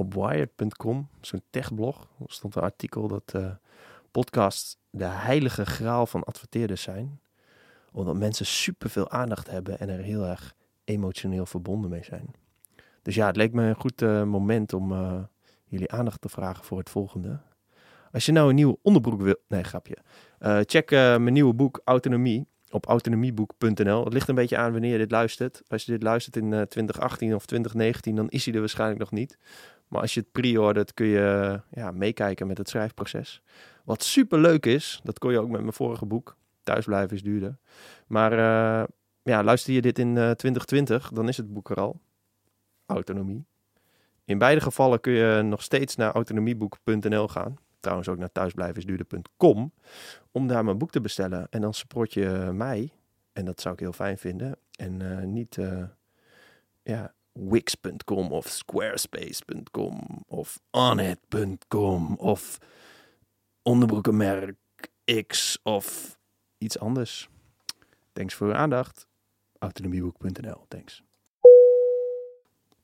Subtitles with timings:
[0.00, 3.50] op wired.com, zo'n techblog, stond een artikel dat uh,
[4.10, 7.20] podcasts de heilige graal van adverteerders zijn.
[7.92, 12.34] Omdat mensen superveel aandacht hebben en er heel erg emotioneel verbonden mee zijn.
[13.02, 15.20] Dus ja, het leek me een goed uh, moment om uh,
[15.64, 17.40] jullie aandacht te vragen voor het volgende.
[18.12, 19.36] Als je nou een nieuwe onderbroek wil...
[19.48, 19.96] Nee, grapje.
[20.60, 24.04] Check mijn nieuwe boek Autonomie op autonomieboek.nl.
[24.04, 25.62] Het ligt een beetje aan wanneer je dit luistert.
[25.68, 29.38] Als je dit luistert in 2018 of 2019, dan is hij er waarschijnlijk nog niet.
[29.90, 33.42] Maar als je het pre-ordert, kun je ja, meekijken met het schrijfproces.
[33.84, 36.36] Wat super leuk is, dat kon je ook met mijn vorige boek.
[36.62, 37.58] Thuisblijven is duurder.
[38.06, 38.84] Maar uh,
[39.22, 42.00] ja, luister je dit in uh, 2020, dan is het boek er al.
[42.86, 43.44] Autonomie.
[44.24, 47.56] In beide gevallen kun je nog steeds naar autonomieboek.nl gaan.
[47.80, 49.72] Trouwens ook naar thuisblijvensduurder.com.
[50.30, 51.46] Om daar mijn boek te bestellen.
[51.50, 52.92] En dan support je mij.
[53.32, 54.56] En dat zou ik heel fijn vinden.
[54.76, 55.58] En uh, niet
[56.82, 57.14] ja,
[57.48, 62.58] wix.com of squarespace.com of onit.com of
[63.62, 64.56] onderbroekenmerk
[65.26, 66.18] X of
[66.58, 67.28] iets anders.
[68.12, 69.06] Thanks voor uw aandacht.
[69.58, 71.02] Autonomieboek.nl, thanks.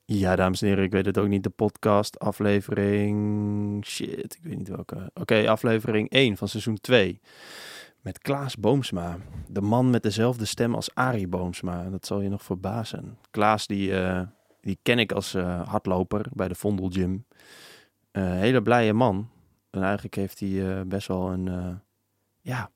[0.05, 1.43] Ja, dames en heren, ik weet het ook niet.
[1.43, 3.87] De podcast aflevering...
[3.87, 5.11] Shit, ik weet niet welke.
[5.15, 7.21] Oké, aflevering 1 van seizoen 2.
[8.01, 9.19] Met Klaas Boomsma.
[9.49, 11.91] De man met dezelfde stem als Arie Boomsma.
[11.91, 13.19] Dat zal je nog verbazen.
[13.31, 13.91] Klaas die...
[13.91, 14.21] Uh,
[14.67, 17.27] die ken ik als uh, hardloper bij de Vondel Gym.
[18.13, 19.31] Uh, hele blije man.
[19.71, 21.81] En eigenlijk heeft hij uh, best wel een
[22.41, 22.71] ja,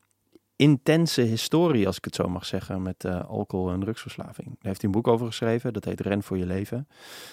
[0.56, 4.46] intense historie, als ik het zo mag zeggen, met alcohol- en drugsverslaving.
[4.48, 5.72] Daar heeft hij een boek over geschreven.
[5.72, 6.88] Dat heet Ren voor je leven.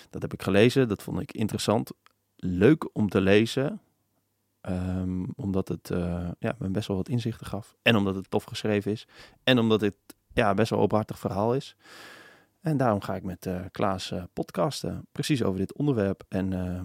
[0.09, 0.87] Dat heb ik gelezen.
[0.87, 1.91] Dat vond ik interessant.
[2.35, 3.81] Leuk om te lezen.
[4.61, 5.89] Um, omdat het
[6.39, 7.75] ja, me best wel wat inzichten gaf.
[7.81, 9.07] En omdat het tof geschreven is.
[9.43, 9.95] En omdat het
[10.33, 11.75] ja, best wel openhartig verhaal is.
[12.67, 16.23] En daarom ga ik met uh, Klaas uh, podcasten, precies over dit onderwerp.
[16.29, 16.81] En uh,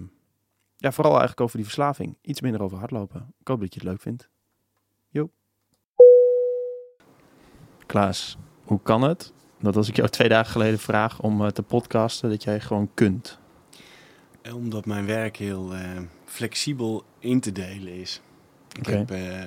[0.77, 2.17] ja, vooral eigenlijk over die verslaving.
[2.21, 3.33] Iets minder over hardlopen.
[3.39, 4.29] Ik hoop dat je het leuk vindt.
[5.09, 5.31] Jo.
[7.85, 12.29] Klaas, hoe kan het dat als ik jou twee dagen geleden vraag om te podcasten,
[12.29, 13.39] dat jij gewoon kunt?
[14.53, 15.71] Omdat mijn werk heel
[16.25, 18.21] flexibel in te delen is.
[18.79, 19.41] Ik, heb, uh,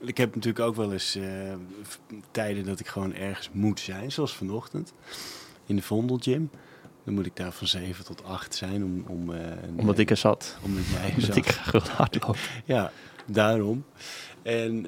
[0.00, 1.24] ik heb natuurlijk ook wel eens uh,
[2.30, 4.92] tijden dat ik gewoon ergens moet zijn, zoals vanochtend
[5.66, 6.50] in de Vondel Gym.
[7.04, 9.04] Dan moet ik daar van 7 tot 8 zijn om...
[9.06, 9.40] om uh,
[9.76, 10.56] omdat ik er zat.
[10.64, 11.36] Omdat jij omdat zat.
[11.36, 12.40] ik graag wil hardlopen.
[12.64, 12.92] ja,
[13.26, 13.84] daarom.
[14.42, 14.86] En,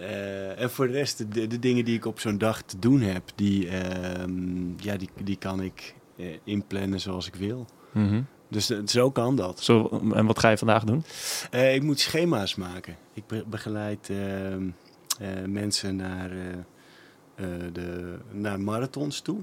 [0.59, 3.23] en voor de rest, de, de, dingen die ik op zo'n dag te doen heb,
[3.35, 5.95] die, ehm, ja, die, die kan ik
[6.45, 7.67] inplannen zoals ik wil.
[7.93, 8.27] Mm -hmm.
[8.55, 9.61] Dus zo kan dat.
[9.61, 11.05] Zo, en wat ga je vandaag doen?
[11.51, 12.97] Uh, ik moet schema's maken.
[13.13, 14.67] Ik be begeleid uh, uh,
[15.47, 16.31] mensen naar,
[17.73, 19.39] de, naar marathons toe.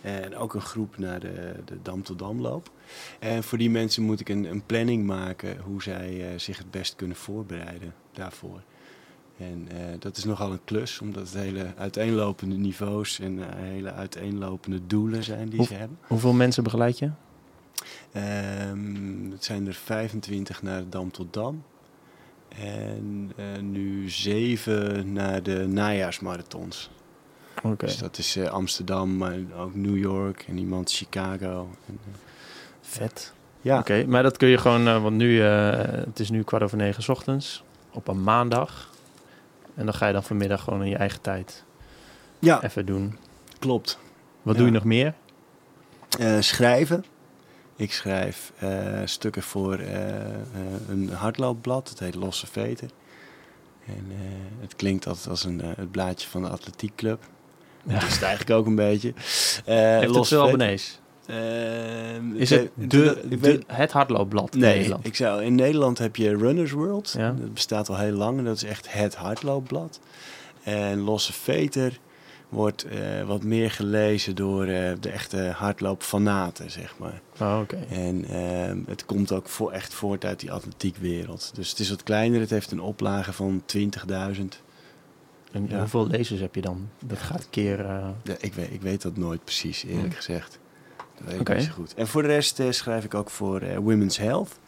[0.00, 2.70] En ook een groep naar de, de Dam tot Damloop.
[3.18, 6.96] En voor die mensen moet ik een, een planning maken hoe zij zich het best
[6.96, 8.62] kunnen voorbereiden daarvoor.
[9.38, 15.24] En dat is nogal een klus, omdat het hele uiteenlopende niveaus en hele uiteenlopende doelen
[15.24, 15.98] zijn die Hoe, ze hebben.
[16.06, 17.10] Hoeveel mensen begeleid je?
[18.16, 21.64] Um, het zijn er 25 naar Dam tot Dam.
[22.48, 26.90] En uh, nu zeven naar de najaarsmarathons.
[27.62, 27.86] Oké.
[27.86, 31.68] Dus dat is uh, Amsterdam, maar ook New York en iemand Chicago.
[31.86, 32.14] En, uh,
[32.80, 33.32] Vet.
[33.60, 33.78] Ja.
[33.78, 37.02] Oké, okay, maar dat kun je gewoon, want nu, het is nu kwart over negen
[37.02, 38.90] 's ochtends, op een maandag.
[39.74, 41.64] En dan ga je dan vanmiddag gewoon in je eigen tijd
[42.38, 42.62] ja.
[42.62, 43.18] even doen.
[43.58, 43.98] Klopt.
[44.42, 44.60] Wat ja.
[44.60, 45.14] doe je nog meer?
[46.40, 47.04] schrijven.
[47.76, 50.28] Ik schrijf uh, stukken voor uh, uh,
[50.88, 52.90] een hardloopblad, het heet Losse Veten.
[53.86, 54.06] En
[54.60, 57.22] het klinkt altijd als een, het blaadje van de atletiekclub.
[57.82, 57.92] Ja.
[57.92, 59.12] Dat is het eigenlijk ook een beetje.
[59.64, 61.00] Heeft het veel abonnees?
[62.34, 62.88] is het de,
[63.28, 65.06] de, de, het hardloopblad in Nederland?
[65.06, 67.14] ik zou, in Nederland heb je Runners World.
[67.16, 67.32] Ja.
[67.32, 70.00] Dat bestaat al heel lang en dat is echt het hardloopblad.
[70.62, 71.98] En Losse Veter
[72.54, 77.20] wordt uh, wat meer gelezen door uh, de echte hardloopfanaten, zeg maar.
[77.40, 77.76] Oh, oké.
[77.76, 81.50] En uh, het komt ook voor, echt voort uit die atletiekwereld.
[81.54, 83.82] Dus het is wat kleiner, het heeft een oplage van 20.000.
[85.52, 85.78] En ja.
[85.78, 86.88] hoeveel lezers heb je dan?
[87.04, 87.80] Dat gaat keer...
[87.80, 90.12] uh, Ja, ik, weet, ik weet dat nooit precies, eerlijk hmm.
[90.12, 90.58] gezegd.
[90.96, 91.94] Dat weet ik niet zo goed.
[91.94, 94.58] En voor de rest uh, schrijf ik ook voor uh, Women's Health.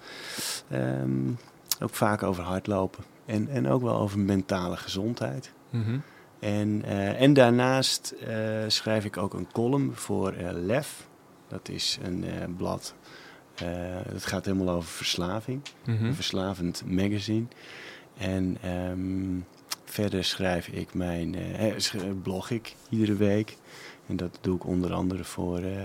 [0.72, 1.38] Um,
[1.80, 3.04] ook vaak over hardlopen.
[3.26, 5.52] En, en ook wel over mentale gezondheid.
[5.70, 6.02] Mm -hmm.
[6.38, 11.06] En, uh, en daarnaast uh, schrijf ik ook een column voor uh, LEF.
[11.48, 12.94] Dat is een blad.
[14.12, 15.60] dat gaat helemaal over verslaving.
[15.84, 16.06] Mm -hmm.
[16.06, 17.46] Een verslavend magazine.
[18.18, 19.44] En um,
[19.84, 21.36] verder schrijf ik mijn.
[22.22, 23.56] blog ik iedere week.
[24.08, 25.84] En dat doe ik onder andere voor, eh,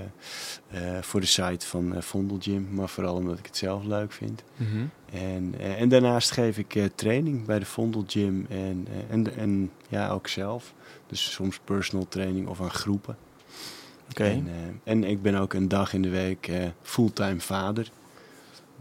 [0.68, 4.12] eh, voor de site van uh, Vondel Gym, maar vooral omdat ik het zelf leuk
[4.12, 4.44] vind.
[4.56, 4.86] Mhm.
[5.14, 9.36] En, eh, en daarnaast geef ik eh, training bij de Vondel Gym en, eh, en,
[9.36, 10.74] en ja, ook zelf.
[11.08, 13.18] Dus soms personal training of aan groepen.
[14.10, 14.24] Oké.
[14.24, 17.92] En, eh, en ik ben ook een dag in de week eh, fulltime vader.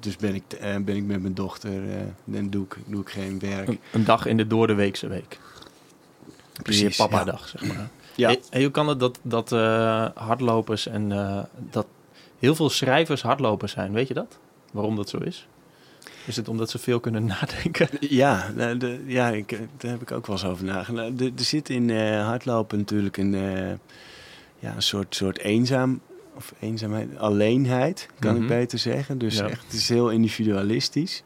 [0.00, 3.08] Dus ben ik, eh, ben ik met mijn dochter, eh, dan doe ik, doe ik
[3.10, 3.68] geen werk.
[3.68, 5.38] Een, een dag in de doordeweekse week.
[6.62, 7.24] Precies, Precies, papa ja.
[7.24, 7.90] dag, zeg maar.
[8.20, 8.36] Ja.
[8.50, 11.38] En, hoe kan het dat, dat eh, hardlopers en eh,
[11.70, 11.86] dat
[12.38, 13.92] heel veel schrijvers hardlopers zijn?
[13.92, 14.38] Weet je dat?
[14.72, 15.46] Waarom dat zo is?
[16.26, 17.88] Is het omdat ze veel kunnen nadenken?
[18.00, 21.12] Ja, nou, de, ja ik, eh, daar heb ik ook wel eens over nagedacht.
[21.18, 23.32] Nou, Er zit in hardlopen natuurlijk een,
[24.58, 26.00] ja, een soort, soort eenzaam,
[26.36, 28.42] of eenzaamheid, alleenheid, kan Mhm.
[28.42, 29.18] ik beter zeggen.
[29.18, 29.48] Dus Ja.
[29.48, 31.22] echt, het is heel individualistisch.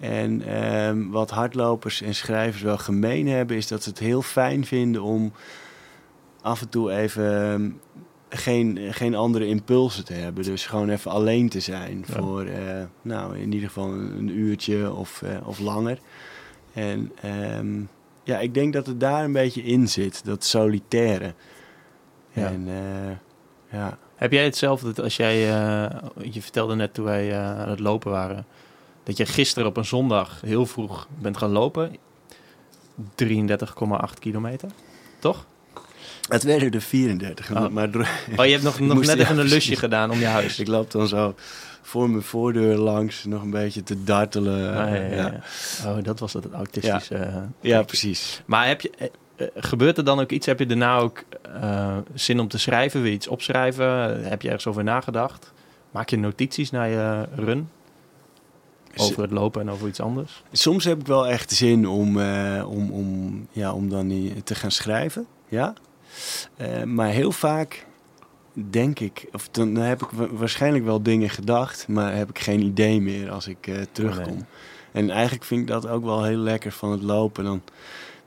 [0.00, 4.66] En ehm, wat hardlopers en schrijvers wel gemeen hebben, is dat ze het heel fijn
[4.66, 5.32] vinden om
[6.46, 7.70] af en toe even ehm,
[8.28, 10.44] geen, geen andere impulsen te hebben.
[10.44, 12.14] Dus gewoon even alleen te zijn Ja.
[12.14, 15.98] voor, eh, nou, in ieder geval een uurtje of, eh, of langer.
[16.72, 17.80] En ehm,
[18.24, 21.34] ja, ik denk dat het daar een beetje in zit, dat solitaire.
[22.32, 22.46] Ja.
[22.46, 23.16] En eh,
[23.78, 25.36] ja, Heb jij hetzelfde als jij,
[26.30, 28.46] je vertelde net toen wij aan het lopen waren,
[29.02, 31.96] dat je gisteren op een zondag heel vroeg bent gaan lopen?
[33.14, 34.70] 33,8 kilometer,
[35.18, 35.46] toch?
[36.28, 37.50] Het werden er 34.
[37.50, 37.68] Oh.
[37.68, 37.88] Maar
[38.36, 40.58] Oh, je hebt nog, nog net even een lusje gedaan om je huis.
[40.60, 41.34] ik loop dan zo
[41.82, 44.68] voor mijn voordeur langs, nog een beetje te dartelen.
[44.76, 45.40] Ah, ja, ja, ja.
[45.82, 45.90] ja.
[45.96, 47.14] Oh, dat was het autistische.
[47.14, 48.42] eh, Ja, precies.
[48.46, 49.06] Maar heb je, eh,
[49.36, 50.46] eh, gebeurt er dan ook iets?
[50.46, 51.24] Heb je daarna ook
[51.60, 53.00] eh, zin om te schrijven?
[53.00, 53.86] Wil je iets opschrijven?
[54.28, 55.52] Heb je ergens over nagedacht?
[55.90, 57.68] Maak je notities naar je run?
[58.96, 60.42] Over het lopen en over iets anders?
[60.52, 64.70] Soms heb ik wel echt zin om, eh, om, om, ja, om dan te gaan
[64.70, 65.26] schrijven.
[65.48, 65.74] Ja.
[66.56, 67.86] Eh, maar heel vaak
[68.52, 72.62] denk ik, of dan heb ik wa- waarschijnlijk wel dingen gedacht, maar heb ik geen
[72.62, 74.34] idee meer als ik eh, terugkom.
[74.34, 74.44] Nee.
[74.92, 77.44] En eigenlijk vind ik dat ook wel heel lekker van het lopen.
[77.44, 77.62] Dan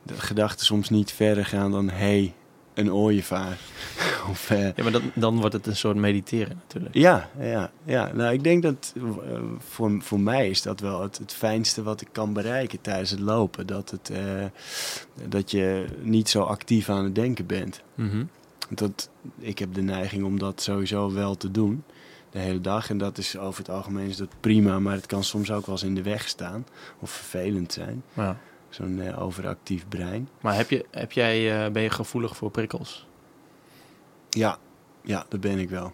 [0.04, 2.34] de gedachten soms niet verder gaan dan hey,
[2.80, 3.58] een ooievaar.
[4.32, 6.96] of, eh, Ja, maar dan, dan wordt het een soort mediteren natuurlijk.
[6.96, 8.12] ja, ja, ja.
[8.14, 9.04] Nou, ik denk dat eh,
[9.58, 13.20] voor, voor mij is dat wel het, het fijnste wat ik kan bereiken tijdens het
[13.20, 13.68] lopen.
[13.68, 14.46] Dat, het, eh,
[15.28, 17.82] dat je niet zo actief aan het denken bent.
[17.96, 18.24] Mhm.
[18.70, 21.84] Dat, ik heb de neiging om dat sowieso wel te doen.
[22.32, 22.90] De hele dag.
[22.90, 24.80] En dat is over het algemeen is dat prima.
[24.80, 26.66] Maar het kan soms ook wel eens in de weg staan.
[27.00, 28.04] Of vervelend zijn.
[28.14, 28.38] Ja.
[28.70, 30.30] Zo'n eh, overactief brein.
[30.42, 33.08] Maar heb je, heb jij, eh, ben je gevoelig voor prikkels?
[34.30, 34.58] Ja,
[35.02, 35.94] ja, dat ben ik wel.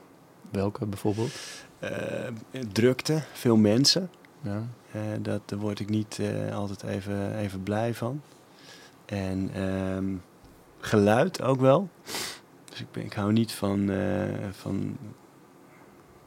[0.52, 1.32] Welke bijvoorbeeld?
[1.80, 2.28] Eh,
[2.72, 4.10] drukte, veel mensen.
[4.42, 4.64] Ja.
[5.22, 6.22] Dat, daar word ik niet
[6.54, 8.22] altijd even, even blij van.
[9.06, 10.06] En ehm,
[10.80, 11.90] geluid ook wel.
[12.70, 13.92] Dus ik, ben, ik hou niet van.
[14.52, 14.98] van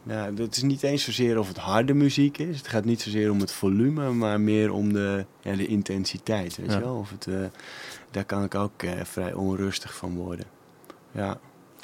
[0.08, 2.56] ja, het is niet eens zozeer of het harde muziek is.
[2.56, 6.56] Het gaat niet zozeer om het volume, maar meer om de, ja, de intensiteit.
[6.56, 6.76] Weet Ja.
[6.76, 6.96] je wel?
[6.96, 7.34] Of het, eh,
[8.10, 10.46] daar kan ik ook eh, vrij onrustig van worden.
[11.12, 11.38] Ja.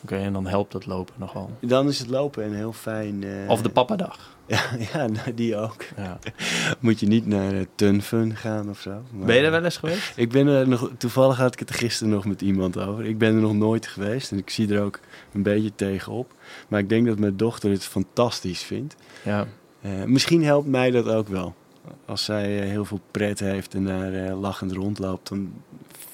[0.04, 1.50] Oké, en dan helpt het lopen nogal.
[1.60, 3.24] Dan is het lopen een heel fijn.
[3.24, 4.18] eh, Of de papadag.
[4.46, 4.62] Ja,
[4.92, 5.84] ja nou, die ook.
[5.96, 6.18] Ja.
[6.80, 8.90] Moet je niet naar uh, Tunfun gaan of zo.
[9.12, 10.12] Maar- Ben je er wel eens geweest?
[10.16, 13.04] Ik ben er nog, toevallig had ik het er gisteren nog met iemand over.
[13.04, 15.00] Ik ben er nog nooit geweest en ik zie er ook
[15.32, 16.32] een beetje tegenop.
[16.68, 18.96] Maar ik denk dat mijn dochter het fantastisch vindt.
[19.22, 19.46] Ja.
[19.80, 21.54] Eh, misschien helpt mij dat ook wel.
[22.06, 25.52] Als zij eh, heel veel pret heeft en daar eh, lachend rondloopt, dan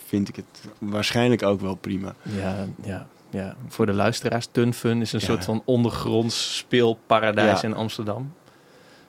[0.06, 2.14] vind ik het waarschijnlijk ook wel prima.
[2.22, 3.56] Ja, ja, ja.
[3.68, 5.26] Voor de luisteraars, Tunfun is een Ja.
[5.26, 7.68] soort van ondergronds speelparadijs Ja.
[7.68, 8.32] in Amsterdam.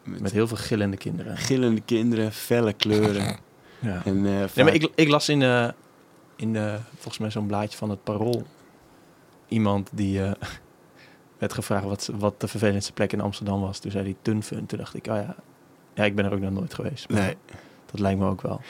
[0.03, 1.37] Met, Met heel veel gillende kinderen.
[1.37, 3.37] gillende kinderen, felle kleuren.
[3.79, 4.01] Ja.
[4.05, 5.67] en, eh, Nee, vaak- maar ik, ik las in, eh
[6.35, 8.43] in eh volgens mij zo'n blaadje van het Parool
[9.47, 10.31] iemand die eh,
[11.39, 13.79] werd gevraagd wat, wat de vervelendste plek in Amsterdam was.
[13.79, 14.65] Toen zei hij Tunfun.
[14.65, 15.35] Toen dacht ik, oh ja,
[15.93, 17.09] ja, ik ben er ook nog nooit geweest.
[17.09, 17.37] Nee,
[17.91, 18.61] Dat lijkt me ook wel.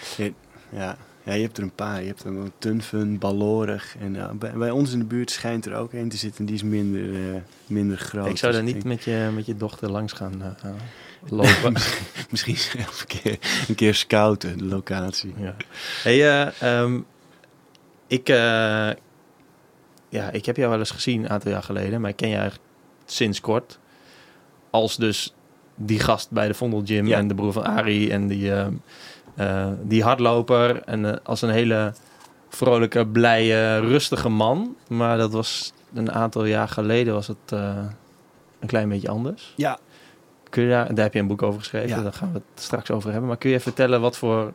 [0.69, 0.95] ja.
[1.23, 2.01] Ja, je hebt er een paar.
[2.01, 3.95] Je hebt er een Tunfun, Ballorig.
[3.99, 6.45] En bij, bij ons in de buurt schijnt er ook een te zitten.
[6.45, 8.27] Die is minder, eh, minder groot.
[8.27, 10.75] ik zou Dus daar niet denk- met je, met je dochter langs gaan eh, eh,
[11.39, 11.73] lopen.
[12.29, 13.37] Misschien zelf een keer,
[13.67, 15.33] een keer scouten, de locatie.
[15.37, 15.55] Ja.
[16.03, 16.99] Hey, eh, ehm,
[18.07, 18.27] ik,
[20.09, 22.35] ja, ik heb jou wel eens gezien een aantal jaar geleden, maar ik ken je
[22.35, 22.65] eigenlijk
[23.05, 23.79] sinds kort.
[24.69, 25.33] Als dus
[25.75, 27.17] die gast bij de Vondel Gym Ja.
[27.17, 28.73] en de broer van Arie en die, ehm,
[29.41, 30.83] eh, die hardloper.
[30.83, 31.93] En eh, als een hele
[32.49, 34.75] vrolijke, blije, rustige man.
[34.87, 37.85] Maar dat was een aantal jaar geleden was het eh,
[38.59, 39.53] een klein beetje anders.
[39.55, 39.79] Ja,
[40.49, 42.01] Kun je daar, daar heb je een boek over geschreven, Ja.
[42.03, 43.27] daar gaan we het straks over hebben.
[43.27, 44.53] Maar kun je vertellen wat voor,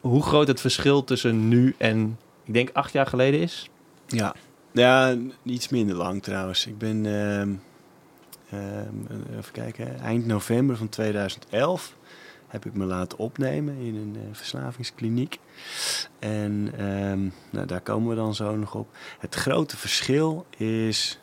[0.00, 3.70] hoe, groot het verschil tussen nu en, ik denk acht jaar geleden is?
[4.06, 4.34] ja.
[4.72, 6.66] Ja, iets minder lang trouwens.
[6.66, 7.50] Ik ben, ehm,
[8.50, 11.94] ehm, even kijken, eind november van 2011
[12.50, 15.38] heb ik me laten opnemen in een uh, verslavingskliniek.
[16.18, 18.96] En ehm, nou, daar komen we dan zo nog op.
[19.18, 21.20] Het grote verschil is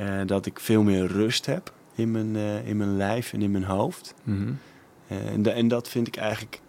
[0.00, 3.50] uh, dat ik veel meer rust heb in mijn, uh, in mijn lijf en in
[3.50, 4.14] mijn hoofd.
[4.22, 4.52] Mhm.
[5.06, 6.60] en, en dat vind ik eigenlijk,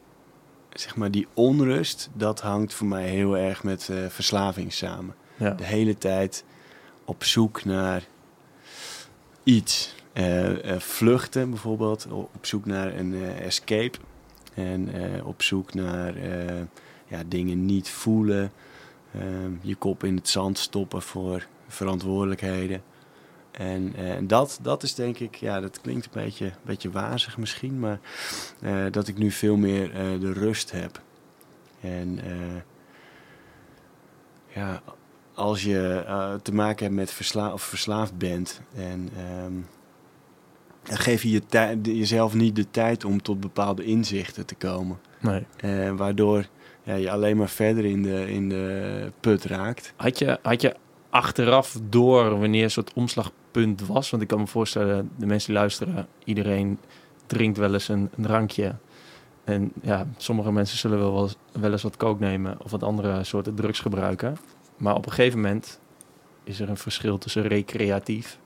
[0.70, 5.16] zeg maar, die onrust, dat hangt voor mij heel erg met verslaving samen.
[5.38, 5.52] Ja.
[5.52, 6.44] De hele tijd
[7.06, 8.08] op zoek naar
[9.44, 9.96] iets.
[10.18, 13.98] Uh, uh, vluchten bijvoorbeeld, op zoek naar een uh, escape.
[14.54, 14.90] En
[15.24, 16.14] op zoek naar
[17.08, 18.52] ja, dingen niet voelen.
[19.62, 22.84] je kop in het zand stoppen voor verantwoordelijkheden.
[23.52, 23.94] En
[24.28, 28.00] dat, dat is denk ik, ja, dat klinkt een beetje, beetje wazig misschien, maar
[28.92, 31.02] dat ik nu veel meer de rust heb.
[31.82, 32.20] En
[34.48, 34.82] ja,
[35.34, 36.04] als je
[36.42, 39.10] te maken hebt met versla of verslaafd bent en
[39.46, 39.66] um,
[40.90, 45.00] geef je, je jezelf niet de tijd om tot bepaalde inzichten te komen.
[45.20, 45.46] Nee.
[45.64, 46.46] Uh, waardoor
[46.84, 49.94] ja, je alleen maar verder in de, in de put raakt.
[49.96, 50.76] Had je, had je
[51.10, 54.10] achteraf door wanneer een soort omslagpunt was?
[54.10, 56.80] Want ik kan me voorstellen, de mensen die luisteren, iedereen
[57.26, 58.76] drinkt wel eens een, een drankje.
[59.44, 63.24] En ja, sommige mensen zullen wel, wel, wel eens wat kook nemen of wat andere
[63.24, 64.38] soorten drugs gebruiken.
[64.78, 65.80] Maar op een gegeven moment
[66.44, 68.40] is er een verschil tussen recreatief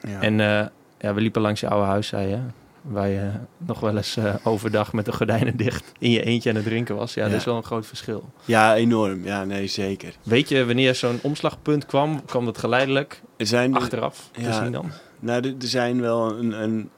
[0.00, 0.20] Ja.
[0.20, 0.66] en uh,
[1.02, 2.38] ja, we liepen langs je oude huis, zei je.
[2.82, 6.56] Waar je nog wel eens uh, overdag met de gordijnen dicht in je eentje aan
[6.56, 7.14] het drinken was.
[7.14, 7.28] Ja, Ja.
[7.30, 8.30] dat is wel een groot verschil.
[8.44, 9.24] ja, enorm.
[9.24, 10.14] Ja, nee, zeker.
[10.22, 12.24] Weet je wanneer zo'n omslagpunt kwam?
[12.24, 14.62] Kwam dat geleidelijk Er zijn, achteraf te ja.
[14.62, 14.90] zien dan?
[15.20, 16.90] nou, er, er zijn wel een, een...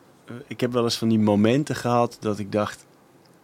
[0.47, 2.87] Ik heb wel eens van die momenten gehad dat ik dacht...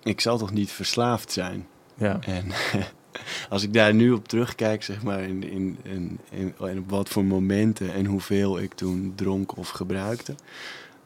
[0.03, 1.67] Ik zal toch niet verslaafd zijn?
[1.95, 2.19] Ja.
[2.21, 2.47] En
[3.49, 7.25] als ik daar nu op terugkijk, zeg maar, in, in, in, in, op wat voor
[7.25, 10.35] momenten en hoeveel ik toen dronk of gebruikte,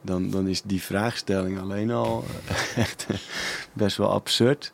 [0.01, 2.25] dan, dan is die vraagstelling alleen al
[2.77, 3.07] echt
[3.73, 4.73] best wel absurd.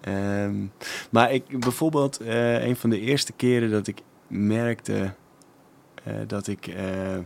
[0.00, 0.64] Ehm,
[1.10, 5.14] maar ik, bijvoorbeeld, eh, een van de eerste keren dat ik merkte
[6.04, 6.66] eh, dat ik.
[6.66, 7.18] eh,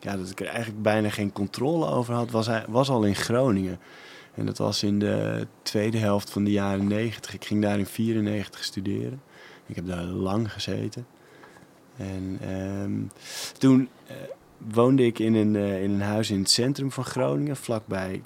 [0.00, 3.78] ja, dat ik er eigenlijk bijna geen controle over had, was, was al in Groningen.
[4.36, 7.34] En dat was in de tweede helft van de jaren 90.
[7.34, 9.22] Ik ging daar in 94 studeren.
[9.66, 11.06] Ik heb daar lang gezeten.
[11.96, 12.92] En ehm,
[13.58, 14.16] toen eh,
[14.72, 18.22] woonde ik in een, eh, in een huis in het centrum van Groningen, vlakbij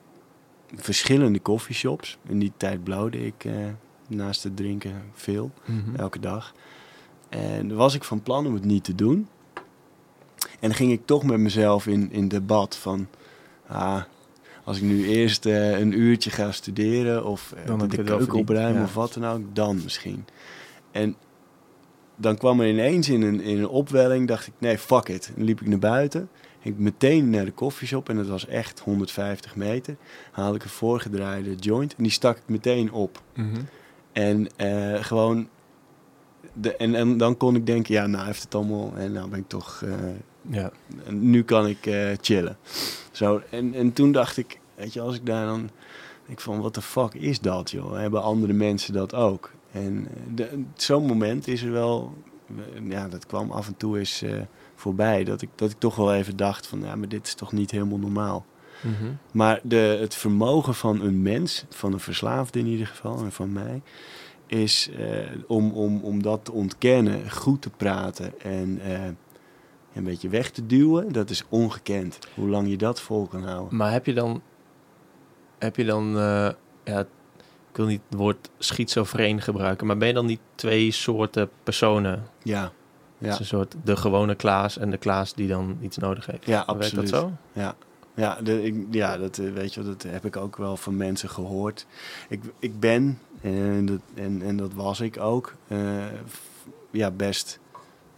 [0.75, 2.19] verschillende coffeeshops.
[2.29, 3.53] In die tijd blauwde ik eh,
[4.09, 5.97] naast het drinken veel, Mhm.
[5.97, 6.55] elke dag.
[7.29, 9.29] En dan was ik van plan om het niet te doen.
[10.61, 13.09] En dan ging ik toch met mezelf in, in debat van...
[13.67, 14.03] Ah,
[14.71, 18.81] als ik nu eerst eh, een uurtje ga studeren of eh, Dan de, keuken opruimen
[18.81, 18.87] ja.
[18.87, 20.25] of wat dan ook, dan misschien.
[20.91, 21.17] En
[22.17, 25.33] dan kwam er ineens in een, in een opwelling, dacht ik, nee, fuck it.
[25.37, 26.29] Dan liep ik naar buiten,
[26.63, 29.97] ging ik meteen naar de koffieshop en dat was echt 150 meter.
[30.33, 33.23] Haalde ik een voorgedraaide joint en die stak ik meteen op.
[33.35, 33.61] Mhm.
[34.13, 35.49] En eh, gewoon.
[36.53, 38.93] De, en, en dan kon ik denken, ja, nou heeft het allemaal.
[38.97, 39.85] En nou ben ik toch.
[40.51, 40.71] Ja.
[41.09, 41.79] nu kan ik
[42.21, 42.57] chillen.
[43.11, 45.71] Zo, en, en toen dacht ik, weet je, als ik daar dan.
[46.27, 47.93] Ik van, wat de fuck is dat, joh?
[47.97, 49.51] Hebben andere mensen dat ook?
[49.73, 50.45] En eh,
[50.75, 52.15] zo'n moment is er wel.
[52.49, 54.33] eh, Ja, dat kwam af en toe eens eh,
[54.75, 55.25] voorbij.
[55.25, 57.71] Dat ik, dat ik toch wel even dacht van, ja, maar dit is toch niet
[57.71, 58.45] helemaal normaal.
[58.83, 59.13] Mhm.
[59.33, 63.53] Maar de, het vermogen van een mens, van een verslaafde in ieder geval, en van
[63.53, 63.83] mij,
[64.47, 64.91] is
[65.47, 68.81] om, om, om dat te ontkennen, goed te praten en
[69.95, 72.19] een beetje weg te duwen, dat is ongekend.
[72.35, 73.77] Hoe lang je dat vol kan houden.
[73.77, 74.43] Maar heb je dan...
[75.61, 76.17] Heb je dan...
[76.19, 76.51] eh,
[76.85, 77.01] ja,
[77.71, 82.27] ik wil niet het woord schizofreen gebruiken, maar ben je dan niet twee soorten personen?
[82.43, 82.73] Ja, Het
[83.19, 86.45] ja, is een soort de gewone Klaas en de Klaas die dan iets nodig heeft.
[86.47, 87.11] ja Werkt absoluut.
[87.11, 87.33] dat zo?
[87.53, 87.75] Ja,
[88.15, 91.29] ja, de, ik, ja dat, eh, weet je, dat heb ik ook wel van mensen
[91.29, 91.87] gehoord.
[92.29, 95.79] Ik, ik ben, en dat, en, en dat was ik ook, eh,
[96.91, 97.59] ja, best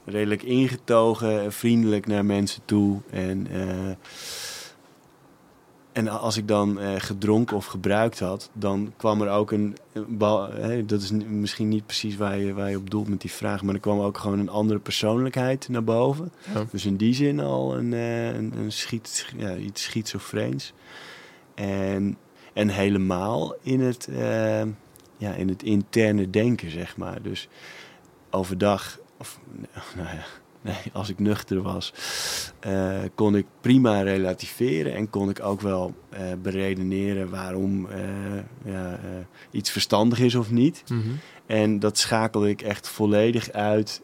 [0.04, 3.00] redelijk ingetogen, en vriendelijk naar mensen toe.
[3.10, 3.96] En, eh,
[5.92, 9.76] en als ik dan eh, gedronken of gebruikt had, dan kwam er ook een...
[10.08, 10.48] bal-
[10.86, 13.74] dat is misschien niet precies waar je, waar je op doelt met die vraag, maar
[13.74, 16.32] er kwam ook gewoon een andere persoonlijkheid naar boven.
[16.54, 16.64] Ja.
[16.70, 20.72] Dus in die zin al een, eh, een, een schiet, ja, iets schizofreens.
[21.54, 22.16] En,
[22.52, 24.62] en helemaal in het, eh,
[25.16, 27.22] ja, in het interne denken, zeg maar.
[27.22, 27.48] Dus
[28.30, 29.40] overdag, of
[29.96, 30.24] nou ja,
[30.68, 31.92] nee, als ik nuchter was,
[32.60, 38.02] eh, kon ik prima relativeren en kon ik ook wel eh, beredeneren waarom eh,
[38.64, 39.00] ja,
[39.50, 40.82] iets verstandig is of niet.
[40.88, 41.00] Mhm.
[41.46, 44.02] En dat schakelde ik echt volledig uit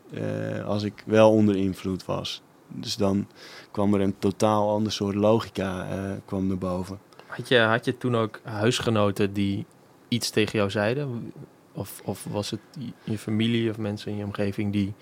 [0.67, 2.43] als ik wel onder invloed was.
[2.69, 3.27] Dus dan
[3.71, 5.87] kwam er een totaal ander soort logica
[6.25, 6.99] kwam naar boven.
[7.27, 9.67] Had, je, had je toen ook huisgenoten die
[10.09, 11.33] iets tegen jou zeiden?
[11.73, 12.61] Of, of was het
[13.05, 14.95] je familie of mensen in je omgeving die,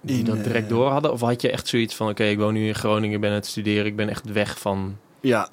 [0.00, 1.12] die In, dat direct eh, door hadden?
[1.12, 3.36] Of had je echt zoiets van, oké, ik woon nu in Groningen, ik ben aan
[3.36, 5.48] het studeren, ik ben echt weg van Ja,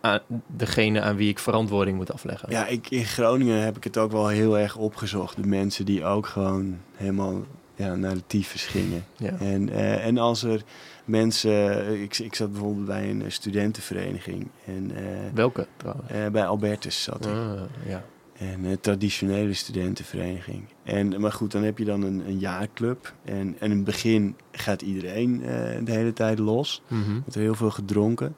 [0.00, 2.50] aan degene aan wie ik verantwoording moet afleggen?
[2.50, 5.36] ja ik, in Groningen heb ik het ook wel heel erg opgezocht.
[5.36, 9.04] De mensen die ook gewoon helemaal ja, naar de tyfus gingen.
[9.16, 9.36] Ja.
[9.38, 10.62] En, eh, en als er
[11.04, 12.02] mensen...
[12.02, 14.48] Ik, ik zat bijvoorbeeld bij een studentenvereniging.
[14.64, 15.02] En eh,
[15.34, 16.30] Welke trouwens?
[16.32, 17.32] bij Albertus zat ik.
[17.32, 18.04] Ah, ja.
[18.38, 20.64] En een traditionele studentenvereniging.
[20.82, 23.14] En, maar goed, dan heb je dan een, een jaarclub.
[23.24, 26.82] En, en in het begin gaat iedereen eh, de hele tijd los.
[26.88, 28.36] Er wordt heel veel gedronken.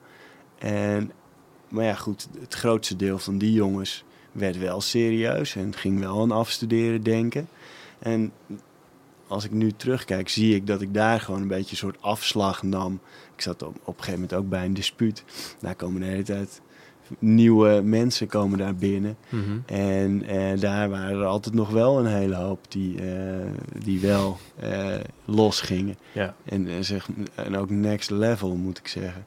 [0.59, 1.13] En,
[1.69, 6.21] maar ja, goed, het grootste deel van die jongens werd wel serieus en ging wel
[6.21, 7.49] aan afstuderen denken.
[7.99, 8.33] En
[9.27, 12.63] als ik nu terugkijk, zie ik dat ik daar gewoon een beetje een soort afslag
[12.63, 13.01] nam.
[13.35, 15.25] Ik zat op, op een gegeven moment ook bij een dispuut.
[15.61, 16.61] Daar komen de hele tijd
[17.19, 19.17] nieuwe mensen komen daar binnen.
[19.29, 19.59] Mhm.
[19.67, 23.51] En eh, daar waren er altijd nog wel een hele hoop die, eh,
[23.85, 25.97] die wel eh, losgingen.
[26.13, 26.35] Ja.
[26.45, 29.25] En, en, zeg, en ook next level, moet ik zeggen.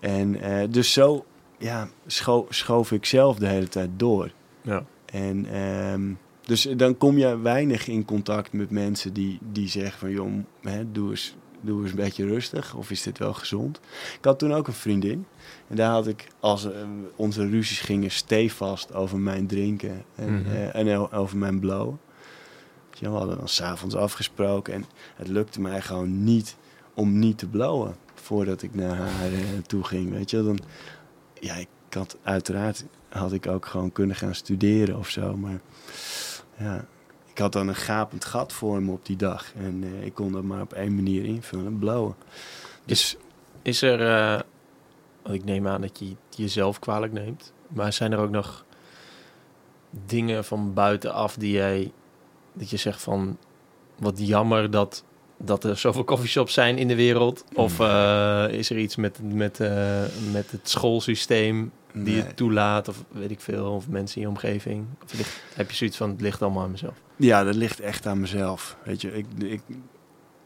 [0.00, 0.36] En
[0.70, 1.24] dus zo
[1.58, 4.30] ja, scho- schoof ik zelf de hele tijd door.
[4.62, 4.84] Ja.
[5.06, 6.12] En ehm,
[6.46, 10.10] dus dan kom je weinig in contact met mensen die, die zeggen van...
[10.10, 10.32] joh,
[10.62, 12.74] hè, doe, eens, doe eens een beetje rustig.
[12.74, 13.80] Of is dit wel gezond?
[14.18, 15.26] Ik had toen ook een vriendin.
[15.68, 16.80] En daar had ik, als eh,
[17.16, 20.04] onze ruzies gingen, stevast over mijn drinken.
[20.14, 20.50] En, Mhm.
[20.50, 21.98] eh, en over mijn blowen.
[23.00, 24.74] We hadden dan s'avonds afgesproken.
[24.74, 24.84] En
[25.16, 26.56] het lukte mij gewoon niet
[26.94, 27.96] om niet te blowen.
[28.14, 30.10] Voordat ik naar haar eh, toe ging.
[30.10, 30.58] Weet je, dan...
[31.40, 35.36] Ja, ik had uiteraard had ik ook gewoon kunnen gaan studeren of zo.
[35.36, 35.60] Maar
[36.58, 36.84] ja,
[37.34, 39.52] ik had dan een gapend gat voor me op die dag.
[39.54, 42.14] En eh, ik kon dat maar op één manier invullen, blowen.
[42.84, 43.16] Dus
[43.62, 44.40] Is er, eh,
[45.34, 48.64] ik neem aan dat je jezelf kwalijk neemt, maar zijn er ook nog
[50.06, 51.92] dingen van buitenaf die jij,
[52.52, 53.38] dat je zegt van,
[53.98, 55.04] wat jammer dat,
[55.38, 57.44] dat er zoveel coffeeshops zijn in de wereld?
[57.54, 62.22] Of eh, is er iets met, met, eh, met het schoolsysteem die nee.
[62.22, 64.86] het toelaat, of weet ik veel, of mensen in je omgeving?
[65.04, 66.94] Of ligt- heb je zoiets van, het ligt allemaal aan mezelf?
[67.16, 68.76] Ja, dat ligt echt aan mezelf.
[68.84, 69.60] Weet je, ik, ik,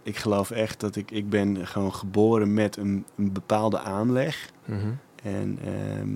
[0.02, 4.50] ik geloof echt dat ik, ik ben gewoon geboren met een, een bepaalde aanleg.
[4.64, 4.88] Mhm.
[5.22, 6.08] En ehm,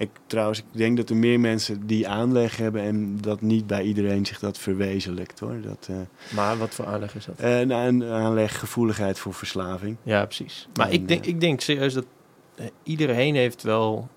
[0.00, 3.82] ik, trouwens, ik denk dat er meer mensen die aanleg hebben en dat niet bij
[3.82, 5.60] iedereen zich dat verwezenlijkt hoor.
[5.60, 5.96] Dat, eh
[6.34, 7.38] Maar wat voor aanleg is dat?
[7.38, 9.96] eh, nou, een aanleg, gevoeligheid voor verslaving.
[10.02, 10.68] Ja, precies.
[10.74, 12.04] Maar En, ik, denk, eh, ik denk serieus dat
[12.82, 14.08] iedereen heeft wel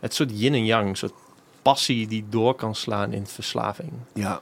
[0.00, 1.14] het soort yin en yang, een soort
[1.62, 3.90] passie die door kan slaan in verslaving.
[4.14, 4.40] Ja.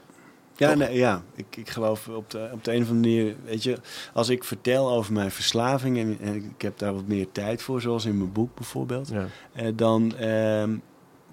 [0.69, 1.23] Ja, nee, ja.
[1.35, 3.77] Ik, ik geloof op de, op de een of andere manier, weet je,
[4.13, 7.81] als ik vertel over mijn verslaving en, en ik heb daar wat meer tijd voor,
[7.81, 9.27] zoals in mijn boek bijvoorbeeld, Ja.
[9.53, 10.71] eh, dan ehm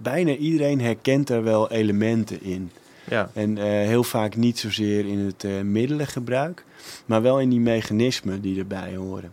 [0.02, 2.72] bijna iedereen herkent daar wel elementen in.
[3.10, 3.30] Ja.
[3.34, 6.66] En eh, heel vaak niet zozeer in het eh, middelengebruik,
[7.06, 9.32] maar wel in die mechanismen die erbij horen.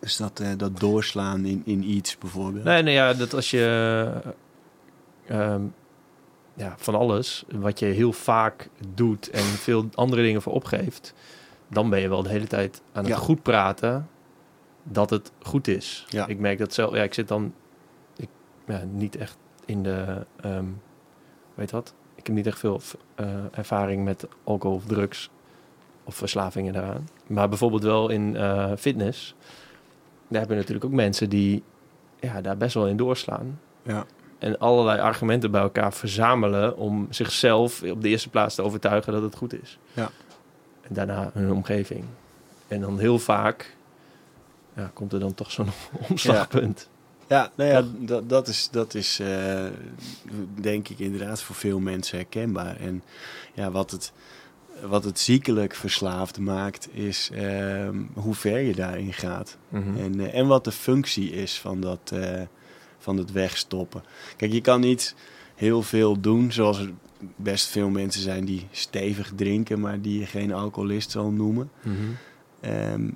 [0.00, 2.64] Dus dat, dat doorslaan in, in iets bijvoorbeeld.
[2.64, 4.10] Nee, nee, ja, dat als je
[5.26, 5.62] ehm,
[6.54, 11.14] ja, van alles wat je heel vaak doet en veel andere dingen voor opgeeft,
[11.68, 13.18] dan ben je wel de hele tijd aan het Ja.
[13.18, 14.08] goed praten
[14.82, 16.06] dat het goed is.
[16.08, 16.26] Ja.
[16.26, 16.94] Ik merk dat zelf.
[16.94, 17.54] Ja, ik zit dan
[18.16, 18.28] ik,
[18.66, 20.64] ja, niet echt in de ehm
[21.54, 21.94] weet wat?
[22.14, 22.80] Ik heb niet echt veel
[23.14, 25.30] eh, ervaring met alcohol of drugs
[26.04, 27.08] of verslavingen daaraan.
[27.26, 29.34] Maar bijvoorbeeld wel in eh, fitness.
[30.28, 31.62] Daar hebben natuurlijk ook mensen die
[32.20, 33.60] ja, daar best wel in doorslaan.
[33.82, 34.04] Ja.
[34.44, 39.22] En allerlei argumenten bij elkaar verzamelen om zichzelf op de eerste plaats te overtuigen dat
[39.22, 39.78] het goed is.
[39.92, 40.10] Ja.
[40.80, 42.04] En daarna hun omgeving.
[42.68, 43.76] En dan heel vaak
[44.76, 45.68] ja, komt er dan toch zo'n
[46.10, 46.88] omslagpunt.
[47.28, 49.64] Ja, nou ja, dat, dat is, dat is eh,
[50.60, 52.76] denk ik inderdaad voor veel mensen herkenbaar.
[52.76, 53.02] En
[53.54, 54.12] ja, wat het,
[54.82, 59.56] wat het ziekelijk verslaafd maakt, is ehm, hoe ver je daarin gaat.
[59.68, 59.96] Mhm.
[59.96, 62.42] En, eh, en wat de functie is van, dat, eh,
[63.04, 64.02] van het wegstoppen.
[64.36, 65.14] Kijk, je kan niet
[65.54, 66.90] heel veel doen, zoals er
[67.36, 71.70] best veel mensen zijn die stevig drinken, maar die je geen alcoholist zal noemen.
[71.82, 71.94] Mhm.
[72.60, 73.10] Ehm,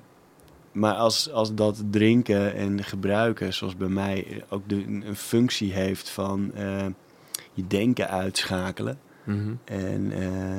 [0.71, 6.09] maar als, als dat drinken en gebruiken, zoals bij mij, ook de, een functie heeft
[6.09, 6.85] van eh,
[7.53, 8.99] je denken uitschakelen.
[9.23, 9.53] Mhm.
[9.63, 10.57] En, eh,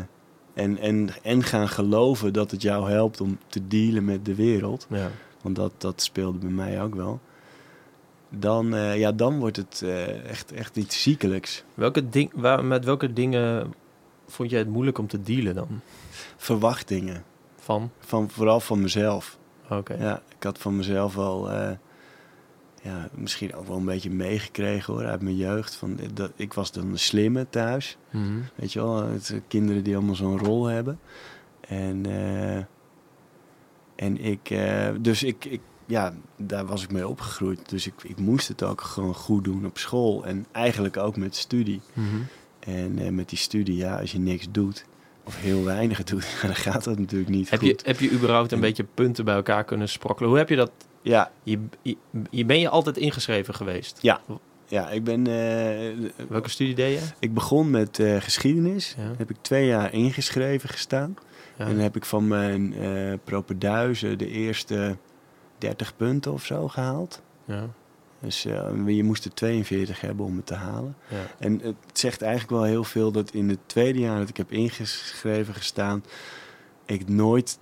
[0.55, 4.87] en, en, en gaan geloven dat het jou helpt om te dealen met de wereld.
[4.91, 5.11] Ja.
[5.43, 7.21] Want dat, dat speelde bij mij ook wel.
[8.31, 11.65] Dan, eh, ja, dan wordt het eh, echt, echt iets ziekelijks.
[11.75, 13.75] Welke ding, waar, met welke dingen
[14.27, 15.81] vond jij het moeilijk om te dealen dan?
[16.37, 17.25] Verwachtingen.
[17.57, 17.91] Van?
[17.99, 19.39] Van, vooral van mezelf.
[19.69, 19.95] Oké.
[19.95, 21.71] Ja, ik had van mezelf wel, eh,
[22.83, 25.75] ja, misschien ook wel een beetje meegekregen hoor, uit mijn jeugd.
[25.75, 27.97] Van, dat, ik was dan de slimme thuis.
[28.11, 28.41] Mhm.
[28.55, 31.01] Weet je wel, het kinderen die allemaal zo'n rol hebben.
[31.61, 32.07] En,
[33.97, 34.59] en ik,
[35.01, 37.69] dus ik, ik, ja, daar was ik mee opgegroeid.
[37.69, 40.25] Dus ik, ik moest het ook gewoon goed doen op school.
[40.25, 41.81] En eigenlijk ook met studie.
[41.93, 42.07] Mhm.
[42.61, 44.85] En eh, met die studie, ja, als je niks doet,
[45.25, 47.69] of heel weinig doet, dan gaat dat natuurlijk niet Heb goed.
[47.69, 50.29] je, heb je überhaupt een En- beetje punten bij elkaar kunnen sprokkelen?
[50.31, 50.71] Hoe heb je dat?
[51.03, 51.97] Ja, Je, je,
[52.31, 53.99] je ben je altijd ingeschreven geweest?
[54.03, 54.21] Ja.
[54.67, 55.27] ja, ik ben...
[55.27, 57.07] eh, Welke studie deed je?
[57.19, 58.95] Ik begon met eh, geschiedenis.
[58.99, 59.13] Ja.
[59.19, 61.17] Heb ik twee jaar ingeschreven gestaan.
[61.59, 61.65] Ja.
[61.67, 64.97] En dan heb ik van mijn eh propenduizen de eerste
[65.61, 67.23] 30 punten of zo gehaald.
[67.45, 67.69] ja.
[68.23, 70.97] Dus eh, je moest er 42 hebben om het te halen.
[71.09, 71.17] Ja.
[71.39, 74.53] En het zegt eigenlijk wel heel veel dat in het tweede jaar dat ik heb
[74.53, 76.05] ingeschreven gestaan,
[76.87, 77.59] ik nooit,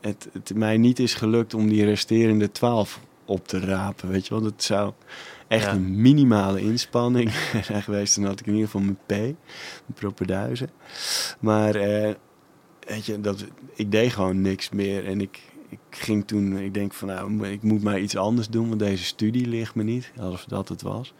[0.00, 4.08] het, het mij niet is gelukt om die resterende 12 op te rapen.
[4.08, 4.92] Weet je wel, dat zou
[5.48, 5.72] echt Ja.
[5.72, 8.14] een minimale inspanning zijn geweest.
[8.14, 9.34] Dan had ik in ieder geval mijn P, mijn
[9.94, 10.70] propenduizen.
[11.40, 12.14] Maar eh,
[12.80, 15.06] weet je, dat, ik deed gewoon niks meer.
[15.06, 18.68] En ik, ik ging toen, ik denk van nou, ik moet maar iets anders doen,
[18.68, 20.12] want deze studie ligt me niet.
[20.18, 21.14] Alsof dat het was.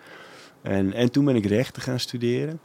[0.62, 2.61] En, en toen ben ik rechten gaan studeren.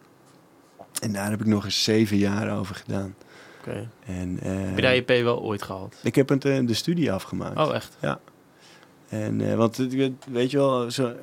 [1.01, 3.15] En daar heb ik nog eens zeven jaar over gedaan.
[3.59, 3.89] Oké.
[4.05, 5.95] En, eh, Heb je daar je P wel ooit gehaald?
[6.03, 7.57] Ik heb het, eh, de studie afgemaakt.
[7.57, 7.97] Oh, echt?
[9.09, 9.77] En, eh, want
[10.27, 11.13] weet je wel, zo,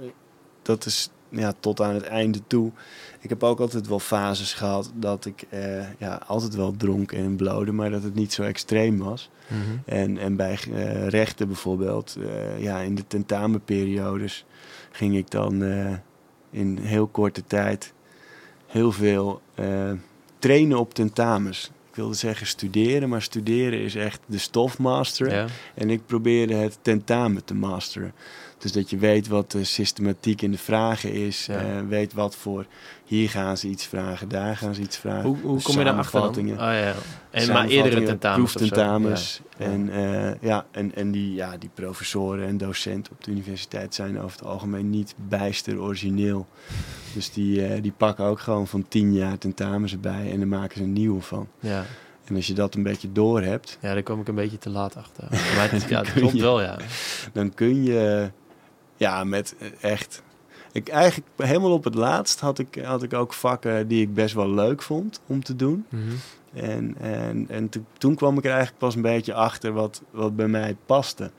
[0.63, 2.71] dat is ja, tot aan het einde toe.
[3.21, 7.37] Ik heb ook altijd wel fases gehad dat ik eh, ja, altijd wel dronk en
[7.37, 9.31] blode, maar dat het niet zo extreem was.
[9.47, 9.61] Mhm.
[9.85, 14.45] En, en bij eh, rechten bijvoorbeeld, eh, ja, in de tentamenperiodes
[14.91, 15.63] ging ik dan
[16.51, 17.93] in heel korte tijd
[18.67, 19.41] heel veel
[20.39, 21.71] trainen op tentamens.
[21.91, 25.35] Ik wilde zeggen studeren, maar studeren is echt de stof masteren.
[25.35, 25.47] Ja.
[25.75, 28.13] En ik probeerde het tentamen te masteren.
[28.61, 31.47] Dus dat je weet wat de systematiek in de vragen is.
[31.47, 31.55] Ja.
[31.55, 32.67] eh, weet wat voor...
[33.05, 35.23] Hier gaan ze iets vragen, daar gaan ze iets vragen.
[35.23, 36.51] Hoe, hoe kom je daarachter dan?
[36.51, 36.95] Oh ja.
[37.31, 38.53] En maar eerdere tentamens?
[38.53, 39.41] Proeftentamens.
[39.59, 39.65] Ja.
[39.65, 44.21] En, eh, ja, en, en, die, ja, die professoren en docenten op de universiteit zijn
[44.21, 46.47] over het algemeen niet bijster origineel.
[47.15, 50.77] Dus die, eh, die pakken ook gewoon van tien jaar tentamens erbij en dan maken
[50.77, 51.49] ze een nieuwe van.
[51.61, 51.85] Ja.
[52.25, 54.71] En als je dat een beetje door hebt, ja, daar kom ik een beetje te
[54.71, 55.25] laat achter.
[55.57, 56.77] Maar het, ja, het klopt wel, ja.
[57.33, 58.31] dan kun je
[59.01, 60.23] ja, met eh, echt.
[60.73, 64.35] Ik eigenlijk helemaal op het laatst had ik, had ik ook vakken die ik best
[64.35, 65.85] wel leuk vond om te doen.
[65.89, 66.03] Mhm.
[66.53, 70.37] En, en, en to- toen kwam ik er eigenlijk pas een beetje achter wat, wat
[70.37, 71.31] bij mij paste.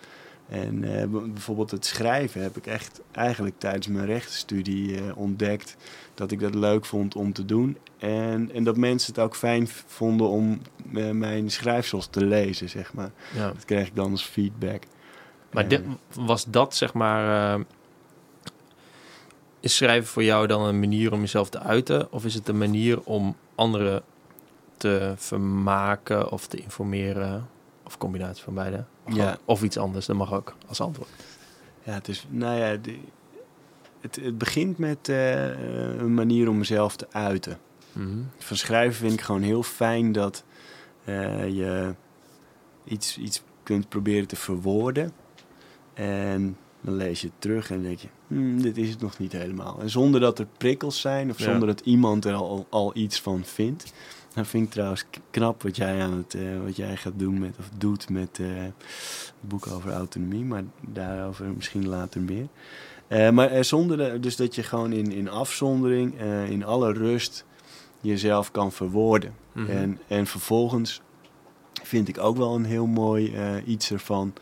[0.49, 5.75] En eh, bijvoorbeeld het schrijven heb ik echt eigenlijk tijdens mijn rechtenstudie eh, ontdekt
[6.13, 7.77] dat ik dat leuk vond om te doen.
[7.97, 10.61] En, en dat mensen het ook fijn vonden om
[11.13, 13.11] mijn schrijfsels te lezen, zeg maar.
[13.35, 13.47] ja.
[13.47, 14.83] Dat kreeg ik dan als feedback.
[15.51, 15.81] Maar dit,
[16.13, 17.53] was dat zeg maar.
[17.59, 17.63] eh,
[19.59, 22.11] is schrijven voor jou dan een manier om jezelf te uiten?
[22.11, 24.03] Of is het een manier om anderen
[24.77, 27.49] te vermaken of te informeren?
[27.83, 28.83] Of combinatie van beide?
[29.07, 29.37] Ja.
[29.45, 31.09] Of iets anders, dat mag ook als antwoord.
[31.83, 32.99] Ja, het is, nou ja, de-
[33.99, 35.47] het, het begint met eh,
[35.99, 37.57] een manier om mezelf te uiten.
[37.93, 38.17] Mhm.
[38.37, 40.43] Van schrijven vind ik gewoon heel fijn dat
[41.03, 41.93] eh, je
[42.83, 45.11] iets, iets kunt proberen te verwoorden.
[45.93, 49.31] En dan lees je het terug en denk je, "Hmm, dit is het nog niet
[49.31, 49.77] helemaal.
[49.81, 51.43] En zonder dat er prikkels zijn of Ja.
[51.45, 53.93] zonder dat iemand er al, al iets van vindt.
[54.33, 57.55] Dan vind ik trouwens knap wat jij, aan het, eh, wat jij gaat doen met,
[57.59, 58.73] of doet met eh, het
[59.39, 60.43] boek over autonomie.
[60.45, 62.47] Maar daarover misschien later meer.
[63.07, 67.45] Eh, maar zonder de- dus dat je gewoon in, in afzondering, in alle rust,
[68.01, 69.33] jezelf kan verwoorden.
[69.51, 69.69] Mhm.
[69.69, 71.01] En, en vervolgens
[71.83, 74.33] vind ik ook wel een heel mooi eh, iets ervan.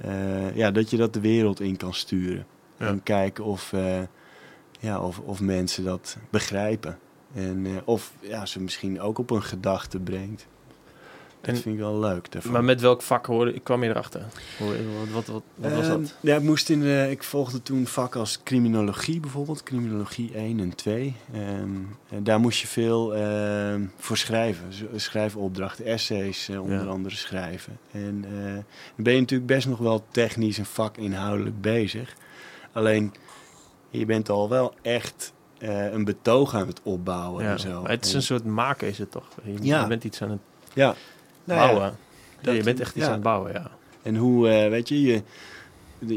[0.00, 2.46] eh, ja, dat je dat de wereld in kan sturen.
[2.78, 2.86] Ja.
[2.86, 4.00] En kijken of, eh,
[4.80, 6.98] ja, of, of mensen dat begrijpen.
[7.34, 10.46] En of ja, ze misschien ook op een gedachte brengt.
[11.40, 12.32] Dat En- vind ik wel leuk.
[12.32, 12.52] daarvan.
[12.52, 14.24] Maar met welk vak hoorde, kwam je erachter?
[14.58, 16.14] Hoe- Wat, wat, wat, wat was Ehm, dat?
[16.20, 20.74] Ja, ik, moest in de, ik volgde toen vakken als criminologie bijvoorbeeld, criminologie 1 en
[20.74, 21.14] 2.
[21.32, 21.42] Ehm,
[22.08, 24.64] en daar moest je veel ehm, voor schrijven,
[24.96, 26.90] schrijfopdrachten, essays eh, onder Ja.
[26.90, 27.78] andere schrijven.
[27.90, 28.52] En eh,
[28.94, 32.14] dan ben je natuurlijk best nog wel technisch en vakinhoudelijk bezig.
[32.72, 33.14] Alleen,
[33.90, 37.50] je bent al wel echt eh, een betoog aan het opbouwen Ja.
[37.50, 37.82] en zo.
[37.82, 39.28] Maar het is En- een soort maken, is het toch?
[39.44, 39.80] Je, Ja.
[39.80, 40.40] je bent iets aan het
[40.74, 40.94] Ja.
[41.44, 41.96] Nou ja, bouwen.
[42.40, 43.06] dat- je bent echt iets ja.
[43.06, 43.70] aan het bouwen, ja.
[44.02, 45.22] En hoe, eh, weet je, je,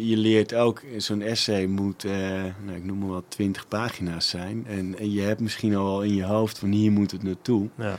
[0.07, 2.11] je leert ook, zo'n essay moet, eh,
[2.65, 4.65] nou, ik noem maar wat, 20 pagina's zijn.
[4.67, 7.69] En, en je hebt misschien al wel in je hoofd van hier moet het naartoe.
[7.77, 7.95] ja.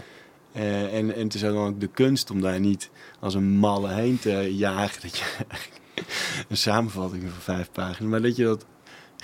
[0.53, 3.93] Eh, en, en het is dan ook de kunst om daar niet als een malle
[3.93, 5.03] heen te jagen.
[5.03, 5.81] Dat je eigenlijk
[6.49, 8.67] een samenvatting van vijf pagina's, maar dat je dat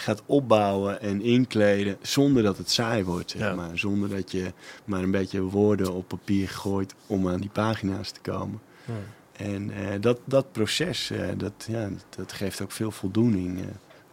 [0.01, 3.55] gaat opbouwen en inkleden zonder dat het saai wordt, zeg Ja.
[3.55, 3.79] maar.
[3.79, 4.53] Zonder dat je
[4.85, 8.61] maar een beetje woorden op papier gooit om aan die pagina's te komen.
[8.85, 8.95] Ja.
[9.33, 13.65] En eh, dat, dat proces, eh, dat, ja, dat, geeft ook veel voldoening, eh,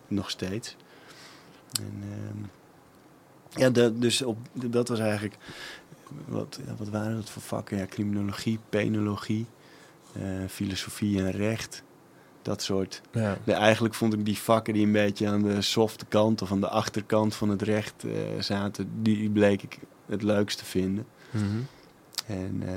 [0.07, 0.75] nog steeds.
[1.79, 2.43] En, ehm,
[3.61, 5.35] ja, dat, dus op, dat was eigenlijk,
[6.25, 7.77] wat, wat waren dat voor vakken?
[7.77, 9.45] Ja, criminologie, penologie,
[10.47, 11.83] filosofie en recht.
[12.47, 13.01] Dat soort.
[13.11, 13.37] Ja.
[13.43, 16.59] De, eigenlijk vond ik die vakken die een beetje aan de softe kant of aan
[16.59, 21.05] de achterkant van het recht eh, zaten, die bleek ik het leukste vinden.
[21.31, 21.43] Mhm.
[22.27, 22.73] En eh,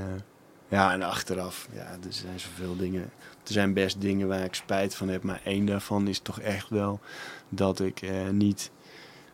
[0.68, 3.02] ja, en achteraf, ja, er zijn zoveel dingen.
[3.46, 6.68] Er zijn best dingen waar ik spijt van heb, maar één daarvan is toch echt
[6.68, 7.00] wel
[7.48, 8.70] dat ik eh, niet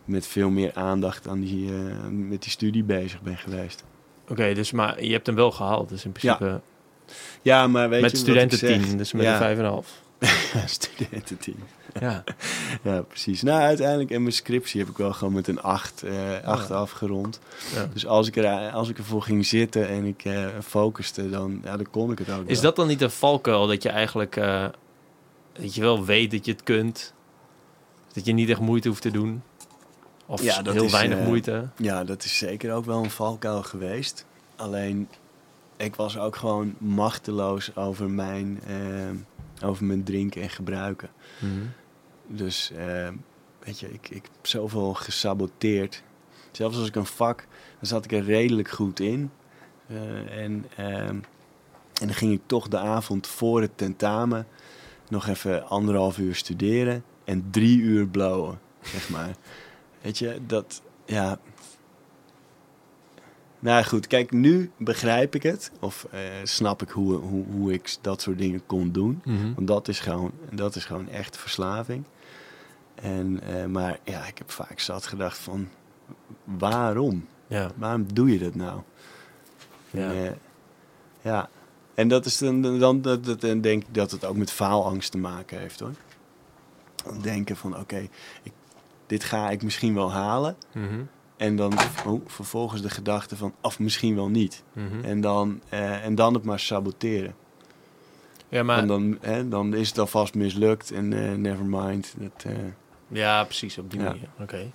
[0.05, 1.70] met veel meer aandacht aan die,
[2.11, 3.85] met die studie bezig ben geweest.
[4.29, 5.88] Oké, dus maar je hebt hem wel gehaald.
[5.88, 6.61] Dus in principe
[7.42, 8.27] Ja, maar weet met je zeg?
[8.27, 9.33] studententeam, dus met Ja.
[9.33, 10.05] een vijf en een half.
[10.67, 11.57] studententeam.
[12.01, 12.25] Ja.
[12.83, 13.43] Ja, precies.
[13.43, 17.41] Nou, uiteindelijk in mijn scriptie heb ik wel gewoon met een 8 eh acht afgerond.
[17.75, 17.89] ja.
[17.93, 21.77] Dus als ik, er, als ik ervoor ging zitten en ik eh focuste, dan, ja,
[21.77, 22.63] dan kon ik het ook Is wel.
[22.63, 24.67] dat dan niet een valkuil dat je eigenlijk eh,
[25.53, 27.15] dat je wel weet dat je het kunt,
[28.13, 29.43] dat je niet echt moeite hoeft te doen,
[30.27, 31.69] of Ja, heel is, weinig moeite?
[31.77, 34.27] Ja, dat is zeker ook wel een valkuil geweest.
[34.57, 35.09] Alleen,
[35.77, 38.61] ik was ook gewoon machteloos over mijn,
[39.64, 41.11] over mijn drinken en gebruiken.
[41.38, 41.66] Mhm.
[42.27, 43.09] Dus, eh,
[43.59, 46.03] weet je, ik, ik heb zoveel gesaboteerd.
[46.51, 47.47] Zelfs als ik een vak,
[47.79, 49.31] dan zat ik er redelijk goed in.
[49.87, 51.19] Eh, en, ehm,
[52.01, 54.47] en dan ging ik toch de avond voor het tentamen
[55.09, 59.37] nog even anderhalf uur studeren en drie uur blowen, zeg maar.
[60.03, 61.38] Weet je, dat, ja...
[63.59, 65.71] Nou goed, kijk, nu begrijp ik het.
[65.81, 69.21] Of eh, snap ik hoe, hoe, hoe ik dat soort dingen kon doen.
[69.25, 69.55] Mhm.
[69.55, 72.05] Want dat is gewoon, dat is gewoon echt verslaving.
[72.95, 75.69] En, eh, maar ja, ik heb vaak zat gedacht van...
[76.45, 77.27] Waarom?
[77.47, 78.81] Ja, Waarom doe je dat nou?
[79.90, 80.11] ja.
[80.12, 80.33] En, eh,
[81.23, 81.49] ja.
[81.95, 85.59] En dat is dan, dan, dat- denk ik dat het ook met faalangst te maken
[85.59, 85.95] heeft hoor.
[87.23, 88.09] Denken van oké,
[89.07, 90.57] dit ga ik misschien wel halen.
[90.73, 91.03] Mhm.
[91.37, 91.72] En dan
[92.07, 94.62] oh, vervolgens de gedachte van of misschien wel niet.
[94.72, 95.05] Mhm.
[95.05, 97.35] En, dan, eh, en dan het maar saboteren.
[98.49, 102.14] ja, maar Want dan, hè, dan is het alvast mislukt en eh never mind.
[102.18, 102.53] Dat, eh,
[103.09, 104.07] ja, precies op die Ja.
[104.07, 104.29] manier.
[104.40, 104.70] Oké.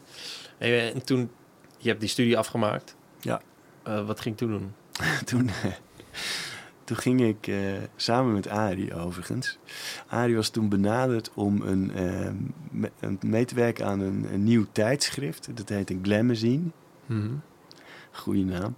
[0.57, 1.31] En, en toen
[1.77, 2.95] je hebt die studie afgemaakt.
[3.19, 3.41] Ja.
[3.83, 4.73] Wat ging toen doen?
[5.25, 5.49] toen,
[6.83, 7.55] toen ging ik eh,
[7.95, 9.57] samen met Arie overigens.
[10.07, 12.25] Arie was toen benaderd om een, eh,
[12.99, 15.49] een- mee te werken aan een, een nieuw tijdschrift.
[15.57, 16.63] Dat heet een Glamazine.
[17.05, 17.29] Mhm.
[18.13, 18.75] Goeie naam.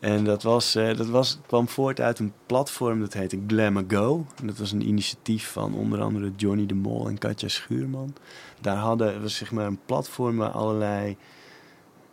[0.00, 4.26] En dat, was, eh, dat was, kwam voort uit een platform dat heette Glamago.
[4.40, 8.14] En dat was een initiatief van onder andere Johnny de Mol en Katja Schuurman.
[8.60, 11.16] Daar hadden, was zeg maar een platform waar allerlei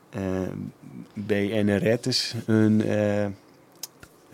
[0.10, 0.22] eh
[1.14, 2.82] BNR'ers hun...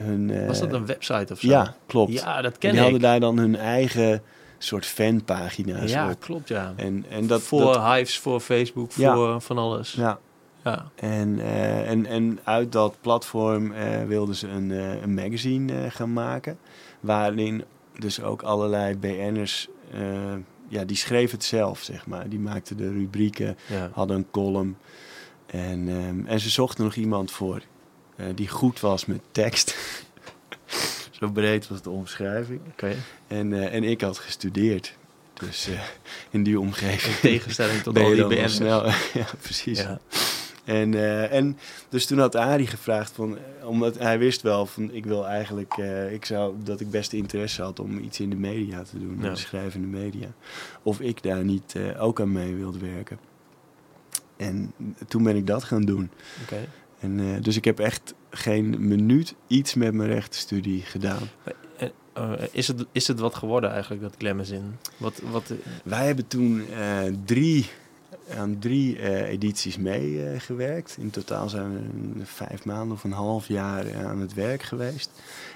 [0.01, 1.47] eh, hun eh, Was dat een website of zo?
[1.47, 2.13] Ja, klopt.
[2.13, 2.83] Ja, dat en ken die ik.
[2.83, 4.21] hadden daar dan hun eigen
[4.57, 6.19] soort fanpagina's ja, op.
[6.19, 6.73] klopt, ja.
[6.75, 9.13] En, en dat, voor dat, Hives, voor Facebook, Ja.
[9.15, 9.93] voor van alles.
[9.93, 10.19] ja,
[10.63, 10.85] Ja.
[10.95, 15.91] En, eh, en, en uit dat platform eh, wilden ze een, eh, een magazine eh,
[15.91, 16.57] gaan maken.
[16.99, 17.63] Waarin
[17.99, 19.99] dus ook allerlei BN'ers, eh,
[20.67, 22.29] ja, die schreven het zelf, zeg maar.
[22.29, 23.89] Die maakten de rubrieken, ja.
[23.93, 24.77] hadden een column.
[25.45, 27.61] En, ehm, en ze zochten nog iemand voor eh,
[28.35, 29.75] die goed was met tekst.
[31.19, 32.61] Zo breed was de omschrijving.
[33.27, 34.97] En, eh, en ik had gestudeerd.
[35.33, 35.79] Dus eh,
[36.29, 37.15] in die omgeving.
[37.15, 38.57] In tegenstelling tot al die BN'ers.
[39.13, 39.79] ja, precies.
[39.79, 39.99] Ja.
[40.65, 41.57] En, eh, en
[41.89, 45.73] dus toen had Arie gevraagd, van, eh, omdat hij wist wel van ik wil eigenlijk,
[45.77, 49.17] eh, ik zou dat ik best interesse had om iets in de media te doen,
[49.19, 49.27] Ja.
[49.27, 50.27] in de schrijvende media.
[50.83, 53.19] Of ik daar niet eh, ook aan mee wilde werken.
[54.37, 54.73] En
[55.07, 56.09] toen ben ik dat gaan doen.
[57.01, 61.29] En, eh, dus ik heb echt geen minuut iets met mijn rechtenstudie gedaan.
[62.13, 64.75] Eh, is, het, is het wat geworden eigenlijk, dat Glamazin?
[64.97, 67.69] Wat, wat, eh, Wij hebben toen eh, drie,
[68.37, 70.97] aan drie eh, edities meegewerkt.
[70.99, 74.61] In totaal zijn we een vijf maanden of een half jaar eh, aan het werk
[74.61, 75.11] geweest.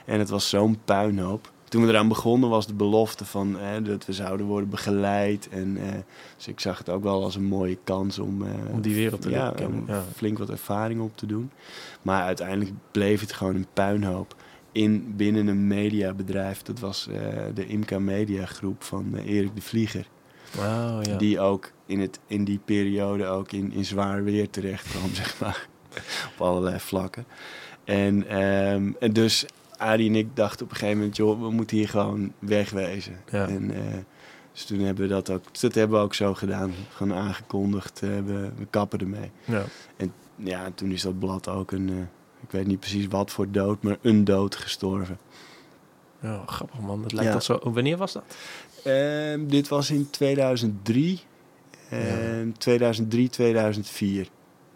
[0.05, 1.51] En het was zo'n puinhoop.
[1.75, 5.49] Toen we eraan begonnen was de belofte van eh, dat we zouden worden begeleid.
[5.49, 5.99] En, eh,
[6.35, 9.21] dus ik zag het ook wel als een mooie kans om, eh, Om die wereld
[9.21, 10.03] te ja, leren kennen, ja.
[10.15, 11.51] flink wat ervaring op te doen.
[12.01, 14.35] Maar uiteindelijk bleef het gewoon een puinhoop.
[14.71, 16.61] in, binnen een mediabedrijf.
[16.61, 17.17] Dat was eh,
[17.53, 20.07] de Imca Media Groep van eh, Erik de Vlieger.
[20.57, 21.17] Oh, ja.
[21.17, 25.39] Die ook in, het, in die periode ook in, in zwaar weer terecht kwam, zeg
[25.39, 25.67] maar.
[26.33, 27.25] Op allerlei vlakken.
[27.83, 29.45] En, ehm, en dus
[29.77, 33.19] Arie en ik dachten op een gegeven moment, joh, we moeten hier gewoon wegwezen.
[33.31, 33.47] Ja.
[33.47, 33.81] En eh,
[34.51, 36.71] dus toen hebben we dat ook, dat hebben we ook zo gedaan.
[36.89, 39.31] Gewoon aangekondigd, eh, we, we kappen ermee.
[39.45, 39.63] ja.
[40.37, 41.95] Ja, en toen is dat blad ook een, eh,
[42.43, 45.17] ik weet niet precies wat voor dood, maar een dood gestorven.
[46.21, 47.01] Ja, grappig man.
[47.01, 47.39] Dat lijkt Ja.
[47.39, 47.59] zo.
[47.63, 48.23] Wanneer was dat?
[48.83, 51.19] Ehm, dit was in 2003.
[51.89, 54.27] En 2003, 2004.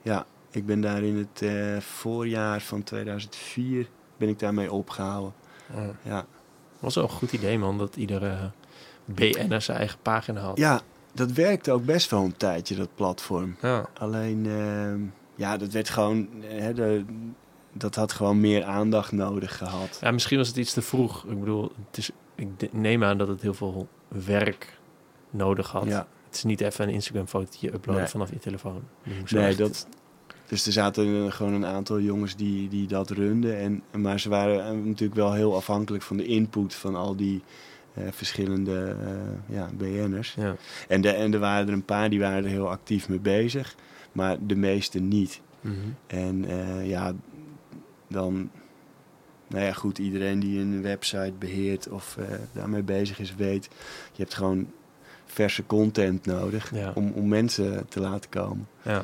[0.01, 1.43] Ja, ik ben daar in het
[1.83, 5.33] voorjaar van 2004 ben ik daarmee opgehouden.
[5.75, 5.91] Ja.
[6.01, 6.25] Ja,
[6.79, 8.51] was wel een goed idee man, dat iedere
[9.05, 10.57] BN'er zijn eigen pagina had.
[10.57, 10.81] ja
[11.13, 13.55] dat werkte ook best wel een tijdje, dat platform.
[13.61, 13.85] Ja.
[13.97, 14.99] Alleen, ehm,
[15.35, 17.05] ja, dat werd gewoon, eh, hè, de,
[17.73, 19.97] dat had gewoon meer aandacht nodig gehad.
[20.01, 21.23] Ja, misschien was het iets te vroeg.
[21.25, 24.79] Ik bedoel, het is, ik neem aan dat het heel veel werk
[25.29, 25.85] nodig had.
[25.85, 26.07] Ja.
[26.25, 28.11] Het is niet even een Instagram-fotootje uploaden Nee.
[28.11, 28.83] vanaf je telefoon.
[29.03, 29.87] Je Nee, echt- dat,
[30.49, 33.57] dus er zaten eh, gewoon een aantal jongens die, die dat runden.
[33.57, 37.41] En, maar ze waren eh, natuurlijk wel heel afhankelijk van de input van al die
[37.93, 38.95] eh, verschillende
[39.45, 40.33] ja, BN'ers.
[40.37, 40.55] Ja.
[40.87, 43.75] En, de, en er waren er een paar die waren er heel actief mee bezig,
[44.11, 45.41] maar de meeste niet.
[45.61, 45.75] Mhm.
[46.07, 46.45] En
[46.85, 47.13] ja,
[48.07, 48.49] dan...
[49.47, 52.17] Nou ja, goed, iedereen die een website beheert of
[52.51, 53.69] daarmee bezig is, weet...
[54.11, 54.71] Je hebt gewoon
[55.25, 56.91] verse content nodig Ja.
[56.95, 58.67] om, om mensen te laten komen.
[58.81, 59.03] ja.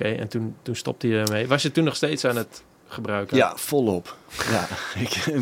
[0.00, 1.46] Oké, en toen, toen stopte je ermee.
[1.48, 3.36] Was je toen nog steeds aan het gebruiken?
[3.36, 4.16] Ja, volop.
[4.50, 4.66] ja,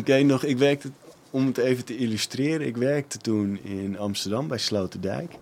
[0.05, 0.89] ik, nog, ik werkte,
[1.29, 5.33] om het even te illustreren, ik werkte toen in Amsterdam bij Sloterdijk.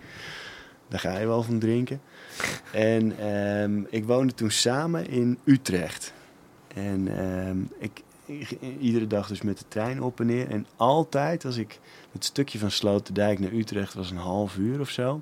[0.88, 2.02] Daar ga je wel van drinken.
[2.72, 6.14] En ehm, ik woonde toen samen in Utrecht.
[6.74, 7.08] En
[7.80, 10.50] ik, ik- iedere dag dus met de trein op en neer.
[10.50, 11.80] En altijd als ik
[12.12, 15.22] het stukje van Sloterdijk naar Utrecht was een half uur of zo.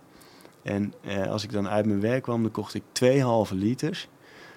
[0.66, 4.08] En eh, als ik dan uit mijn werk kwam, dan kocht ik twee halve liters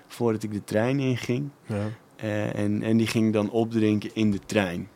[0.07, 1.49] voordat ik de trein inging.
[1.67, 1.89] Ja.
[2.17, 4.89] Eh, en, en die ging dan opdrinken in de trein.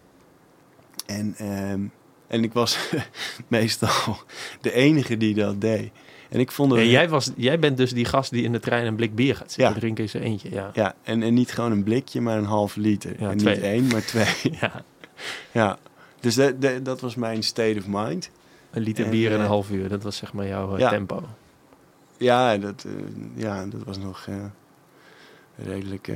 [1.07, 1.81] En, ehm,
[2.27, 2.79] en ik was
[3.49, 4.17] meestal
[4.61, 5.91] de enige die dat deed.
[6.29, 6.73] En ik vond.
[6.73, 9.37] Ja, jij, was, jij bent dus die gast die in de trein een blik bier
[9.37, 9.79] gaat zitten Ja.
[9.81, 10.51] drinken in zijn eentje.
[10.51, 10.71] Ja.
[10.75, 13.15] Ja, en, en niet gewoon een blikje, maar een half liter.
[13.19, 13.55] Ja, en twee.
[13.55, 14.35] niet één, maar twee.
[14.61, 14.85] ja.
[15.53, 15.79] ja.
[16.21, 16.39] Dus
[16.83, 18.31] dat was mijn state of mind.
[18.73, 19.89] Een liter En, bier in een eh, half uur.
[19.89, 20.89] Dat was zeg maar jouw eh, ja.
[20.89, 21.23] tempo.
[22.17, 22.93] Ja, dat, eh,
[23.35, 24.29] ja, dat was nog
[25.57, 26.11] redelijk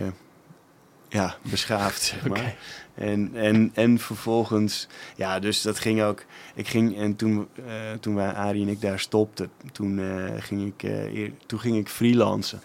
[1.08, 2.56] ja, beschaafd, zeg maar.
[2.94, 6.24] En, en, en vervolgens, ja, dus dat ging ook.
[6.54, 10.00] Ik ging, en toen, eh, toen wij, Arie en ik daar stopten, toen,
[10.38, 12.60] ging, ik, eer- toen ging ik freelancen.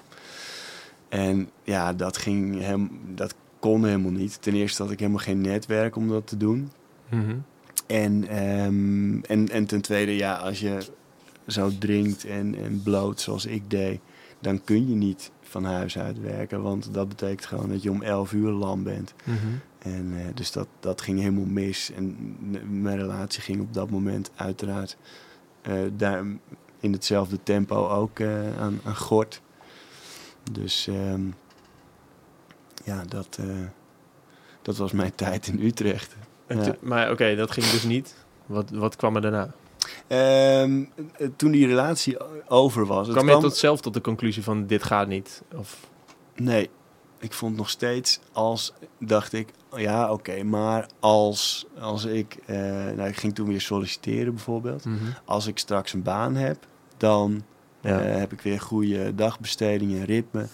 [1.09, 4.41] En ja, dat, ging hem, dat kon helemaal niet.
[4.41, 6.71] Ten eerste had ik helemaal geen netwerk om dat te doen.
[7.09, 7.35] Mhm.
[7.91, 10.77] En, ehm, en, en ten tweede, ja, als je
[11.47, 13.99] zo drinkt en, en bloot zoals ik deed,
[14.39, 16.61] dan kun je niet van huis uit werken.
[16.61, 19.13] Want dat betekent gewoon dat je om 11 uur lam bent.
[19.23, 19.37] Mhm.
[19.79, 21.91] En eh, dus dat, dat ging helemaal mis.
[21.91, 22.35] En
[22.81, 24.97] mijn relatie ging op dat moment uiteraard
[25.61, 26.25] eh, daar
[26.79, 29.41] in hetzelfde tempo ook eh, aan, aan gort.
[30.51, 31.21] Dus ehm,
[32.83, 33.39] ja, dat,
[34.61, 36.15] dat was mijn tijd in Utrecht.
[36.57, 36.75] Ja.
[36.81, 38.15] maar oké, dat ging dus niet.
[38.45, 39.51] Wat, wat kwam er daarna?
[40.07, 40.83] Ehm,
[41.17, 42.17] eh, toen die relatie
[42.49, 43.05] over was.
[43.07, 45.41] het kwam je kwam- tot zelf tot de conclusie van dit gaat niet?
[45.55, 45.89] Of,
[46.35, 46.69] Nee,
[47.19, 52.57] ik vond nog steeds als, dacht ik, ja oké, maar als, als ik, eh,
[52.95, 54.83] nou ik ging toen weer solliciteren bijvoorbeeld.
[55.25, 56.57] Als ik straks een baan heb,
[56.97, 57.43] dan
[57.81, 57.99] Ja.
[58.01, 60.47] eh, heb ik weer goede dagbesteding en ritme.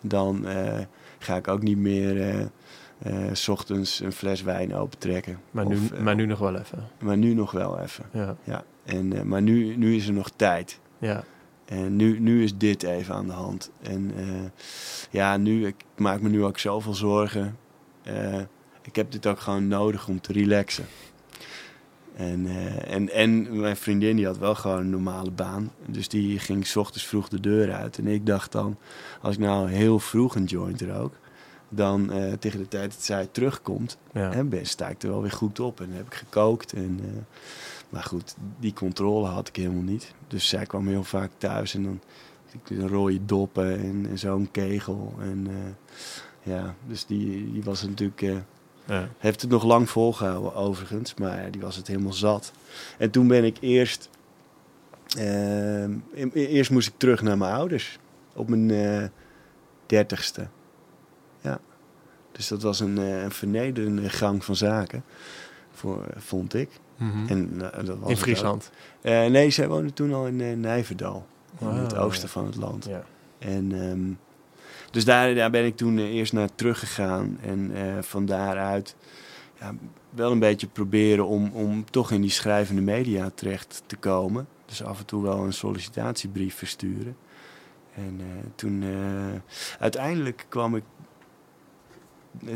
[0.00, 0.80] Dan eh,
[1.18, 2.48] ga ik ook niet meer
[3.32, 5.40] s ochtends een fles wijn opentrekken.
[5.50, 6.88] maar, nu, Of, eh, maar nu nog wel even.
[7.00, 8.04] maar nu nog wel even.
[8.12, 8.36] Ja.
[8.44, 8.64] Ja.
[8.84, 10.80] En, eh, maar nu, nu is er nog tijd.
[10.98, 11.24] Ja.
[11.64, 13.70] En nu, nu is dit even aan de hand.
[13.82, 14.24] En eh,
[15.10, 17.56] ja, nu, ik maak me nu ook zoveel zorgen.
[18.02, 18.40] Eh,
[18.82, 20.84] ik heb dit ook gewoon nodig om te relaxen.
[22.16, 25.72] En, eh, en, en mijn vriendin die had wel gewoon een normale baan.
[25.86, 27.98] Dus die ging 's ochtends vroeg de deur uit.
[27.98, 28.76] En ik dacht dan,
[29.22, 31.14] als ik nou heel vroeg een joint rook...
[31.74, 34.32] dan eh, tegen de tijd dat zij terugkomt, Ja.
[34.32, 35.80] hè, ben, sta ik er wel weer goed op.
[35.80, 36.72] En heb ik gekookt.
[36.72, 37.10] En, eh,
[37.88, 40.14] maar goed, die controle had ik helemaal niet.
[40.28, 42.00] Dus zij kwam heel vaak thuis en dan
[42.68, 45.14] een rode doppen en, en zo'n kegel.
[45.20, 48.42] En eh, ja, dus die, die was natuurlijk...
[48.86, 49.08] Ja.
[49.18, 52.52] heeft het nog lang volgehouden overigens, maar die was het helemaal zat.
[52.98, 54.08] En toen ben ik eerst...
[55.18, 57.98] ehm, e- eerst moest ik terug naar mijn ouders.
[58.34, 59.10] Op mijn
[59.86, 60.46] dertigste.
[62.36, 65.04] Dus dat was een, eh, een vernederende gang van zaken,
[65.72, 66.68] voor, vond ik.
[66.96, 67.26] Mhm.
[67.28, 68.16] En, eh, dat was In.
[68.16, 68.70] Friesland.
[69.00, 71.26] Eh, nee, zij woonde toen al in eh, Nijverdal,
[71.60, 72.32] in Ah, het oosten ja.
[72.32, 72.84] van het land.
[72.84, 73.04] Ja.
[73.38, 74.12] En ehm,
[74.94, 77.38] dus daar, daar ben ik toen eh, eerst naar teruggegaan.
[77.42, 78.96] En eh, van daaruit
[79.60, 79.74] ja,
[80.10, 84.46] wel een beetje proberen om, om toch in die schrijvende media terecht te komen.
[84.66, 87.16] Dus af en toe wel een sollicitatiebrief versturen.
[87.94, 89.40] En eh, toen eh,
[89.80, 90.93] uiteindelijk kwam ik eh,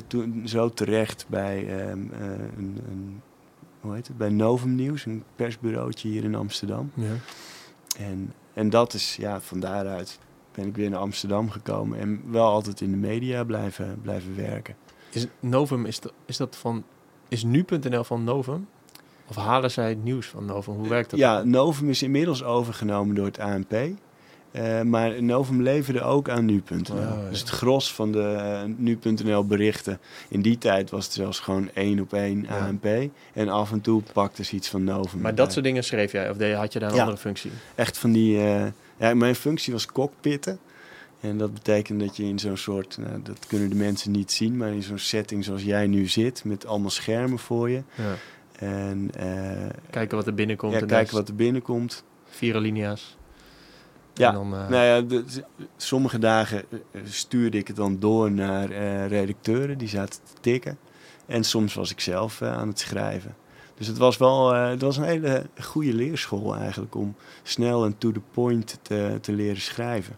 [0.07, 3.21] toen zo terecht bij ehm, eh, een, een,
[3.81, 4.17] hoe heet het?
[4.19, 6.91] Bij Novum Nieuws, een persbureautje hier in Amsterdam.
[6.95, 7.13] Ja.
[7.99, 10.19] En, en dat is, ja, van daaruit
[10.53, 14.77] ben ik weer naar Amsterdam gekomen en wel altijd in de media blijven, blijven werken.
[15.11, 16.85] Is Novum, is, dat- is dat van...
[17.29, 18.69] Is nu.nl van Novum?
[19.29, 20.75] Of halen zij het nieuws van Novum?
[20.75, 21.19] Hoe werkt dat?
[21.19, 23.75] Ja, Novum is inmiddels overgenomen door het ANP.
[24.51, 26.97] Eh, maar Novum leverde ook aan nu.nl.
[26.97, 27.29] Oh, ja.
[27.31, 29.99] Dus het gros van de eh, nu.nl berichten.
[30.29, 32.67] In die tijd was het zelfs gewoon één op één Ja.
[32.67, 32.87] ANP.
[33.33, 35.21] En af en toe pakte ze iets van Novum.
[35.21, 35.53] Maar dat erbij.
[35.53, 36.31] soort dingen schreef jij?
[36.31, 37.01] Of had je daar een Ja.
[37.01, 37.51] andere functie?
[37.75, 38.37] Echt van die...
[38.39, 40.59] eh, ja, mijn functie was cockpitten.
[41.21, 42.99] En dat betekent dat je in zo'n soort...
[43.01, 44.57] Nou, dat kunnen de mensen niet zien.
[44.57, 46.45] Maar in zo'n setting zoals jij nu zit.
[46.45, 47.83] Met allemaal schermen voor je.
[47.95, 48.15] Ja.
[48.59, 50.73] En eh, Kijken wat er binnenkomt.
[50.73, 52.05] ja, en kijken wat er binnenkomt.
[52.29, 53.17] Vier alinea's.
[54.19, 55.25] Ja, En dan, eh, Nou ja, de-
[55.77, 60.79] sommige dagen eh, stuurde ik het dan door naar eh, redacteuren die zaten te tikken.
[61.27, 63.35] En soms was ik zelf aan het schrijven.
[63.75, 68.13] Dus het was wel het was een hele goede leerschool eigenlijk om snel en to
[68.13, 70.17] the point te, te leren schrijven.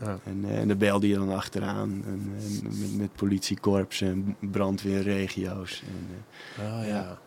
[0.00, 0.18] ja.
[0.24, 5.82] En, en daar belde je dan achteraan en, en met, met politiekorps en brandweerregio's.
[5.86, 6.24] En,
[6.64, 6.94] Oh, ja.
[6.94, 7.18] Ja.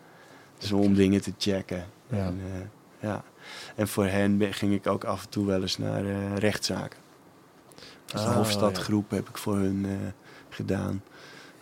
[0.58, 1.84] zo om dingen te checken.
[2.10, 2.16] Ja.
[2.26, 2.40] En,
[3.02, 3.24] ja.
[3.76, 6.98] en voor hen ging ik ook af en toe wel eens naar eh, rechtszaken.
[8.06, 9.92] Dus de Oh, Hofstadgroep heb ik voor hun eh,
[10.48, 11.02] gedaan.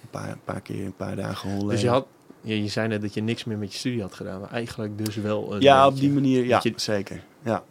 [0.03, 1.69] Een paar, een paar keer, een paar dagen hollen.
[1.69, 2.07] Dus je, had,
[2.41, 4.41] je, je zei net dat je niks meer met je studie had gedaan.
[4.41, 7.23] Maar eigenlijk dus wel een ja, op die manier, ja, je- zeker.
[7.43, 7.63] Ja,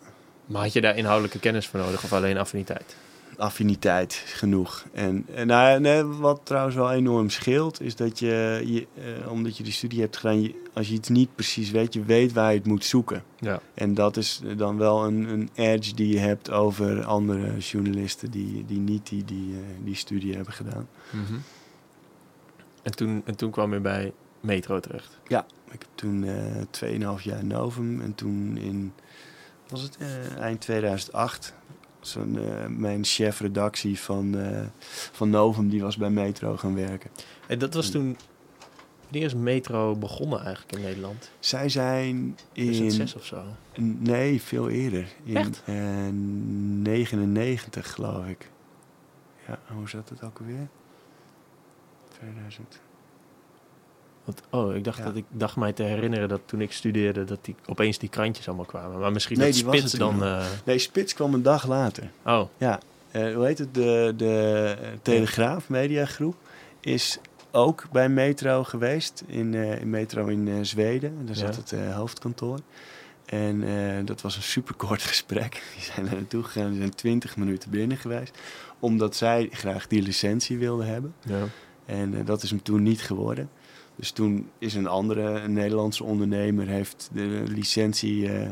[0.45, 2.03] Maar had je daar inhoudelijke kennis voor nodig?
[2.03, 2.95] Of alleen affiniteit?
[3.39, 4.85] Affiniteit genoeg.
[4.93, 9.31] En, en nou, ja, nee, wat trouwens wel enorm scheelt, is dat je, je eh,
[9.31, 12.33] omdat je die studie hebt gedaan, je, als je iets niet precies weet, je weet
[12.33, 13.23] waar je het moet zoeken.
[13.39, 13.61] Ja.
[13.73, 18.65] En dat is dan wel een, een edge die je hebt over andere journalisten die,
[18.65, 20.87] die niet die, die, eh, die studie hebben gedaan.
[21.09, 21.39] Mhm.
[22.81, 25.17] en, toen, en toen kwam je bij Metro terecht.
[25.71, 28.93] Ik heb toen eh 2,5 jaar Novum en toen in,
[29.67, 29.97] was het
[30.39, 31.53] eind 2008,
[31.99, 34.61] zo'n, eh, mijn chef redactie van, eh,
[35.11, 37.09] van Novum, die was bij Metro gaan werken.
[37.47, 38.17] En dat was toen...
[39.03, 41.31] Wanneer is Metro begonnen eigenlijk in Nederland?
[41.39, 42.15] Zij zijn
[42.53, 42.65] in...
[42.71, 43.43] 2006 of zo?
[43.99, 45.07] Nee, veel eerder.
[45.23, 45.61] In Echt?
[45.65, 45.75] eh,
[46.11, 48.49] 99 geloof ik.
[49.47, 50.67] Ja, hoe zat het ook alweer?
[52.09, 52.79] 2000.
[54.29, 55.03] Want, oh, ik dacht, Ja.
[55.03, 57.25] dat ik dacht mij te herinneren dat toen ik studeerde...
[57.25, 58.99] dat die, opeens die krantjes allemaal kwamen.
[58.99, 60.23] Maar misschien Nee, dat die Spits dan...
[60.23, 62.11] eh, Nee, Spits kwam een dag later.
[62.25, 62.79] oh, Ja,
[63.11, 63.73] eh, hoe heet het?
[63.73, 66.35] De, de eh, Telegraaf Mediagroep
[66.79, 67.17] is
[67.51, 69.23] ook bij Metro geweest.
[69.27, 71.25] In, in Metro in Zweden.
[71.25, 71.77] Daar zat Ja.
[71.77, 72.59] het hoofdkantoor.
[73.25, 75.63] En dat was een superkort gesprek.
[75.75, 76.69] Die zijn er naartoe gegaan.
[76.69, 78.37] Die zijn 20 minuten binnen geweest.
[78.79, 81.13] Omdat zij graag die licentie wilden hebben.
[81.25, 81.43] ja.
[81.85, 83.49] En dat is hem toen niet geworden.
[83.99, 88.49] Dus toen is een andere een Nederlandse ondernemer heeft de licentie eh,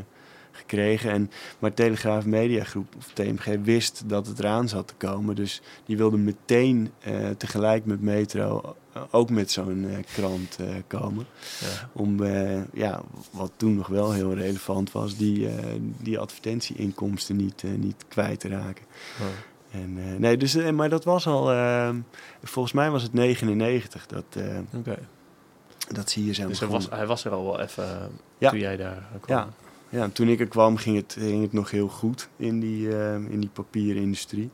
[0.50, 1.10] gekregen.
[1.10, 5.34] En, maar Telegraaf Mediagroep, of TMG, wist dat het eraan zat te komen.
[5.34, 11.26] Dus die wilde meteen eh, tegelijk met Metro eh, ook met zo'n krant komen.
[11.60, 11.88] ja.
[11.92, 12.24] Om,
[12.72, 15.48] ja, wat toen nog wel heel relevant was, die,
[16.02, 18.84] die advertentieinkomsten niet, niet kwijt te raken.
[19.20, 19.26] Oh.
[19.80, 21.44] En, nee, dus, maar dat was al,
[22.42, 24.24] volgens mij was het 99 dat,
[24.74, 24.98] Oké.
[25.94, 28.06] Dat ze hier zijn Dus hij was, hij was er al wel even eh,
[28.38, 28.50] Ja.
[28.50, 29.36] toen jij daar kwam.
[29.38, 29.48] Ja.
[29.90, 32.96] Ja, en toen ik er kwam ging het, ging het nog heel goed in die,
[32.96, 34.50] eh, in die papierindustrie.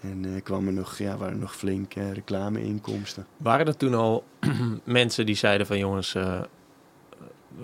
[0.00, 3.26] En eh, kwam er nog, ja, waren er nog flink eh, reclameinkomsten.
[3.36, 4.24] Waren er toen al
[4.84, 6.16] mensen die zeiden van jongens,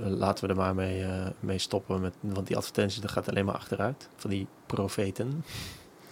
[0.01, 3.45] laten we er maar mee, eh, mee stoppen, met, want die advertenties dat gaat alleen
[3.45, 4.09] maar achteruit.
[4.17, 5.45] Van die profeten.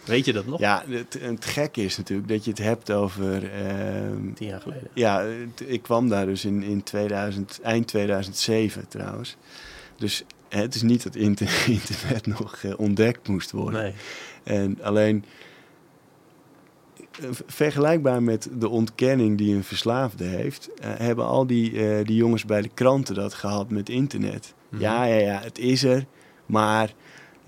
[0.04, 0.60] Weet je dat nog?
[0.60, 3.50] Ja, het, het gekke is natuurlijk dat je het hebt over...
[3.52, 4.88] ehm, Tien jaar geleden.
[4.94, 5.24] ja,
[5.66, 9.36] ik kwam daar dus in, in 2000, eind 2007 trouwens.
[9.96, 13.82] Dus het is niet dat inter- internet nog eh, ontdekt moest worden.
[13.82, 13.92] Nee.
[14.42, 15.24] En alleen
[17.20, 22.16] eh, vergelijkbaar met de ontkenning die een verslaafde heeft, eh, hebben al die, eh, die
[22.16, 24.54] jongens bij de kranten dat gehad met internet.
[24.68, 24.82] Mhm.
[24.82, 26.04] Ja, ja, ja, het is er,
[26.46, 26.92] maar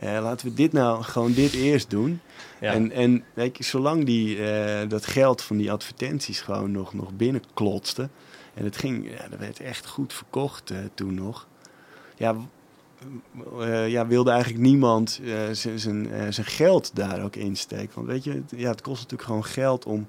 [0.03, 2.21] Eh, laten we dit nou gewoon dit eerst doen.
[2.61, 2.73] Ja.
[2.73, 7.13] En, en weet je, zolang die, eh, dat geld van die advertenties gewoon nog, nog
[7.13, 8.09] binnenklotste.
[8.55, 11.47] En het ging, ja, dat werd echt goed verkocht eh, toen nog.
[12.17, 12.37] Ja,
[13.87, 15.21] ja, wilde eigenlijk niemand
[15.53, 17.95] zijn- geld daar ook insteken.
[17.95, 20.07] Want weet je, het, ja, het kost natuurlijk gewoon geld om,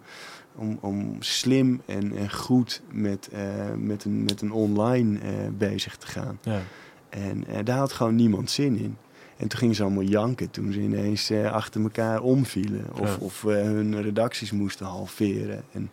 [0.55, 3.29] om, om slim en, en goed met,
[3.77, 5.19] met, een, met een online
[5.57, 6.39] bezig te gaan.
[6.41, 6.61] ja.
[7.09, 8.97] En daar had gewoon niemand zin in.
[9.43, 12.85] En toen gingen ze allemaal janken toen ze ineens eh, achter elkaar omvielen.
[13.01, 13.25] Of, Ja.
[13.25, 15.63] of eh, hun redacties moesten halveren.
[15.71, 15.89] En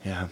[0.00, 0.28] ja,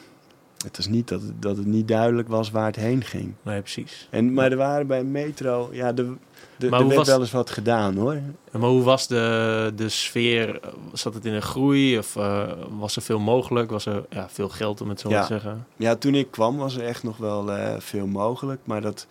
[0.65, 3.33] het was niet dat het, dat het niet duidelijk was waar het heen ging.
[3.43, 4.09] Nee, precies.
[4.11, 6.13] En, maar er waren bij Metro, ja, de,
[6.57, 8.19] de, Maar er werd was- wel eens wat gedaan hoor.
[8.53, 10.61] Maar hoe was de, de sfeer?
[10.93, 11.99] Zat het in een groei?
[11.99, 13.71] Of eh, was er veel mogelijk?
[13.71, 15.21] Was er ja, veel geld, om het zo Ja.
[15.21, 15.67] te zeggen?
[15.77, 18.61] Ja, toen ik kwam was er echt nog wel veel mogelijk.
[18.65, 19.07] Maar dat,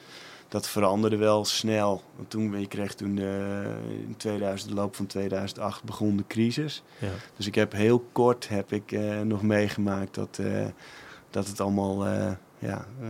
[0.52, 2.04] dat veranderde wel snel.
[2.16, 3.64] Want toen, je kreeg toen de,
[4.08, 6.84] in 2000, de loop van 2008 begon de crisis.
[7.00, 7.12] Ja.
[7.36, 10.66] Dus ik heb heel kort heb ik, eh, nog meegemaakt dat, eh,
[11.30, 13.10] dat het allemaal eh, ja, eh,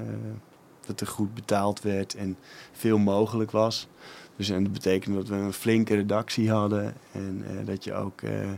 [0.86, 2.38] dat er goed betaald werd en
[2.72, 3.88] veel mogelijk was.
[4.36, 8.22] Dus en dat betekende dat we een flinke redactie hadden en eh, dat je ook
[8.22, 8.50] eh,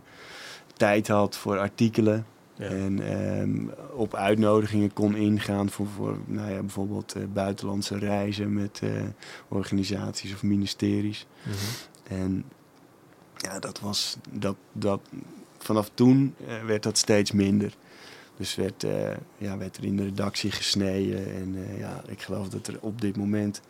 [0.73, 2.25] tijd had voor artikelen.
[2.55, 2.65] Ja.
[2.65, 8.79] En ehm, op uitnodigingen kon ingaan voor, voor nou ja, bijvoorbeeld eh, buitenlandse reizen met
[8.83, 8.89] eh,
[9.47, 11.25] organisaties of ministeries.
[11.43, 11.55] Mhm.
[12.21, 12.43] En
[13.37, 15.01] ja, dat was dat, dat
[15.57, 17.75] vanaf toen eh, werd dat steeds minder.
[18.37, 18.85] Dus werd,
[19.37, 21.35] ja, werd er in de redactie gesneden.
[21.35, 23.61] En ja, ik geloof dat er op dit moment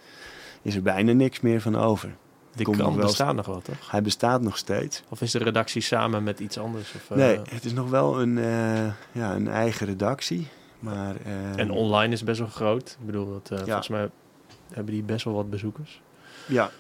[0.62, 2.16] is er bijna niks meer van over.
[2.56, 3.92] Die nog krant wel bestaat nog wel, toch?
[3.92, 5.04] Hij bestaat nog steeds.
[5.10, 6.94] Of is de redactie samen met iets anders?
[6.96, 10.48] Of, eh, Nee, het is nog wel een, eh, ja, een eigen redactie.
[10.80, 12.98] Maar, eh, En online is best wel groot.
[13.00, 13.66] Ik bedoel, dat, Ja.
[13.66, 14.10] volgens mij
[14.74, 16.02] hebben die best wel wat bezoekers.
[16.48, 16.72] Ja,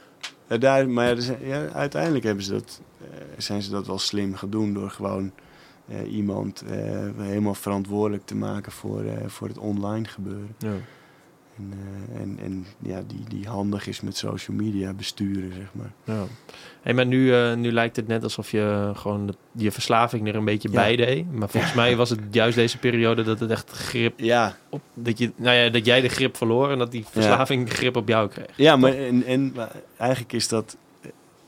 [0.47, 2.81] Eh, daar, maar ja, ja, uiteindelijk hebben ze dat,
[3.37, 5.31] zijn ze dat wel slim doen door gewoon
[6.07, 6.63] iemand
[7.17, 10.55] helemaal verantwoordelijk te maken voor, voor het online gebeuren.
[10.57, 10.71] Ja.
[11.57, 15.91] En, eh, en, en ja, die, die handig is met social media besturen, zeg maar.
[16.03, 16.23] Ja.
[16.81, 20.35] Hey, maar nu, eh, nu lijkt het net alsof je gewoon de- je verslaving er
[20.35, 20.75] een beetje Ja.
[20.75, 21.31] bij deed.
[21.31, 24.81] Maar volgens mij was het juist deze periode dat het echt grip Ja, op...
[24.93, 28.07] Dat, je, nou ja, dat jij de grip verloor en dat die verslaving grip op
[28.07, 28.47] jou kreeg.
[28.55, 30.77] ja maar en, en maar eigenlijk is dat,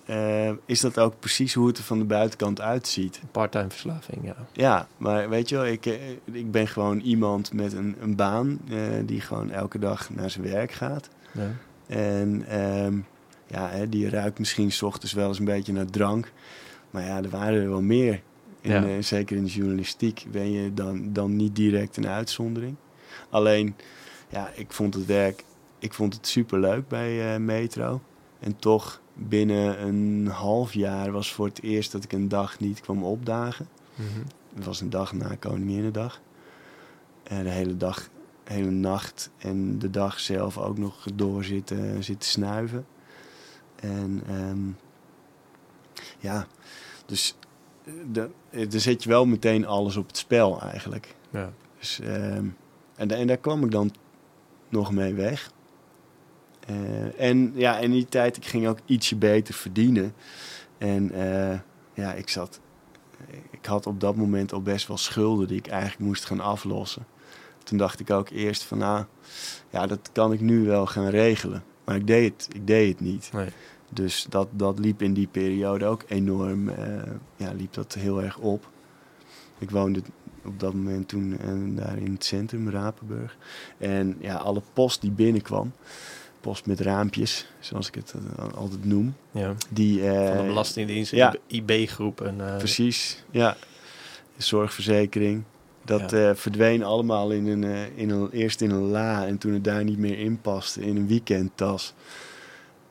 [0.05, 3.21] eh, is dat ook precies hoe het er van de buitenkant uitziet.
[3.31, 4.35] Parttime verslaving, ja.
[4.53, 5.93] Ja, maar weet je wel, ik, eh,
[6.31, 10.43] ik ben gewoon iemand met een, een baan eh, die gewoon elke dag naar zijn
[10.45, 11.09] werk gaat.
[11.31, 11.51] ja.
[11.87, 12.97] En ehm,
[13.47, 16.31] ja, hè, die ruikt misschien 's ochtends wel eens een beetje naar drank.
[16.91, 18.21] Maar ja, er waren er wel meer.
[18.61, 19.01] En, Ja.
[19.01, 22.75] zeker in de journalistiek ben je dan, dan niet direct een uitzondering.
[23.29, 23.75] Alleen,
[24.29, 25.43] ja, ik vond het werk,
[25.79, 28.01] ik vond het superleuk bij Metro.
[28.39, 32.81] En toch, binnen een half jaar was voor het eerst dat ik een dag niet
[32.81, 33.67] kwam opdagen.
[33.95, 34.19] Mhm.
[34.55, 36.21] Het was een dag na Koninginnedag.
[37.23, 38.09] En de hele dag,
[38.43, 42.85] hele nacht en de dag zelf ook nog door zitten, zitten snuiven.
[43.75, 44.67] En ehm,
[46.19, 46.47] ja,
[47.05, 47.35] dus
[48.11, 51.15] de, dan zet je wel meteen alles op het spel eigenlijk.
[51.29, 51.53] ja.
[51.79, 52.45] Dus, ehm,
[52.95, 53.93] en, en daar kwam ik dan
[54.69, 55.51] nog mee weg.
[56.65, 60.13] Eh, en ja, in die tijd, ik ging ook ietsje beter verdienen.
[60.77, 61.59] En eh,
[61.93, 62.59] ja, ik zat...
[63.51, 67.05] Ik had op dat moment al best wel schulden die ik eigenlijk moest gaan aflossen.
[67.63, 69.05] Toen dacht ik ook eerst van, nou,
[69.69, 71.63] ja, dat kan ik nu wel gaan regelen.
[71.85, 73.29] Maar ik deed het, ik deed het niet.
[73.33, 73.49] Nee.
[73.89, 78.37] Dus dat, dat liep in die periode ook enorm, eh, ja, liep dat heel erg
[78.37, 78.69] op.
[79.57, 80.01] Ik woonde
[80.45, 83.37] op dat moment toen eh, daar in het centrum, Rapenburg.
[83.77, 85.71] En ja, alle post die binnenkwam,
[86.45, 89.15] post met raampjes, zoals ik het eh, altijd noem.
[89.31, 89.53] ja.
[89.69, 91.35] Die, eh, Van de Belastingdienst, ja.
[91.47, 92.21] IB-groep.
[92.21, 93.57] En, eh, Precies, ja.
[94.37, 95.43] Zorgverzekering.
[95.85, 99.53] Dat eh, verdween allemaal in een, eh, in een, eerst in een la en toen
[99.53, 101.93] het daar niet meer in paste, in een weekendtas.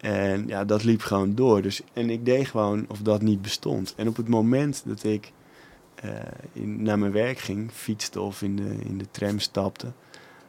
[0.01, 1.63] En ja, dat liep gewoon door.
[1.63, 3.95] Dus, en ik deed gewoon of dat niet bestond.
[3.97, 5.33] En op het moment dat ik
[5.95, 6.11] eh,
[6.53, 9.93] in, naar mijn werk ging, fietste of in de, in de tram stapte,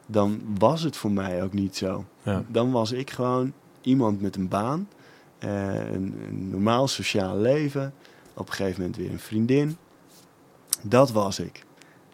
[0.06, 2.04] dan was het voor mij ook niet zo.
[2.22, 2.44] ja.
[2.48, 4.88] Dan was ik gewoon iemand met een baan,
[5.38, 7.94] eh, een, een normaal sociaal leven,
[8.34, 9.76] op een gegeven moment weer een vriendin.
[10.82, 11.64] Dat was ik.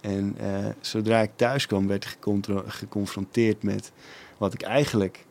[0.00, 2.16] En eh, zodra ik thuis kwam, werd ik
[2.66, 3.92] geconfronteerd met
[4.38, 5.26] wat ik eigenlijk,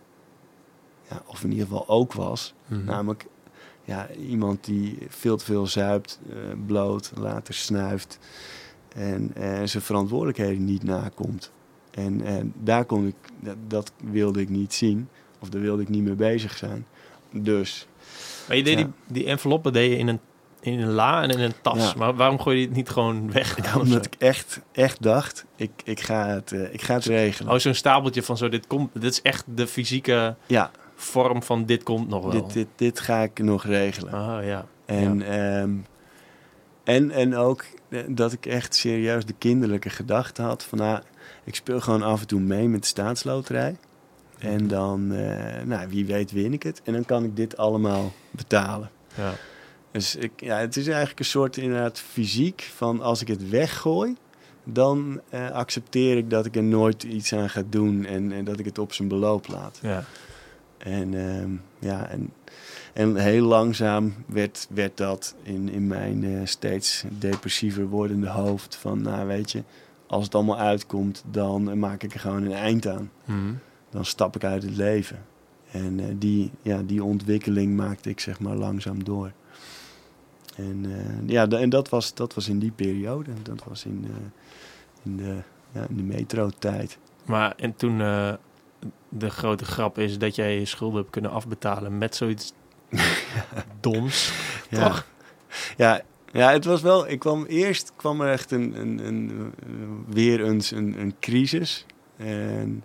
[1.09, 2.53] ja, of in ieder geval ook was.
[2.66, 2.84] Mhm.
[2.84, 3.26] Namelijk
[3.84, 6.36] ja, iemand die veel te veel zuipt, eh,
[6.66, 8.20] bloot, later snuift
[8.95, 9.32] en
[9.68, 11.51] zijn verantwoordelijkheden niet nakomt.
[11.91, 15.07] En eh, daar kon ik, dat, dat wilde ik niet zien,
[15.39, 16.85] of daar wilde ik niet mee bezig zijn.
[17.31, 17.87] Dus
[18.47, 18.83] Maar je deed Ja.
[18.83, 20.19] die, die enveloppen deed je in een,
[20.59, 21.91] in een la en in een tas.
[21.91, 21.93] Ja.
[21.97, 23.57] Maar waarom gooi je het niet gewoon weg?
[23.65, 27.53] Ja, omdat ik echt, echt dacht, ik, ik, ga het, eh, ik ga het regelen.
[27.53, 31.65] Oh, zo'n stapeltje van zo, dit komt, dit is echt de fysieke Ja, vorm van
[31.65, 32.31] dit komt nog wel.
[32.31, 34.13] dit, dit, dit ga ik nog regelen.
[34.13, 34.65] Ah, ja.
[34.85, 35.71] En, ehm,
[36.83, 40.77] en, en ook eh, dat ik echt serieus de kinderlijke gedachte had van...
[40.77, 41.01] Nou,
[41.43, 43.77] ik speel gewoon af en toe mee met de staatsloterij.
[44.37, 46.81] En dan, eh, nou, wie weet win ik het.
[46.83, 48.89] En dan kan ik dit allemaal betalen.
[49.15, 49.33] ja.
[49.91, 54.15] Dus ik, ja, het is eigenlijk een soort inderdaad fysiek van als ik het weggooi...
[54.63, 58.59] dan eh, accepteer ik dat ik er nooit iets aan ga doen en, en dat
[58.59, 59.79] ik het op zijn beloop laat.
[59.81, 60.03] ja.
[60.77, 62.33] En, ehm, ja, en,
[62.93, 68.75] en heel langzaam werd, werd dat in, in mijn eh, steeds depressiever wordende hoofd.
[68.75, 69.63] Van, nou weet je,
[70.12, 73.12] als het allemaal uitkomt, dan maak ik er gewoon een eind aan.
[73.26, 73.53] Mhm.
[73.89, 75.26] Dan stap ik uit het leven.
[75.72, 79.32] En eh, die, ja, die ontwikkeling maakte ik zeg maar langzaam door.
[80.55, 83.32] En, eh, ja, en dat, was, dat was in die periode.
[83.41, 84.16] Dat was in, eh,
[85.03, 85.38] in de,
[85.72, 86.97] ja, in de metro-tijd.
[87.26, 87.97] Maar en toen
[89.09, 92.53] de grote grap is dat jij je schulden hebt kunnen afbetalen met zoiets
[93.80, 94.34] doms.
[94.70, 94.88] Ja.
[94.88, 95.05] Toch?
[95.78, 96.01] Ja,
[96.32, 97.09] ja, het was wel.
[97.09, 99.53] Ik kwam eerst kwam er echt een, een, een,
[100.07, 101.86] weer eens een, een crisis.
[102.17, 102.84] En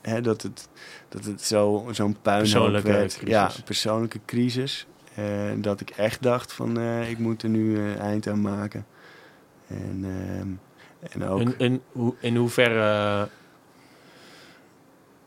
[0.00, 0.68] hè, dat het,
[1.08, 3.16] dat het zo, zo'n puinhoop Persoonlijke werd.
[3.16, 3.30] crisis.
[3.30, 4.86] Ja, persoonlijke crisis.
[5.14, 8.86] En dat ik echt dacht van eh, ik moet er nu eh, eind aan maken.
[9.66, 10.48] En, ehm,
[11.12, 11.40] en ook.
[11.40, 13.28] In, in, hoe, in hoeverre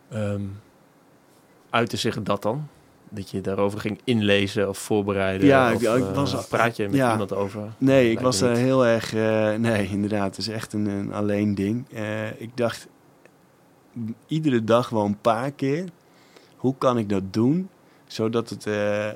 [0.09, 0.41] ehm
[1.73, 2.67] uitte zich dat dan?
[3.13, 5.47] Dat je daarover ging inlezen of voorbereiden?
[5.47, 7.11] Ja, of, ik- eh, was- praat je met ja.
[7.11, 7.61] iemand over?
[7.77, 8.59] Nee, ik was daar niet.
[8.59, 9.13] heel erg.
[9.13, 10.25] eh, nee, inderdaad.
[10.25, 11.85] Het is echt een, een alleen ding.
[11.93, 12.87] Eh, ik dacht
[14.27, 15.85] iedere dag wel een paar keer.
[16.55, 17.69] Hoe kan ik dat doen
[18.07, 19.07] zodat het, eh,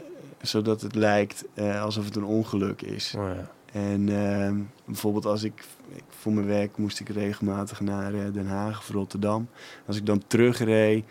[0.42, 3.14] zodat het lijkt eh, alsof het een ongeluk is?
[3.18, 3.50] Oh, ja.
[3.72, 5.64] En ehm, bijvoorbeeld als ik,
[5.96, 9.48] ik voor mijn werk moest ik regelmatig naar eh, Den Haag of Rotterdam.
[9.86, 11.06] Als ik dan terugreed,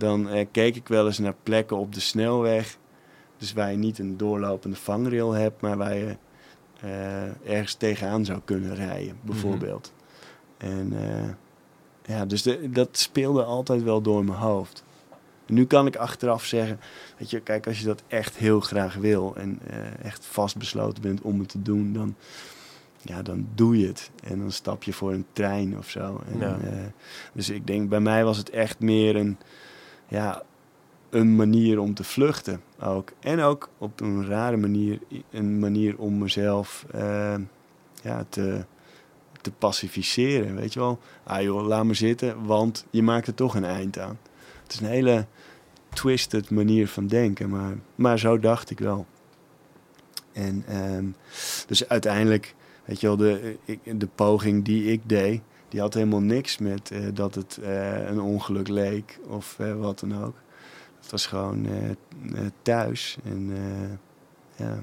[0.00, 2.76] dan eh, keek ik wel eens naar plekken op de snelweg.
[3.36, 6.16] Dus waar je niet een doorlopende vangrail hebt, maar waar je
[6.80, 9.92] eh, ergens tegenaan zou kunnen rijden, bijvoorbeeld.
[10.56, 11.28] En eh,
[12.16, 14.84] ja, dus de- dat speelde altijd wel door mijn hoofd.
[15.46, 16.80] En nu kan ik achteraf zeggen,
[17.18, 19.58] weet je, kijk, als je dat echt heel graag wil en
[20.02, 22.14] echt vastbesloten bent om het te doen, dan,
[23.02, 24.10] ja, dan doe je het.
[24.24, 26.20] En dan stap je voor een trein of zo.
[26.32, 26.58] En, Ja.
[27.32, 29.38] dus ik denk, bij mij was het echt meer een,
[30.10, 30.42] ja,
[31.10, 33.12] een manier om te vluchten ook.
[33.20, 34.98] En ook op een rare manier,
[35.30, 37.34] een manier om mezelf eh,
[38.02, 38.64] ja, te,
[39.40, 40.54] te pacificeren.
[40.54, 43.98] Weet je wel, ah joh, laat me zitten, want je maakt er toch een eind
[43.98, 44.18] aan.
[44.62, 45.26] Het is een hele
[45.88, 49.06] twisted manier van denken, maar, maar zo dacht ik wel.
[50.32, 51.04] En ehm,
[51.66, 52.54] dus uiteindelijk,
[52.84, 55.40] weet je wel, de, de poging die ik deed,
[55.70, 60.00] die had helemaal niks met eh, dat het eh, een ongeluk leek of eh, wat
[60.00, 60.34] dan ook.
[61.00, 61.66] Het was gewoon
[62.62, 63.52] thuis en
[64.56, 64.82] ja.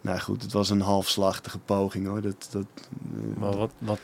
[0.00, 2.20] Nou goed, het was een halfslachtige poging hoor.
[2.20, 2.66] Dat, dat,
[3.38, 3.98] Maar wat, wat,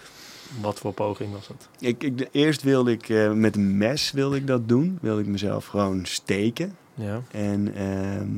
[0.60, 1.68] wat voor poging was dat?
[1.78, 4.98] ik, ik, eerst wilde ik met een mes wilde ik dat doen.
[5.00, 6.76] Wilde ik mezelf gewoon steken.
[6.94, 7.22] Ja.
[7.30, 8.36] En, ehm,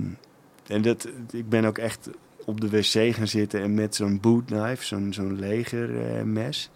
[0.67, 2.09] en dat, ik ben ook echt
[2.45, 6.71] op de wc gaan zitten en met zo'n bootknife, zo'n zo'n legermes.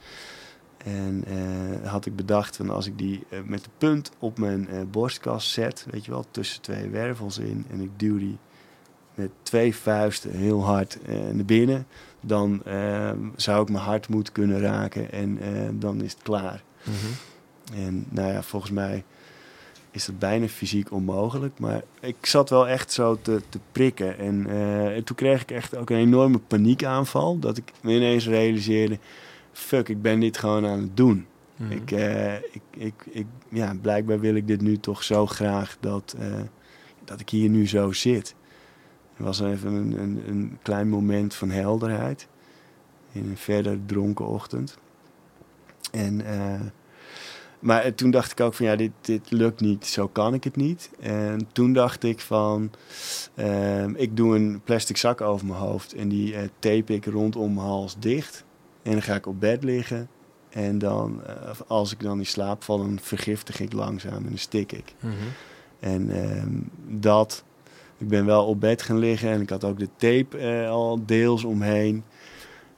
[0.89, 4.69] En eh, had ik bedacht van als ik die eh, met de punt op mijn
[4.69, 7.67] eh, borstkas zet, weet je wel, tussen twee wervels in.
[7.71, 8.39] En ik duw die
[9.15, 10.99] met twee vuisten heel hard
[11.33, 11.87] naar binnen.
[12.21, 15.39] Dan eh, zou ik mijn hart moeten kunnen raken en
[15.79, 16.63] dan is het klaar.
[16.83, 16.95] Mhm.
[17.75, 19.05] En nou ja, volgens mij
[19.91, 21.59] is dat bijna fysiek onmogelijk.
[21.59, 24.19] Maar ik zat wel echt zo te, te prikken.
[24.19, 24.47] En,
[24.95, 27.39] en toen kreeg ik echt ook een enorme paniekaanval.
[27.39, 28.99] Dat ik me ineens realiseerde...
[29.59, 31.27] Fuck, ik ben dit gewoon aan het doen.
[31.57, 31.73] Mhm.
[31.73, 36.15] Ik, eh, ik, ik, ik, ja, blijkbaar wil ik dit nu toch zo graag dat,
[36.19, 36.41] eh,
[37.05, 38.35] dat ik hier nu zo zit.
[39.17, 42.29] Er was even een, een, een klein moment van helderheid.
[43.13, 44.79] In een verder dronken ochtend.
[45.93, 46.61] En, eh,
[47.59, 50.57] maar toen dacht ik ook van ja, dit, dit lukt niet, zo kan ik het
[50.57, 50.91] niet.
[51.01, 52.71] En toen dacht ik van,
[53.35, 57.67] ehm, ik doe een plastic zak over mijn hoofd en die tape ik rondom mijn
[57.67, 58.47] hals dicht.
[58.89, 60.09] En dan ga ik op bed liggen.
[60.49, 61.35] En dan, eh,
[61.67, 64.95] als ik dan in slaap val, dan vergiftig ik langzaam en dan stik ik.
[65.01, 65.15] Mhm.
[65.81, 66.51] En ehm,
[67.01, 67.45] dat,
[67.99, 71.01] ik ben wel op bed gaan liggen en ik had ook de tape eh, al
[71.07, 72.05] deels omheen.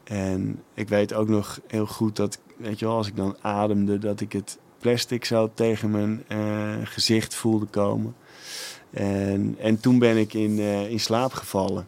[0.05, 3.99] En ik weet ook nog heel goed dat, weet je wel, als ik dan ademde,
[3.99, 8.15] dat ik het plastic zo tegen mijn eh, gezicht voelde komen.
[8.91, 10.59] En, en toen ben ik in,
[10.89, 11.87] in slaap gevallen.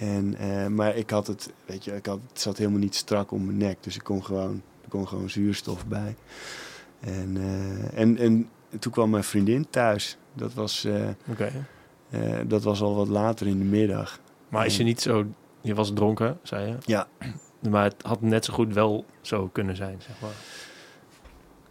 [0.00, 3.30] En, eh, maar ik had het, weet je, ik had, het zat helemaal niet strak
[3.30, 3.82] om mijn nek.
[3.82, 6.16] Dus ik kon gewoon, er kon gewoon zuurstof bij.
[7.00, 10.16] En, eh, en, en toen kwam mijn vriendin thuis.
[10.32, 14.20] Dat was, eh, eh, dat was al wat later in de middag.
[14.48, 15.26] Maar is je niet zo...
[15.60, 16.76] Je was dronken, zei je.
[16.80, 17.08] Ja.
[17.70, 20.34] Maar het had net zo goed wel zo kunnen zijn, zeg maar.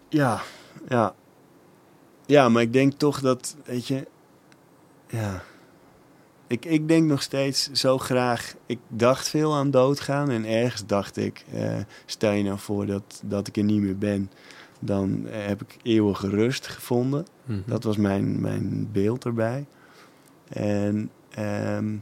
[0.10, 0.42] Ja,
[0.88, 1.16] ja.
[2.26, 4.08] Ja, maar ik denk toch dat, weet je,
[5.08, 5.44] ja.
[6.48, 8.56] Ik, ik denk nog steeds zo graag.
[8.66, 13.22] Ik dacht veel aan doodgaan en ergens dacht ik, eh, stel je nou voor dat,
[13.26, 14.32] dat ik er niet meer ben,
[14.80, 17.26] dan heb ik eeuwige rust gevonden.
[17.46, 17.60] Mhm.
[17.66, 19.66] Dat was mijn, mijn beeld erbij.
[20.48, 21.96] En, ehm,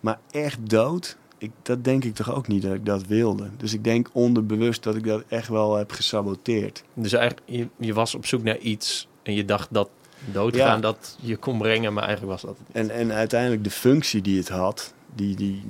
[0.00, 3.50] maar echt dood, ik, dat denk ik toch ook niet dat ik dat wilde.
[3.56, 6.84] Dus ik denk onderbewust dat ik dat echt wel heb gesaboteerd.
[6.94, 9.88] Dus eigenlijk, je, je was op zoek naar iets en je dacht dat
[10.24, 10.80] doodgaan Ja.
[10.80, 12.90] dat je kon brengen, maar eigenlijk was dat het niet.
[12.90, 15.62] En, en uiteindelijk de functie die het had, die, die,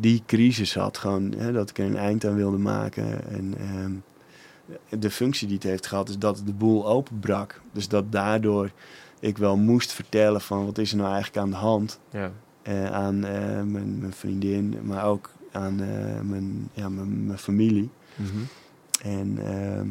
[0.00, 3.28] die crisis had, gewoon hè, dat ik er een eind aan wilde maken.
[3.30, 3.92] En ehm,
[5.00, 7.60] de functie die het heeft gehad, is dat de boel openbrak.
[7.72, 8.70] Dus dat daardoor
[9.20, 12.00] ik wel moest vertellen van wat is er nou eigenlijk aan de hand.
[12.10, 12.32] Ja.
[12.62, 17.90] eh, aan eh, mijn, mijn vriendin, maar ook aan eh, mijn, ja, mijn, mijn familie.
[18.14, 18.28] Mhm.
[19.02, 19.86] En ehm,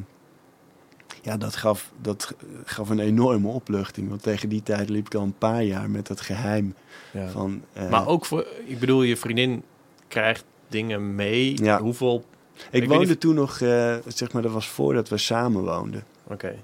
[1.30, 2.34] ja, dat gaf, dat
[2.66, 4.10] gaf een enorme opluchting.
[4.10, 6.74] Want tegen die tijd liep ik al een paar jaar met dat geheim
[7.14, 7.28] Ja.
[7.30, 7.62] van...
[7.74, 9.64] eh, Maar ook voor, ik bedoel, je vriendin
[10.08, 11.64] krijgt dingen mee.
[11.64, 11.80] Ja.
[11.82, 12.24] Hoeveel?
[12.72, 16.04] ik, woonde toen nog, eh, zeg maar, dat was voordat we samen woonden.
[16.28, 16.56] Oké.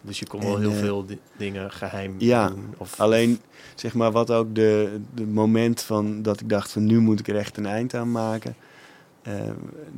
[0.00, 2.74] Dus je kon wel En, heel eh, veel di- dingen geheim ja, doen.
[2.76, 3.40] Of, Alleen,
[3.74, 7.28] zeg maar, wat ook de, de moment van dat ik dacht van nu moet ik
[7.28, 8.56] er echt een eind aan maken.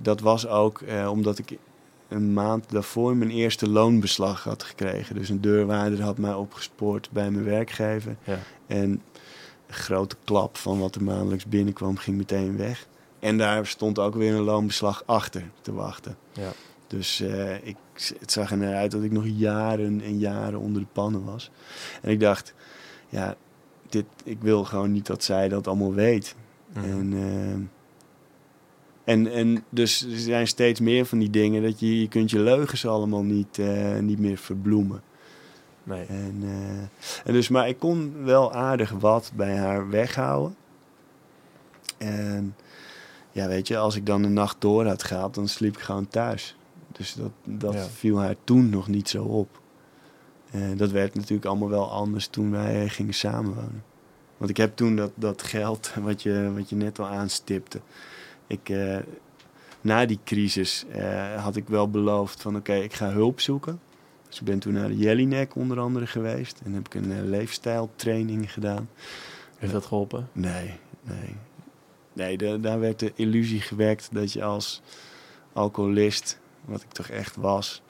[0.02, 1.58] dat was ook eh, omdat ik
[2.08, 5.14] een maand daarvoor mijn eerste loonbeslag had gekregen.
[5.14, 8.16] Dus een deurwaarder had mij opgespoord bij mijn werkgever.
[8.24, 8.38] Ja.
[8.66, 8.90] En
[9.66, 12.86] een grote klap van wat er maandelijks binnenkwam ging meteen weg.
[13.18, 16.16] En daar stond ook weer een loonbeslag achter te wachten.
[16.32, 16.52] Ja.
[16.86, 17.76] Dus eh, ik,
[18.18, 21.50] het zag er naar uit dat ik nog jaren en jaren onder de pannen was.
[22.02, 22.54] En ik dacht,
[23.08, 23.36] ja,
[23.88, 26.34] dit, ik wil gewoon niet dat zij dat allemaal weet.
[26.72, 26.84] Mhm.
[26.84, 27.60] En, ehm,
[29.06, 32.38] en, en dus er zijn steeds meer van die dingen dat je, je kunt je
[32.40, 35.02] leugens allemaal niet, eh, niet meer verbloemen.
[35.82, 36.04] Nee.
[36.06, 36.78] En, eh,
[37.24, 40.56] en dus, maar ik kon wel aardig wat bij haar weghouden.
[41.98, 42.56] En
[43.32, 46.08] ja, weet je, als ik dan de nacht door had gehad, dan sliep ik gewoon
[46.08, 46.56] thuis.
[46.92, 47.84] Dus dat, dat Ja.
[47.84, 49.60] viel haar toen nog niet zo op.
[50.50, 53.84] Eh, dat werd natuurlijk allemaal wel anders toen wij gingen samenwonen.
[54.36, 57.80] Want ik heb toen dat, dat geld, wat je, wat je net al aanstipte.
[58.46, 58.98] Ik, eh,
[59.80, 63.80] na die crisis eh, had ik wel beloofd van oké, ik ga hulp zoeken.
[64.28, 66.60] Dus ik ben toen naar de Jellinek onder andere geweest.
[66.64, 68.88] En heb ik een eh, leefstijltraining gedaan.
[69.58, 70.28] Heeft dat geholpen?
[70.32, 71.34] Nee, nee.
[72.12, 74.82] Nee, da- daar werd de illusie gewekt dat je als
[75.52, 77.82] alcoholist, wat ik toch echt was,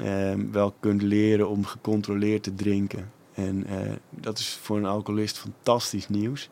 [0.00, 3.10] ehm, wel kunt leren om gecontroleerd te drinken.
[3.34, 6.48] En eh, dat is voor een alcoholist fantastisch nieuws.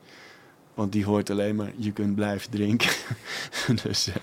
[0.74, 2.90] Want die hoort alleen maar, je kunt blijven drinken.
[3.82, 4.14] dus eh,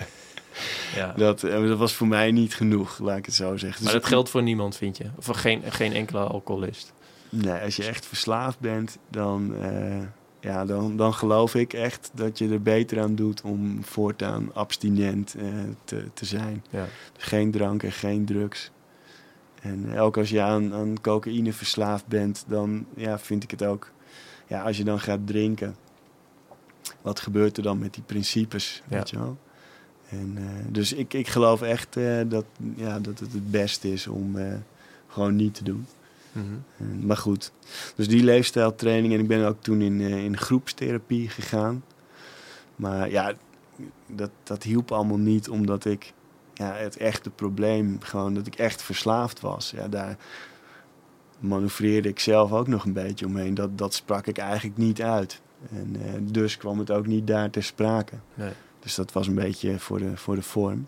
[0.95, 1.13] Ja.
[1.17, 3.83] dat, eh, dat was voor mij niet genoeg, laat ik het zo zeggen.
[3.83, 5.05] Maar Dus dat geldt voor niemand, vind je?
[5.17, 6.93] Of voor geen, geen enkele alcoholist?
[7.29, 9.97] Nee, als je echt verslaafd bent, dan, eh,
[10.39, 15.35] ja, dan, dan geloof ik echt dat je er beter aan doet om voortaan abstinent
[15.83, 16.63] te, te zijn.
[16.69, 16.85] Ja.
[17.17, 18.71] Geen drank en geen drugs.
[19.61, 23.91] En ook als je aan, aan cocaïne verslaafd bent, dan ja, vind ik het ook.
[24.47, 25.75] Ja, als je dan gaat drinken,
[27.01, 28.83] wat gebeurt er dan met die principes?
[28.89, 28.97] Ja.
[28.97, 29.37] Weet je wel?
[30.09, 34.07] En, eh, dus ik, ik geloof echt eh, dat, ja, dat het het beste is
[34.07, 34.53] om eh,
[35.07, 35.87] gewoon niet te doen.
[36.31, 37.05] Mhm.
[37.05, 37.51] Maar goed,
[37.95, 39.13] dus die leefstijltraining.
[39.13, 41.83] En ik ben ook toen in, in groepstherapie gegaan.
[42.75, 43.33] Maar ja,
[44.07, 46.13] dat, dat hielp allemaal niet, omdat ik
[46.53, 49.71] ja, het echte probleem, gewoon dat ik echt verslaafd was.
[49.75, 50.17] Ja, daar
[51.39, 53.53] manoeuvreerde ik zelf ook nog een beetje omheen.
[53.53, 55.41] Dat, dat sprak ik eigenlijk niet uit.
[55.71, 58.15] En eh, dus kwam het ook niet daar ter sprake.
[58.33, 58.51] Nee.
[58.79, 60.87] Dus dat was een beetje voor de, voor de vorm.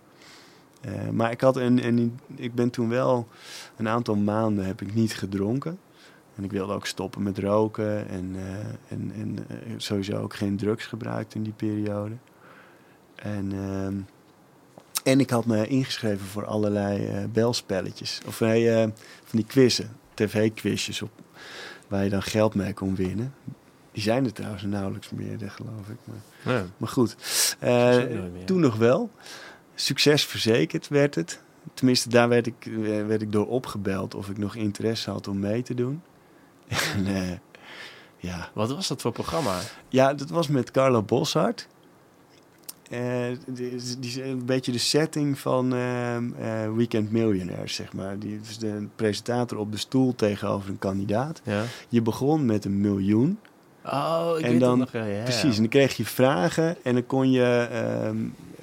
[0.82, 3.28] Eh, maar ik, had een, een, ik ben toen wel
[3.78, 5.80] een aantal maanden heb ik niet gedronken.
[6.36, 9.38] En ik wilde ook stoppen met roken en, eh, en, en
[9.78, 12.16] sowieso ook geen drugs gebruikt in die periode.
[13.16, 13.96] En, ehm,
[15.04, 18.22] en ik had me ingeschreven voor allerlei belspelletjes.
[18.28, 18.94] Of van
[19.32, 21.12] die quizzen, tv-quizjes op,
[21.88, 23.34] waar je dan geld mee kon winnen.
[23.92, 25.98] Die zijn er trouwens nauwelijks meer, geloof ik.
[26.04, 26.66] Maar, Ja.
[26.78, 27.16] maar goed,
[27.60, 27.98] eh,
[28.46, 29.12] toen nog wel.
[29.76, 31.42] Succes verzekerd werd het.
[31.74, 35.40] Tenminste, daar werd ik, eh, werd ik door opgebeld of ik nog interesse had om
[35.40, 36.02] mee te doen.
[36.96, 37.38] En, eh,
[38.18, 38.50] ja.
[38.54, 39.60] Wat was dat voor programma?
[39.90, 41.68] ja, dat was met Carlo Boshart.
[43.46, 48.20] Die, die een beetje de setting van ehm, eh, Weekend Millionaires, zeg maar.
[48.20, 51.42] Die is de presentator op de stoel tegenover een kandidaat.
[51.44, 51.64] Ja.
[51.90, 53.40] Je begon met een miljoen.
[53.86, 54.92] Oh, ik En weet dan- nog.
[54.92, 55.24] Ja, ja.
[55.24, 57.68] Precies, en dan kreeg je vragen en dan kon je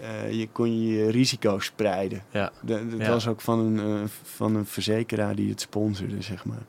[0.01, 2.23] eh, je, kon je, risico spreiden.
[2.31, 2.53] Ja.
[2.67, 3.09] Ja.
[3.09, 6.63] was ook van een, eh, van een verzekeraar die het sponsorde, zeg maar.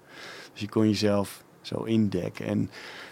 [0.51, 2.45] Dus je kon jezelf zo indekken.
[2.45, 2.69] En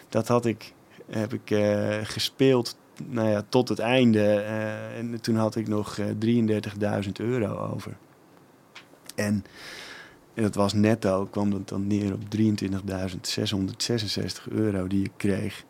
[0.09, 0.73] dat had ik,
[1.09, 4.33] heb ik eh, gespeeld nou ja, tot het einde.
[4.97, 6.05] en toen had ik nog eh
[7.05, 7.97] 33.000 euro over.
[9.15, 9.45] En,
[10.37, 15.63] en dat was netto, kwam dat dan neer op 23.666 euro die ik kreeg.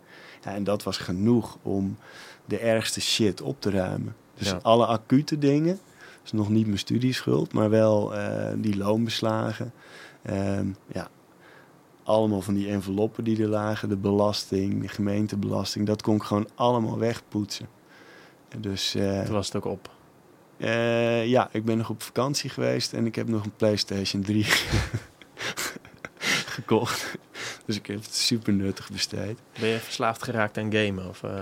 [0.43, 1.97] Ja, en dat was genoeg om
[2.45, 4.15] de ergste shit op te ruimen.
[4.38, 4.59] Dus Ja.
[4.61, 5.80] alle acute dingen,
[6.22, 9.72] dus nog niet mijn studieschuld, maar wel eh, die loonbeslagen.
[10.22, 11.07] Ehm, ja,
[12.03, 16.47] allemaal van die enveloppen die er lagen, de belasting, de gemeentebelasting, dat kon ik gewoon
[16.55, 17.68] allemaal wegpoetsen.
[18.49, 19.89] En Dus eh, Toen was het ook op.
[20.58, 24.45] eh, ja, ik ben nog op vakantie geweest en ik heb nog een PlayStation 3
[26.45, 27.16] gekocht.
[27.66, 29.39] Dus ik heb het super nuttig besteed.
[29.60, 31.08] Ben je verslaafd geraakt aan gamen?
[31.10, 31.39] Of, eh,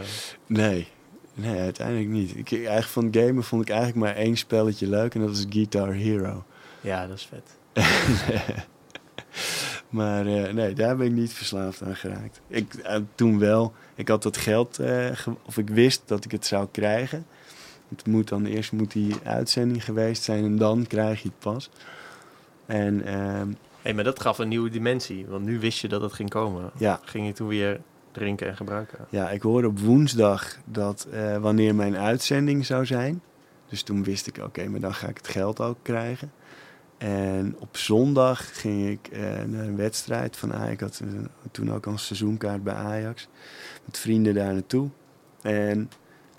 [0.47, 0.87] Nee,
[1.33, 2.37] nee, uiteindelijk niet.
[2.37, 5.93] Ik, eigenlijk van gamen vond ik eigenlijk maar één spelletje leuk en dat is Guitar
[5.93, 6.43] Hero.
[6.81, 7.57] Ja, dat is vet.
[9.89, 12.41] maar eh, nee, daar ben ik niet verslaafd aan geraakt.
[12.47, 12.73] Ik,
[13.15, 14.75] toen wel, ik had dat geld,
[15.13, 17.25] ge- of ik wist dat ik het zou krijgen.
[17.97, 21.69] Het moet dan eerst moet die uitzending geweest zijn en dan krijg je het pas.
[22.65, 23.47] En ehm,
[23.81, 25.25] hey, maar dat gaf een nieuwe dimensie.
[25.25, 26.71] Want nu wist je dat het ging komen.
[26.77, 27.81] ja, Ging je toen weer
[28.11, 29.05] drinken en gebruiken?
[29.09, 33.21] Ja, ik hoorde op woensdag dat eh, wanneer mijn uitzending zou zijn.
[33.69, 36.31] Dus toen wist ik, oké, maar dan ga ik het geld ook krijgen.
[36.97, 40.71] En op zondag ging ik eh, naar een wedstrijd van Ajax.
[40.73, 41.07] Ik had eh,
[41.51, 43.27] toen ook al een seizoenkaart bij Ajax.
[43.85, 44.89] Met vrienden daar naartoe.
[45.41, 45.89] En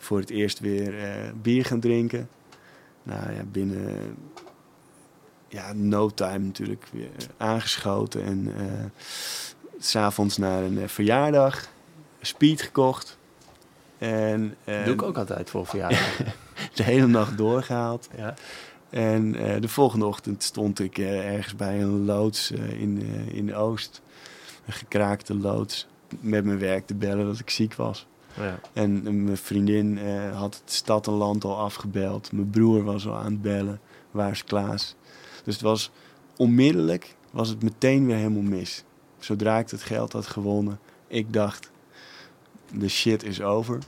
[0.07, 2.29] voor het eerst weer eh, bier gaan drinken.
[3.03, 4.17] Nou ja, binnen
[5.49, 8.25] ja, no time natuurlijk weer aangeschoten.
[8.25, 9.03] En eh,
[9.79, 11.69] s s'avonds naar een eh, verjaardag.
[12.21, 13.19] Speed gekocht.
[13.99, 16.17] En eh, Doe ik ook altijd voor verjaardag.
[16.75, 18.09] de hele nacht doorgehaald.
[18.17, 18.35] ja.
[18.91, 23.03] En de volgende ochtend stond ik ergens bij een loods in,
[23.33, 24.03] in Oost.
[24.67, 25.87] Een gekraakte loods.
[26.21, 28.07] Met mijn werk te bellen dat ik ziek was.
[28.37, 28.61] Ja.
[28.73, 32.33] En mijn vriendin eh, had het stad en land al afgebeld.
[32.33, 33.81] Mijn broer was al aan het bellen.
[34.11, 34.95] Waar is Klaas?
[35.45, 35.91] Dus het was
[36.37, 38.85] onmiddellijk, was het meteen weer helemaal mis.
[39.19, 41.71] Zodra ik het geld had gewonnen, ik dacht,
[42.73, 43.79] de shit is over.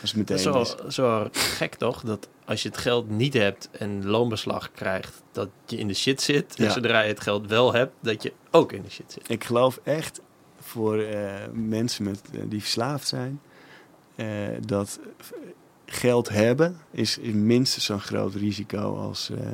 [0.00, 0.74] Was meteen is zo, mis.
[0.88, 2.02] zo gek toch?
[2.02, 6.22] Dat als je het geld niet hebt en loonbeslag krijgt, dat je in de shit
[6.22, 6.54] zit.
[6.56, 6.70] En Ja.
[6.70, 9.30] zodra je het geld wel hebt, dat je ook in de shit zit.
[9.30, 10.20] Ik geloof echt
[10.60, 13.40] voor eh, mensen met, eh, die verslaafd zijn,
[14.66, 15.00] dat
[15.86, 19.46] geld hebben is, minstens zo'n groot risico als, eh,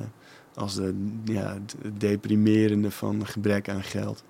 [0.55, 4.25] als de, ja, het deprimerende van gebrek aan geld.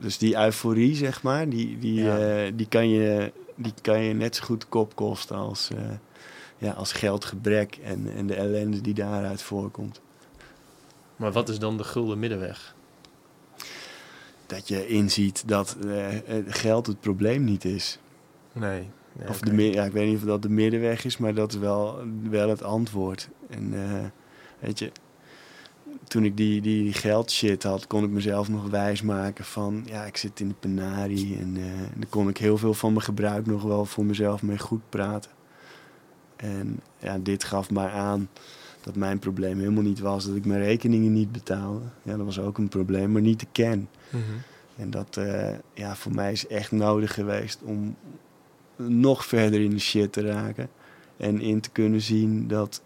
[0.00, 2.18] Dus die euforie, zeg maar, die, die, Ja.
[2.44, 5.90] eh, die, kan, je, die kan je net zo goed kop kosten als, eh,
[6.58, 10.00] ja, als geldgebrek en, en de ellende die daaruit voorkomt.
[11.16, 12.74] Maar wat is dan de gulden middenweg?
[14.46, 17.98] Dat je inziet dat eh, eh, geld het probleem niet is.
[18.52, 18.90] Nee.
[19.12, 21.58] Nee Of de, ja, ik weet niet of dat de middenweg is, maar dat is
[21.58, 21.98] wel,
[22.30, 23.28] wel het antwoord.
[23.48, 24.04] En eh,
[24.58, 24.92] weet je,
[26.04, 29.82] toen ik die, die geldshit had, kon ik mezelf nog wijsmaken van...
[29.86, 31.62] Ja, ik zit in de penarie en eh,
[31.94, 35.30] dan kon ik heel veel van mijn gebruik nog wel voor mezelf mee goed praten.
[36.36, 38.28] En ja, dit gaf mij aan
[38.80, 41.84] dat mijn probleem helemaal niet was dat ik mijn rekeningen niet betaalde.
[42.02, 43.88] Ja, dat was ook een probleem, maar niet de kern.
[44.10, 44.22] Mhm.
[44.76, 47.96] En dat eh, ja, voor mij is echt nodig geweest om
[48.76, 50.68] nog verder in de shit te raken.
[51.16, 52.82] En in te kunnen zien dat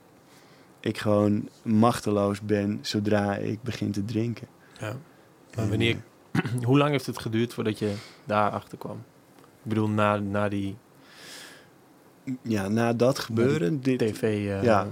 [0.81, 4.47] ik gewoon machteloos ben zodra ik begin te drinken.
[4.81, 4.97] Ja.
[5.55, 5.97] Maar En, wanneer,
[6.67, 9.05] hoe lang heeft het geduurd voordat je daar achter kwam?
[9.39, 10.77] Ik bedoel, na, na die
[12.27, 13.81] eh, ja, na dat gebeuren...
[13.81, 14.23] Dit, tv...
[14.23, 14.87] eh, ja,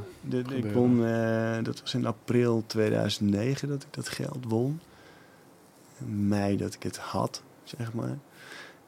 [0.50, 4.80] ik won, eh, dat was in april 2009 dat ik dat geld won.
[5.98, 8.18] In mei dat ik het had, zeg maar.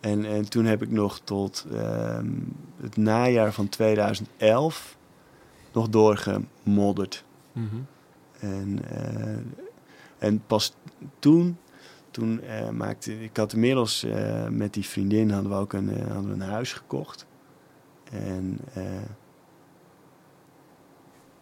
[0.01, 2.31] En, en toen heb ik nog tot ehm,
[2.81, 4.97] het najaar van 2011
[5.73, 7.25] nog doorgemodderd.
[7.53, 7.77] mhm.
[8.41, 9.37] En, eh,
[10.19, 10.75] en pas
[11.19, 11.59] toen,
[12.11, 16.27] toen eh, maakte ik had inmiddels eh, met die vriendin hadden we ook een, hadden
[16.39, 17.27] we een huis gekocht.
[18.11, 18.59] En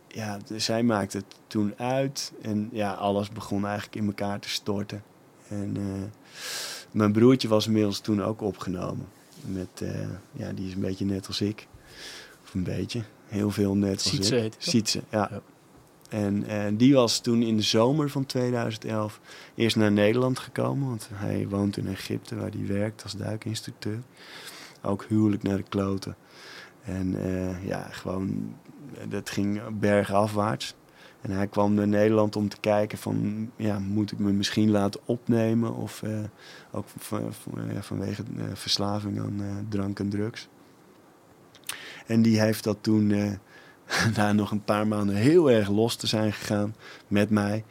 [0.08, 4.48] ja, de- zij maakte het toen uit en ja, alles begon eigenlijk in elkaar te
[4.48, 5.02] storten.
[5.48, 5.76] En
[6.94, 9.06] Mijn broertje was inmiddels toen ook opgenomen.
[9.40, 11.66] Met, eh, ja, die is een beetje net als ik.
[12.44, 13.02] Of een beetje.
[13.26, 14.52] Heel veel net als Sietse ik.
[14.58, 15.28] Sietse, ja.
[15.30, 15.40] Ja.
[16.08, 19.20] En eh, die was toen in de zomer van 2011
[19.54, 20.88] eerst naar Nederland gekomen.
[20.88, 24.02] Want hij woont in Egypte waar hij werkt als duikinstructeur.
[24.82, 26.16] Ook huwelijk naar de kloten.
[26.84, 28.54] En eh, ja, gewoon,
[29.08, 30.74] dat ging bergafwaarts.
[31.24, 35.00] En hij kwam naar Nederland om te kijken van, ja, moet ik me misschien laten
[35.04, 35.74] opnemen?
[35.74, 36.18] Of eh,
[36.72, 40.48] ook van- van- ja, vanwege eh, verslaving aan eh, drank en drugs.
[42.06, 43.06] En die heeft dat toen,
[44.16, 46.74] na nog een paar maanden heel erg los te zijn gegaan
[47.08, 47.64] met mij,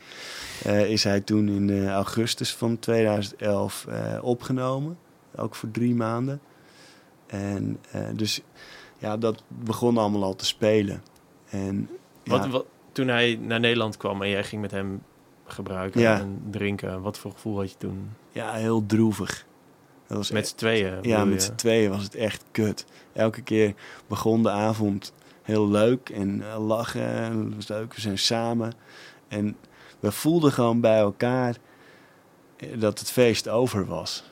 [0.88, 4.98] is hij toen in augustus van 2011 eh, opgenomen.
[5.36, 6.42] Ook voor drie maanden.
[7.28, 7.80] En
[8.16, 8.42] dus
[8.98, 11.04] ja, dat begon allemaal al te spelen.
[11.50, 11.90] En
[12.24, 15.02] ja, Wat, wat, toen hij naar Nederland kwam en jij ging met hem
[15.46, 16.20] gebruiken Ja.
[16.20, 18.10] en drinken, wat voor gevoel had je toen?
[18.32, 19.46] ja, heel droevig.
[20.08, 20.98] Dat was Met z'n tweeën?
[21.02, 22.86] Ja, met z'n tweeën was het echt kut.
[23.14, 23.74] Elke keer
[24.08, 27.08] begon de avond heel leuk en eh, lachen.
[27.08, 28.74] en Het was leuk, we zijn samen.
[29.28, 29.56] En
[30.00, 31.56] we voelden gewoon bij elkaar
[32.58, 34.24] eh, dat het feest over was.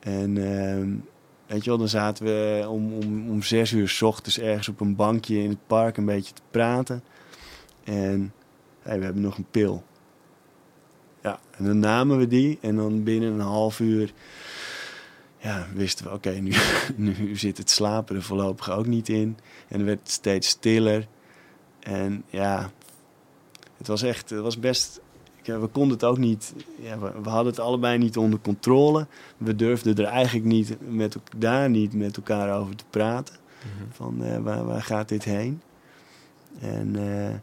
[0.00, 0.88] En ehm,
[1.46, 4.80] weet je wel, dan zaten we om, om, om zes uur s ochtends ergens op
[4.80, 7.02] een bankje in het park een beetje te praten.
[7.84, 8.32] En
[8.82, 9.84] hey, we hebben nog een pil.
[11.22, 14.12] Ja, en dan namen we die en dan binnen een half uur
[15.42, 16.52] ja, wisten we, oké, nu,
[16.96, 19.38] nu zit het slapen er voorlopig ook niet in.
[19.68, 21.06] En er werd het steeds stiller.
[21.80, 22.70] En ja,
[23.76, 25.00] het was echt, het was best,
[25.42, 29.06] we konden het ook niet, ja, we, we hadden het allebei niet onder controle.
[29.36, 33.36] We durfden er eigenlijk niet met, daar niet met elkaar over te praten.
[33.58, 33.90] Mhm.
[33.92, 35.62] Van eh, waar, waar gaat dit heen?
[36.60, 37.34] En eh,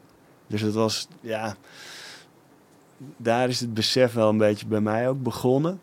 [0.50, 1.56] dus het was, ja,
[3.18, 5.82] daar is het besef wel een beetje bij mij ook begonnen.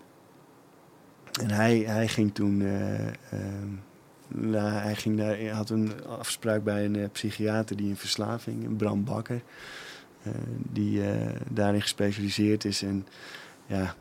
[1.41, 3.69] En hij, hij ging toen, ehm,
[4.29, 8.77] nou, hij ging daar, had een afspraak bij een eh, psychiater die in verslaving, een
[8.77, 9.43] Bram Bakker,
[10.73, 11.03] die
[11.51, 12.83] daarin gespecialiseerd is.
[12.83, 13.07] En
[13.67, 13.95] ja,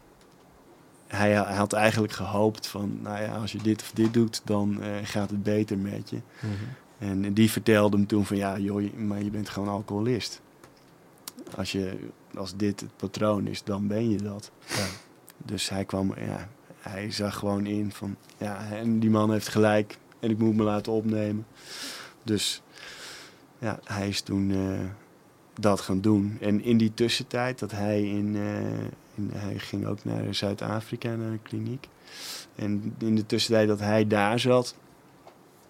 [1.08, 4.82] hij, hij had eigenlijk gehoopt van, nou ja, als je dit of dit doet, dan
[5.04, 6.22] gaat het beter met je.
[6.40, 6.54] Mhm.
[6.98, 10.42] En die vertelde hem toen van ja, joh, maar je bent gewoon alcoholist.
[11.56, 14.52] Als, je, als dit het patroon is, dan ben je dat.
[14.68, 14.86] Ja.
[15.38, 19.98] Dus hij kwam, ja, hij zag gewoon in van ja, en die man heeft gelijk
[20.20, 21.46] en ik moet me laten opnemen.
[22.24, 22.62] Dus
[23.60, 24.80] ja, hij is toen eh,
[25.60, 26.38] dat gaan doen.
[26.42, 28.84] En in die tussentijd dat hij in, eh,
[29.16, 31.88] in hij ging ook naar Zuid-Afrika naar een kliniek.
[32.56, 34.76] En in de tussentijd dat hij daar zat,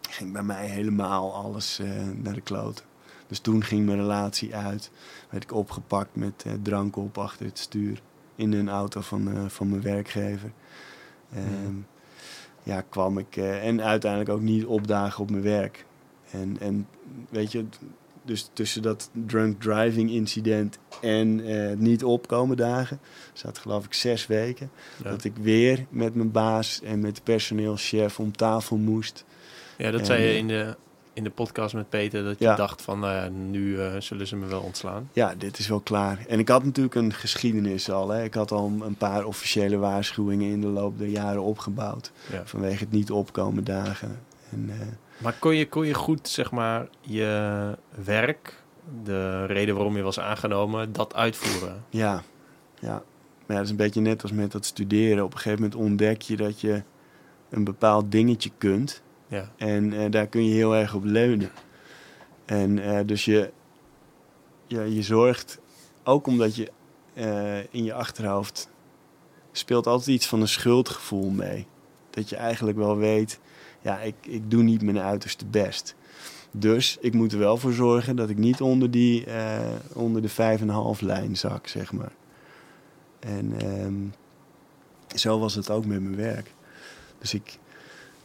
[0.10, 2.86] ging bij mij helemaal alles eh, naar de kloten.
[3.28, 4.92] Dus toen ging mijn relatie uit.
[5.30, 8.02] Werd ik opgepakt met eh, drank op achter het stuur.
[8.36, 10.52] In een auto van, eh, van mijn werkgever.
[11.34, 11.76] Ehm,
[12.64, 13.38] ja, kwam ik.
[13.38, 15.86] eh, en uiteindelijk ook niet opdagen op mijn werk.
[16.32, 16.88] En, en
[17.30, 17.66] weet je,
[18.24, 21.42] dus tussen dat drunk driving incident en
[21.84, 23.00] niet opkomen dagen,
[23.34, 24.72] zat geloof ik zes weken.
[25.04, 25.10] Ja.
[25.10, 29.26] Dat ik weer met mijn baas en met de personeelschef om tafel moest.
[29.78, 30.76] Ja, dat En, zei je in de,
[31.16, 32.56] in de podcast met Peter, dat je Ja.
[32.56, 35.10] dacht van, nou nu eh, zullen ze me wel ontslaan.
[35.14, 36.26] Ja, dit is wel klaar.
[36.28, 38.10] En ik had natuurlijk een geschiedenis al.
[38.10, 38.24] Hè.
[38.24, 42.12] Ik had al een paar officiële waarschuwingen in de loop der jaren opgebouwd.
[42.32, 42.42] Ja.
[42.46, 44.20] Vanwege het niet opkomen dagen.
[44.52, 44.88] En, eh,
[45.18, 48.64] Maar kon je, kon je goed, zeg maar, je werk,
[49.04, 51.84] de reden waarom je was aangenomen, dat uitvoeren?
[51.90, 52.24] ja,
[52.80, 53.04] ja.
[53.46, 55.24] Maar ja, dat is een beetje net als met dat studeren.
[55.24, 56.84] Op een gegeven moment ontdek je dat je
[57.50, 59.02] een bepaald dingetje kunt.
[59.28, 59.52] Ja.
[59.58, 61.52] En eh, daar kun je heel erg op leunen.
[62.46, 63.52] En eh, dus je,
[64.68, 65.60] je, je zorgt,
[66.04, 66.72] ook omdat je
[67.14, 68.70] eh, in je achterhoofd
[69.52, 71.68] speelt altijd iets van een schuldgevoel mee.
[72.10, 73.40] Dat je eigenlijk wel weet,
[73.82, 75.96] ja, ik, ik doe niet mijn uiterste best.
[76.52, 79.26] Dus ik moet er wel voor zorgen dat ik niet onder, die,
[79.94, 80.60] onder de
[81.00, 82.12] 5,5 lijn zak, zeg maar.
[83.20, 83.94] En ehm,
[85.18, 86.54] zo was het ook met mijn werk.
[87.20, 87.60] Dus ik,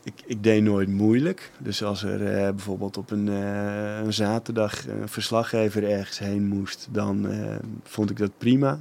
[0.03, 1.53] ik, ik deed nooit moeilijk.
[1.59, 6.88] Dus als er eh, bijvoorbeeld op een, eh, een zaterdag een verslaggever ergens heen moest,
[6.90, 8.80] dan eh, vond ik dat prima.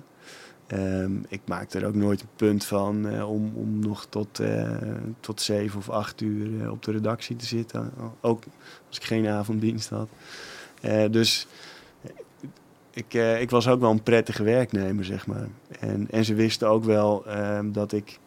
[0.67, 4.41] Ehm, ik maakte er ook nooit een punt van om, om nog tot,
[5.19, 7.91] tot zeven of acht uur op de redactie te zitten.
[8.21, 8.43] Ook
[8.87, 10.09] als ik geen avonddienst had.
[11.11, 11.47] Dus
[12.91, 15.47] ik, ik was ook wel een prettige werknemer, zeg maar.
[15.79, 18.19] En, en ze wisten ook wel ehm, dat ik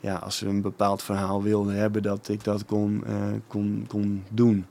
[0.00, 3.14] ja, als ze een bepaald verhaal wilden hebben, dat ik dat kon, eh,
[3.46, 4.66] kon, kon doen.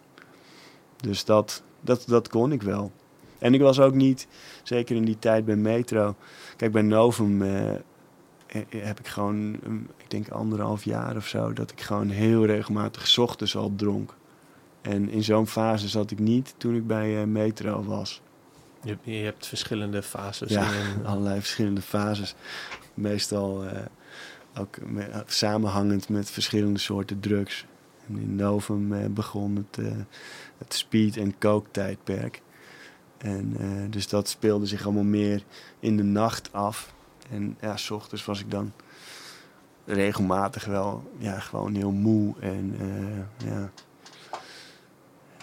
[0.98, 2.92] Dus dat, dat, dat kon ik wel.
[3.40, 4.28] En ik was ook niet,
[4.64, 6.16] zeker in die tijd bij Metro.
[6.56, 7.72] Kijk, bij Novum, eh,
[8.70, 13.18] heb ik gewoon, eh, ik denk anderhalf jaar of zo, dat ik gewoon heel regelmatig
[13.18, 14.16] ochtends al dronk.
[14.82, 18.22] En in zo'n fase zat ik niet toen ik bij eh, Metro was.
[18.84, 20.50] Je, je hebt verschillende fases.
[20.50, 22.36] Ja, in- allerlei verschillende fases.
[22.94, 23.64] Meestal
[24.60, 27.66] ook me- samenhangend met verschillende soorten drugs.
[28.08, 29.92] En in Novum eh, begon het, eh,
[30.58, 32.42] het speed- en coke-tijdperk.
[33.18, 35.44] En eh, dus dat speelde zich allemaal meer
[35.80, 36.94] in de nacht af.
[37.30, 38.72] En ja, s ochtends was ik dan
[39.86, 42.34] regelmatig wel ja, gewoon heel moe.
[42.40, 42.76] En
[43.46, 43.72] ja,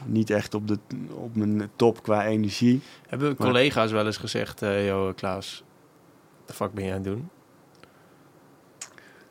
[0.05, 0.79] niet echt op, de,
[1.11, 2.81] op mijn top qua energie.
[3.09, 5.63] Hebben Maar- collega's wel eens gezegd, yo Klaas,
[6.47, 7.29] de fuck ben je aan het doen?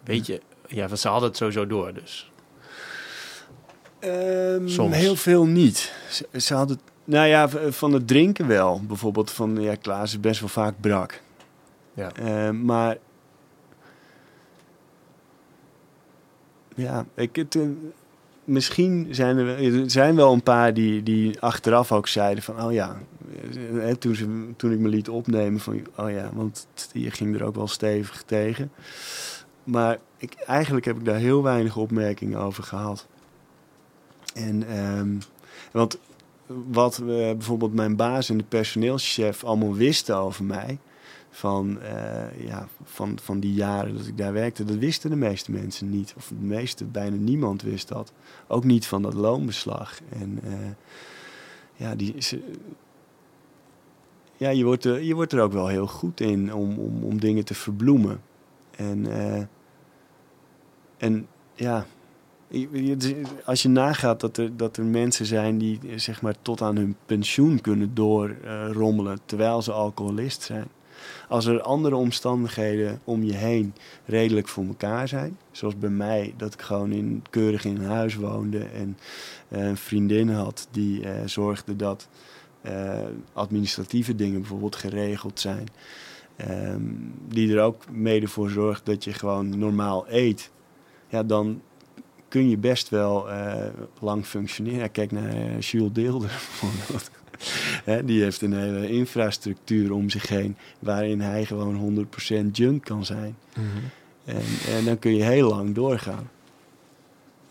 [0.04, 2.32] Weet je, ja, want ze hadden het sowieso door, dus.
[4.00, 4.96] Ehm, Soms.
[4.96, 5.94] Heel veel niet.
[6.10, 8.82] Ze, ze hadden, nou ja, van het drinken wel.
[8.88, 11.22] Bijvoorbeeld van, ja, Klaas is best wel vaak brak.
[11.94, 12.12] Ja.
[12.16, 12.98] Ehm, maar,
[16.76, 17.62] ja, ik, het, eh,
[18.44, 22.64] misschien zijn er, wel- er zijn wel een paar die, die achteraf ook zeiden van,
[22.64, 22.98] oh ja,
[23.80, 27.44] eh, toen, ze, toen ik me liet opnemen van, oh ja, want je ging er
[27.44, 28.72] ook wel stevig tegen.
[29.64, 33.08] Maar ik, eigenlijk heb ik daar heel weinig opmerkingen over gehad.
[34.34, 35.16] En, ehm,
[35.72, 35.98] want
[36.72, 40.80] wat eh, bijvoorbeeld mijn baas en de personeelschef allemaal wisten over mij,
[41.30, 45.52] van, eh, ja, van, van die jaren dat ik daar werkte, dat wisten de meeste
[45.52, 46.14] mensen niet.
[46.18, 48.14] Of de meeste, bijna niemand wist dat.
[48.48, 50.00] Ook niet van dat loonbeslag.
[50.10, 50.54] En eh,
[51.74, 52.42] ja, die, ze,
[54.38, 57.20] ja je, wordt er, je wordt er ook wel heel goed in om, om, om
[57.20, 58.22] dingen te verbloemen.
[58.76, 59.08] En,
[61.04, 61.86] en ja,
[63.46, 66.76] als je nagaat dat er, dat er mensen zijn die eh, zeg maar tot aan
[66.76, 70.68] hun pensioen kunnen doorrommelen terwijl ze alcoholist zijn.
[71.28, 73.74] Als er andere omstandigheden om je heen
[74.06, 78.64] redelijk voor elkaar zijn, zoals bij mij, dat ik gewoon in, keurig in huis woonde
[78.64, 78.98] en
[79.48, 82.08] eh, een vriendin had die eh, zorgde dat
[82.62, 83.00] eh,
[83.34, 85.68] administratieve dingen bijvoorbeeld geregeld zijn.
[86.36, 86.82] Ehm,
[87.28, 90.52] die er ook mede voor zorgt dat je gewoon normaal eet.
[91.14, 91.62] Ja, dan
[92.28, 93.66] kun je best wel eh,
[94.00, 94.92] lang functioneren.
[94.92, 96.28] Kijk naar eh, Jules Deelder
[96.60, 97.12] bijvoorbeeld.
[98.08, 100.58] Die heeft een hele infrastructuur om zich heen...
[100.80, 102.08] waarin hij gewoon
[102.46, 103.36] 100% junk kan zijn.
[104.26, 106.30] En, en dan kun je heel lang doorgaan.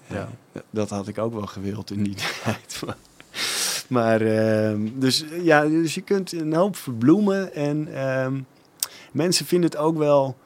[0.07, 0.29] Ja.
[0.53, 2.83] Ja, dat had ik ook wel gewild in die tijd.
[2.87, 2.97] Maar,
[3.89, 7.55] maar ehm, dus, ja, dus je kunt een hoop verbloemen.
[7.55, 8.41] En ehm,
[9.13, 10.37] mensen vinden het ook wel...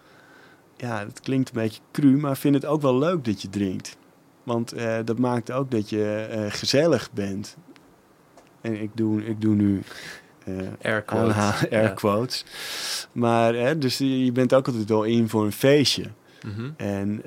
[0.76, 3.96] Ja, het klinkt een beetje cru, maar vinden het ook wel leuk dat je drinkt.
[4.42, 7.56] Want eh, dat maakt ook dat je eh, gezellig bent.
[8.60, 9.82] En ik doe, ik doe nu
[10.44, 11.36] eh Air quotes.
[11.70, 11.88] air Ja.
[11.88, 12.44] quotes.
[13.12, 16.04] Maar hè, dus je bent ook altijd wel in voor een feestje.
[16.42, 16.70] Mhm.
[16.76, 17.26] En,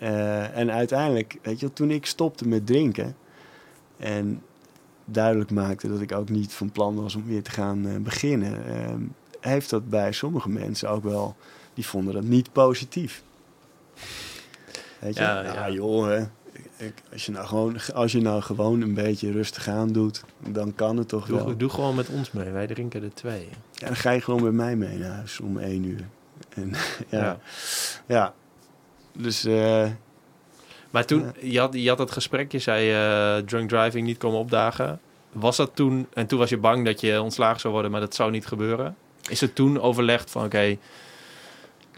[0.53, 3.15] en uiteindelijk, weet je, toen ik stopte met drinken
[3.97, 4.41] en
[5.05, 9.01] duidelijk maakte dat ik ook niet van plan was om weer te gaan beginnen, ehm,
[9.39, 11.35] heeft dat bij sommige mensen ook wel,
[11.73, 13.23] die vonden dat niet positief.
[14.99, 15.69] Weet je, Ja, ja, ja.
[15.69, 16.19] joh, hè,
[16.77, 20.75] ik- als, je nou gewoon, als je nou gewoon een beetje rustig aan doet, dan
[20.75, 21.45] kan het toch wel.
[21.45, 23.49] Doe, doe gewoon met ons mee, wij drinken er twee.
[23.73, 26.05] Ja, dan ga je gewoon met mij mee naar huis om één uur.
[26.49, 26.69] En,
[27.09, 27.37] ja, Ja.
[28.05, 28.33] ja.
[29.17, 29.87] Dus eh,
[30.89, 31.31] Maar toen, Ja.
[31.51, 34.99] je, had, je had het gesprek, je zei eh, drunk driving niet komen opdagen.
[35.31, 38.15] Was dat toen, en toen was je bang dat je ontslagen zou worden, maar dat
[38.15, 38.95] zou niet gebeuren.
[39.29, 40.77] Is het toen overlegd van, oké,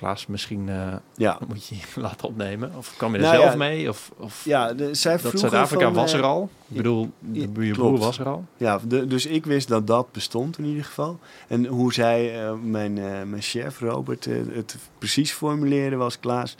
[0.01, 2.71] Klaas, misschien eh, ja, moet je je laten opnemen?
[2.77, 3.89] Of kwam je er Nou zelf ja, mee?
[3.89, 6.49] Of, of ja de, zij dat Zuid-Afrika was eh, er al?
[6.67, 8.45] Ik bedoel, de, je broer was er al?
[8.57, 11.19] Ja, de- dus ik wist dat dat bestond in ieder geval.
[11.47, 16.19] En hoe zij, eh, mijn, eh, mijn chef Robert, eh, het precies formuleerde was...
[16.19, 16.55] Klaas,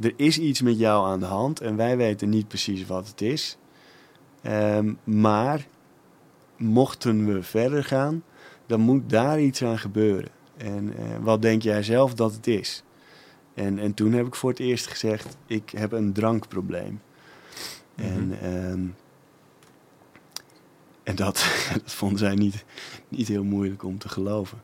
[0.00, 3.20] er is iets met jou aan de hand en wij weten niet precies wat het
[3.20, 3.56] is.
[4.42, 5.66] Ehm, maar
[6.56, 8.22] mochten we verder gaan,
[8.66, 10.38] dan moet daar iets aan gebeuren.
[10.64, 12.82] En eh, wat denk jij zelf dat het is?
[13.54, 17.00] En, en toen heb ik voor het eerst gezegd, ik heb een drankprobleem.
[17.94, 18.26] En...
[18.26, 18.44] Mhm.
[18.44, 18.86] ehm,
[21.02, 21.34] en dat,
[21.84, 22.64] dat vonden zij niet,
[23.08, 24.60] niet heel moeilijk om te geloven.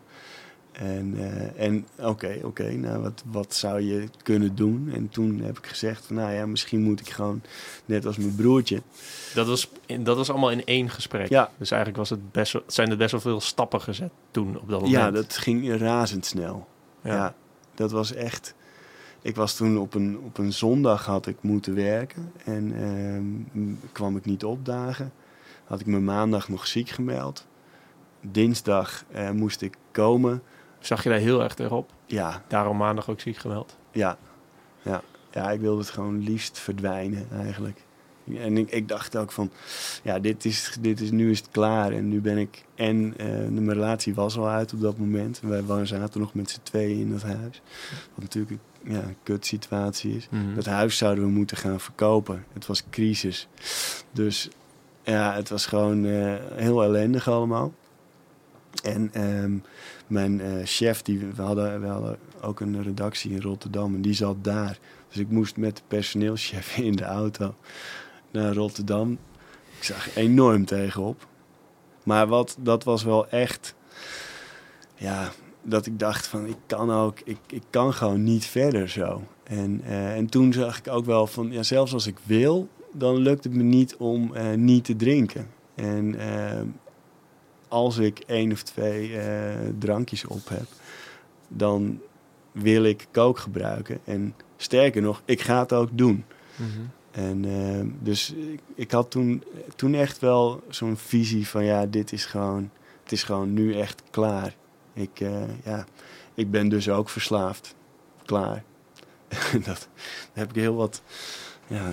[0.79, 4.91] En, eh, en oké, oké, nou wat, wat zou je kunnen doen?
[4.95, 7.43] En toen heb ik gezegd van nou ja, misschien moet ik gewoon
[7.85, 8.83] net als mijn broertje.
[9.35, 9.71] Dat was,
[10.01, 11.29] dat was allemaal in één gesprek.
[11.29, 14.69] Ja, Dus eigenlijk was het best zijn er best wel veel stappen gezet toen op
[14.69, 14.91] dat moment.
[14.91, 16.67] ja dat ging razendsnel.
[17.03, 17.15] Ja.
[17.15, 17.35] Ja.
[17.75, 18.55] dat was echt.
[19.23, 24.17] Ik was toen op een, op een zondag had ik moeten werken en ehm, kwam
[24.17, 25.13] ik niet opdagen.
[25.65, 27.47] Had ik me maandag nog ziek gemeld.
[28.21, 30.43] Dinsdag eh, moest ik komen.
[30.87, 31.91] Zag je daar heel erg tegenop?
[32.07, 33.77] Ja, Daarom maandag ook ziek gemeld.
[33.91, 34.19] Ja,
[34.83, 37.85] Ja, ja ik wilde het gewoon liefst verdwijnen eigenlijk.
[38.35, 39.51] En ik, ik dacht ook van,
[40.03, 41.93] ja, dit is, dit is, nu is het klaar.
[41.93, 45.41] En nu ben ik, en uh, mijn relatie was al uit op dat moment.
[45.41, 47.63] Wij zaten nog met z'n tweeën in dat huis.
[48.15, 50.29] Wat natuurlijk een, ja, een kut situatie is.
[50.31, 50.55] Mhm.
[50.55, 52.45] Dat huis zouden we moeten gaan verkopen.
[52.53, 53.49] Het was crisis.
[54.13, 54.49] Dus
[55.03, 57.73] ja, het was gewoon eh, heel ellendig allemaal.
[58.83, 59.57] En ehm,
[60.07, 64.15] mijn eh, chef, die, we, hadden, we hadden ook een redactie in Rotterdam en die
[64.15, 64.79] zat daar.
[65.09, 67.55] Dus ik moest met de personeelschef in de auto
[68.31, 69.19] naar Rotterdam.
[69.77, 71.27] Ik zag enorm tegenop.
[72.03, 73.75] Maar wat, dat was wel echt...
[74.95, 77.21] Ja, dat ik dacht van, ik kan ook...
[77.25, 79.23] Ik, ik kan gewoon niet verder zo.
[79.45, 82.69] En, eh, en toen zag ik ook wel van, ja, zelfs als ik wil...
[82.93, 85.49] dan lukt het me niet om eh, niet te drinken.
[85.75, 86.15] En
[87.77, 89.19] als ik één of twee
[89.79, 90.67] drankjes op heb...
[91.49, 92.01] dan
[92.53, 93.99] wil ik kook gebruiken.
[94.05, 96.25] En sterker nog, ik ga het ook doen.
[96.57, 96.81] Mhm.
[97.11, 99.45] En uh, dus ik, ik, had toen,
[99.77, 102.71] toen echt wel zo'n visie van ja, dit is gewoon,
[103.03, 104.55] het is gewoon nu echt klaar.
[104.93, 105.87] Ik, uh, ja,
[106.35, 107.75] ik ben dus ook verslaafd.
[108.25, 108.63] Klaar.
[109.53, 109.89] dat, daar
[110.33, 111.03] heb ik heel wat,
[111.67, 111.93] ja,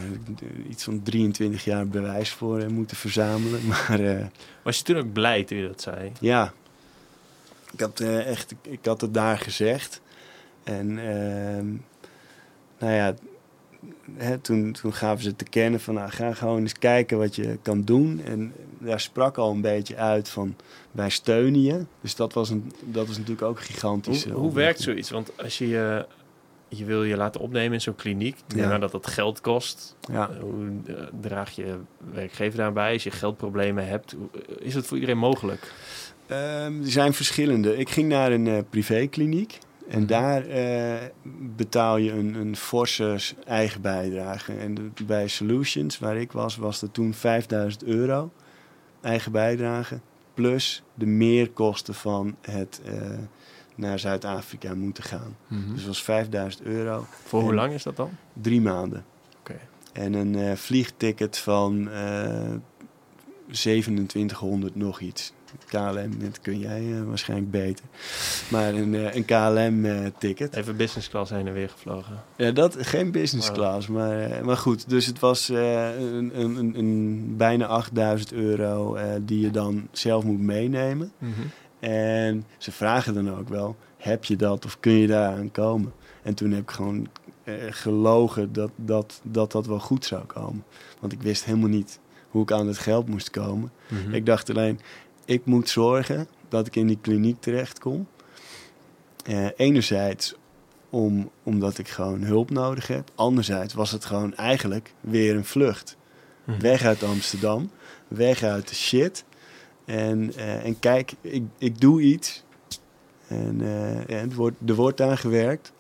[0.70, 3.60] iets van 23 jaar bewijs voor uh, moeten verzamelen.
[3.68, 4.26] Maar, uh,
[4.64, 6.12] Was je toen ook blij toen je dat zei?
[6.20, 6.54] Ja.
[7.72, 10.02] Ik had, echt, ik, ik, had het daar gezegd.
[10.64, 11.68] En ehm,
[12.80, 13.16] nou ja,
[14.14, 17.58] hè, toen, toen gaven ze te kennen van nou, ga gewoon eens kijken wat je
[17.62, 18.22] kan doen.
[18.26, 20.56] En daar sprak al een beetje uit van
[20.92, 21.86] wij steunen je.
[22.02, 24.24] Dus dat was, een, dat was natuurlijk ook gigantisch.
[24.26, 25.10] Hoe, hoe werkt zoiets?
[25.10, 26.06] Want als je je,
[26.78, 28.70] je wil je laten opnemen in zo'n kliniek, Ja.
[28.70, 28.78] ja.
[28.78, 29.96] dat dat geld kost.
[30.12, 30.30] Ja.
[30.40, 31.76] Hoe eh, draag je
[32.14, 32.94] werkgever daarbij?
[32.94, 34.30] Als je geldproblemen hebt, hoe-
[34.60, 35.74] is het voor iedereen mogelijk?
[36.28, 37.78] Ehm, er zijn verschillende.
[37.78, 39.58] Ik ging naar een eh, privékliniek.
[39.88, 40.08] En Mhm.
[40.08, 41.02] daar eh,
[41.56, 44.54] betaal je een, een forse eigen bijdrage.
[44.54, 48.32] En de- bij Solutions, waar ik was, was dat toen 5000 euro
[49.02, 50.00] eigen bijdrage.
[50.34, 52.94] Plus de meerkosten van het eh,
[53.76, 55.36] naar Zuid-Afrika moeten gaan.
[55.50, 57.06] Dus dat was 5000 euro.
[57.24, 58.10] Voor hoe lang is dat dan?
[58.34, 59.06] Drie maanden.
[59.40, 59.56] Oké.
[59.94, 62.52] En een eh, vliegticket van eh
[63.52, 65.34] 2700 nog iets.
[65.68, 67.86] KLM, dat kun jij eh, waarschijnlijk beter.
[68.50, 70.56] Maar een, eh, een KLM-ticket.
[70.56, 72.24] Even business class heen en weer gevlogen.
[72.36, 73.58] Ja, dat, geen business Wow.
[73.58, 74.90] class, maar, eh, maar goed.
[74.90, 80.24] Dus het was eh, een, een, een, bijna 8000 euro eh, die je dan zelf
[80.24, 81.12] moet meenemen.
[81.84, 85.94] En ze vragen dan ook wel, heb je dat of kun je daaraan komen?
[86.22, 87.08] En toen heb ik gewoon
[87.44, 90.64] eh, gelogen dat dat, dat dat wel goed zou komen.
[91.00, 92.00] Want ik wist helemaal niet
[92.30, 93.72] hoe ik aan het geld moest komen.
[93.88, 94.14] Mhm.
[94.14, 94.80] Ik dacht alleen,
[95.26, 98.08] ik moet zorgen dat ik in die kliniek terechtkom.
[99.26, 100.36] Eh, enerzijds
[100.90, 103.12] om, omdat ik gewoon hulp nodig heb.
[103.16, 105.98] Anderzijds was het gewoon eigenlijk weer een vlucht.
[106.44, 106.60] Mhm.
[106.60, 107.72] Weg uit Amsterdam,
[108.08, 109.26] weg uit de shit.
[109.86, 112.44] En, eh, en kijk, ik, ik doe iets.
[113.28, 115.74] En, eh, en het wordt, er wordt aan gewerkt.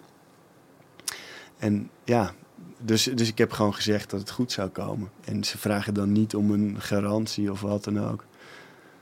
[1.58, 2.34] En ja,
[2.80, 5.10] dus, dus ik heb gewoon gezegd dat het goed zou komen.
[5.26, 8.26] En ze vragen dan niet om een garantie of wat dan ook.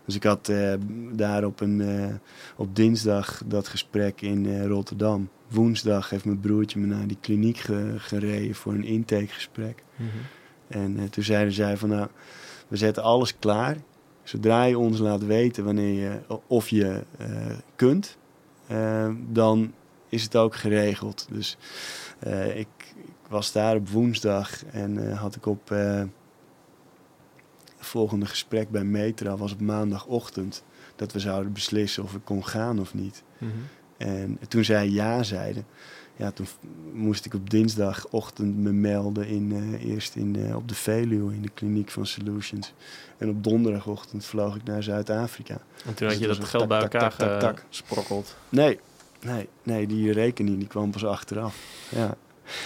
[0.06, 0.74] Dus ik had eh,
[1.12, 2.20] daar op, een,
[2.56, 5.30] op dinsdag dat gesprek in Rotterdam.
[5.48, 9.84] Woensdag heeft mijn broertje me naar die kliniek ge- gereden voor een intakegesprek.
[9.96, 10.08] Mhm.
[10.68, 12.08] En toen zeiden zij van nou,
[12.68, 13.78] we zetten alles klaar.
[14.32, 17.28] Zodra je ons laat weten wanneer je, of je eh,
[17.76, 18.18] kunt,
[18.68, 19.74] eh, dan
[20.10, 21.28] is het ook geregeld.
[21.32, 21.58] Dus
[22.20, 26.10] eh, ik, ik was daar op woensdag en had ik op het
[27.78, 30.64] volgende gesprek bij Metra was op maandagochtend
[30.96, 33.24] dat we zouden beslissen of ik kon gaan of niet.
[33.38, 33.52] Mhm.
[33.98, 35.66] En toen zij ja zeiden,
[36.22, 36.48] ja, toen
[36.94, 41.42] moest ik op dinsdagochtend me melden in, eh, eerst in, eh, op de Veluwe in
[41.42, 42.74] de kliniek van Solutions.
[43.18, 45.54] En op donderdagochtend vloog ik naar Zuid-Afrika.
[45.54, 48.36] En toen Dus had je dat geld bij elkaar tak, gesprokkeld.
[48.50, 48.80] Nee,
[49.22, 51.56] nee, nee, die rekening die kwam pas achteraf.
[51.90, 52.16] Ja.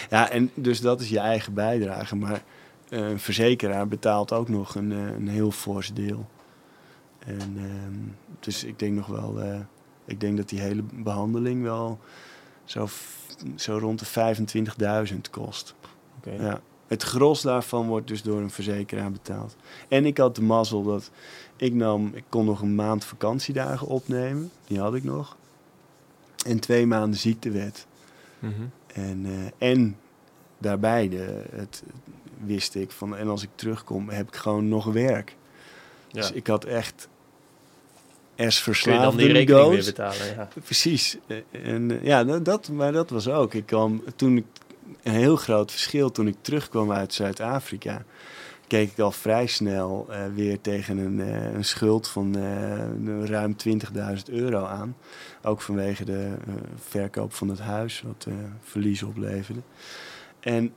[0.10, 2.16] ja, en dus dat is je eigen bijdrage.
[2.16, 2.44] Maar
[2.90, 6.30] eh, een verzekeraar betaalt ook nog een, een heel fors deel.
[7.20, 8.00] En, ehm,
[8.40, 9.40] dus ik denk nog wel,
[10.06, 12.00] ik denk dat die hele behandeling wel
[12.66, 12.88] zo,
[13.56, 14.34] zo rond de
[15.14, 15.76] 25.000 kost.
[16.24, 16.62] Ja.
[16.88, 19.56] Het gros daarvan wordt dus door een verzekeraar betaald.
[19.88, 21.12] En ik had de mazzel dat
[21.56, 24.52] ik nam, ik kon nog een maand vakantiedagen opnemen.
[24.68, 25.38] Die had ik nog.
[26.46, 27.86] En twee maanden ziektewet.
[28.40, 28.54] Mhm.
[28.94, 29.98] En, eh, en
[30.58, 31.84] daarbij de, het,
[32.38, 35.36] wist ik van, en als ik terugkom heb ik gewoon nog werk.
[36.08, 36.22] Ja.
[36.22, 37.08] Dus ik had echt
[38.38, 39.86] as Kun je dan die rekening weer goes.
[39.86, 40.36] betalen?
[40.36, 40.48] Ja.
[40.64, 41.18] Precies.
[41.28, 43.54] Eh, En eh, ja, dat- dat, maar dat was ook.
[43.54, 44.46] Ik kwam, toen ik
[45.04, 48.04] een heel groot verschil toen ik terugkwam uit Zuid-Afrika.
[48.68, 53.56] Keek ik al vrij snel uh, weer tegen een, uh, een schuld van uh, ruim
[53.68, 53.78] 20.000
[54.26, 54.96] euro aan.
[55.44, 56.34] Ook vanwege de
[56.76, 58.28] verkoop van het huis, wat
[58.64, 59.60] verlies opleverde.
[60.40, 60.74] En,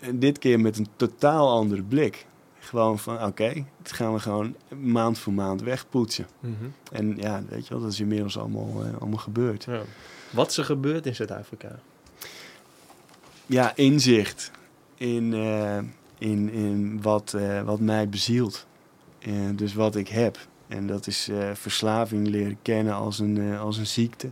[0.00, 2.26] en, dit keer met een totaal andere blik.
[2.66, 6.26] Gewoon van, oké, okay, dit gaan we gewoon maand voor maand wegpoetsen.
[6.40, 6.72] Mm -hmm.
[6.92, 9.64] En ja, weet je wel, dat is inmiddels allemaal, allemaal gebeurd.
[9.64, 9.82] Ja.
[10.30, 11.78] Wat is er gebeurd in Zuid-Afrika?
[13.46, 14.50] Ja, inzicht
[14.94, 15.78] in, uh,
[16.18, 18.66] in, in wat, uh, wat mij bezielt.
[19.18, 20.38] Uh, dus wat ik heb.
[20.68, 24.30] En dat is verslaving leren kennen als een, als een ziekte.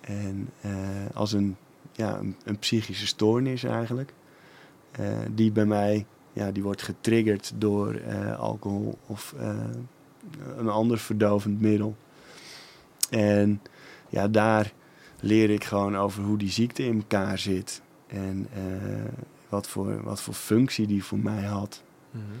[0.00, 0.50] En
[1.14, 1.56] als een,
[1.92, 4.12] ja, een, een, psychische stoornis eigenlijk.
[5.30, 8.00] die bij mij ja, die wordt getriggerd door
[8.36, 9.34] alcohol of
[10.56, 11.96] een ander verdovend middel.
[13.10, 13.62] En
[14.08, 14.72] ja, daar
[15.20, 17.82] leer ik gewoon over hoe die ziekte in elkaar zit.
[18.06, 19.04] En uh,
[19.48, 21.82] wat, voor, wat voor functie die voor mij had.
[22.10, 22.40] Mm -hmm.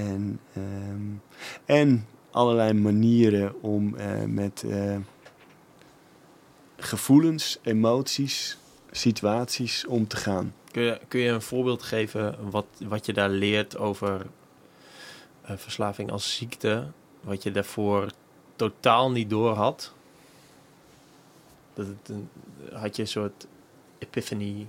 [0.00, 1.22] En, um,
[1.64, 4.64] en allerlei manieren om met
[6.76, 8.58] gevoelens, emoties,
[8.90, 10.54] situaties om te gaan.
[10.74, 14.26] Kun je, kun je een voorbeeld geven wat, wat je daar leert over
[15.42, 16.86] verslaving als ziekte?
[17.20, 18.10] Wat je daarvoor
[18.56, 19.92] totaal niet door had?
[21.74, 22.10] Dat het
[22.72, 23.46] had je een soort
[23.98, 24.68] epiphany,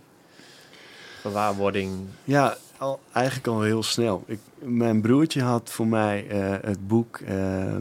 [1.21, 2.07] gewaarwording?
[2.23, 2.57] Ja,
[3.11, 4.23] eigenlijk al heel snel.
[4.25, 7.75] Ik, mijn broertje had voor mij uh, het boek uh,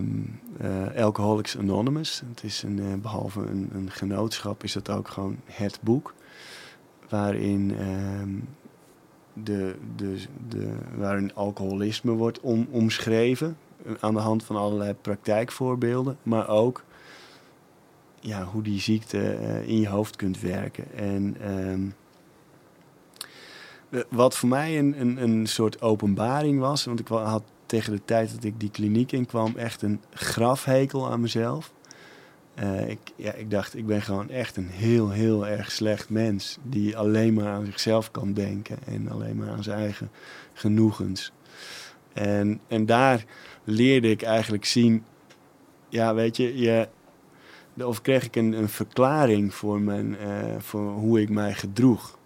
[0.62, 2.22] uh, Alcoholics Anonymous.
[2.28, 6.14] Het is een, behalve een, een, genootschap, is dat ook gewoon het boek.
[7.14, 8.30] Waarin, ehm,
[9.32, 13.56] de, de, de, waarin alcoholisme wordt om, omschreven.
[14.00, 16.16] Aan de hand van allerlei praktijkvoorbeelden.
[16.22, 16.84] Maar ook
[18.20, 20.84] ja, hoe die ziekte uh, in je hoofd kunt werken.
[20.94, 21.94] En um,
[24.08, 28.34] wat voor mij een, een, een soort openbaring was, want ik had tegen de tijd
[28.34, 31.72] dat ik die kliniek inkwam echt een grafhekel aan mezelf.
[32.62, 36.58] Uh, ik, ja, ik dacht, ik ben gewoon echt een heel, heel erg slecht mens.
[36.62, 40.10] Die alleen maar aan zichzelf kan denken en alleen maar aan zijn eigen
[40.52, 41.32] genoegens.
[42.12, 43.24] En, en daar
[43.64, 45.04] leerde ik eigenlijk zien,
[45.88, 46.88] ja, weet je, je,
[47.74, 52.18] of kreeg ik een, een verklaring voor, mijn, uh, voor hoe ik mij gedroeg.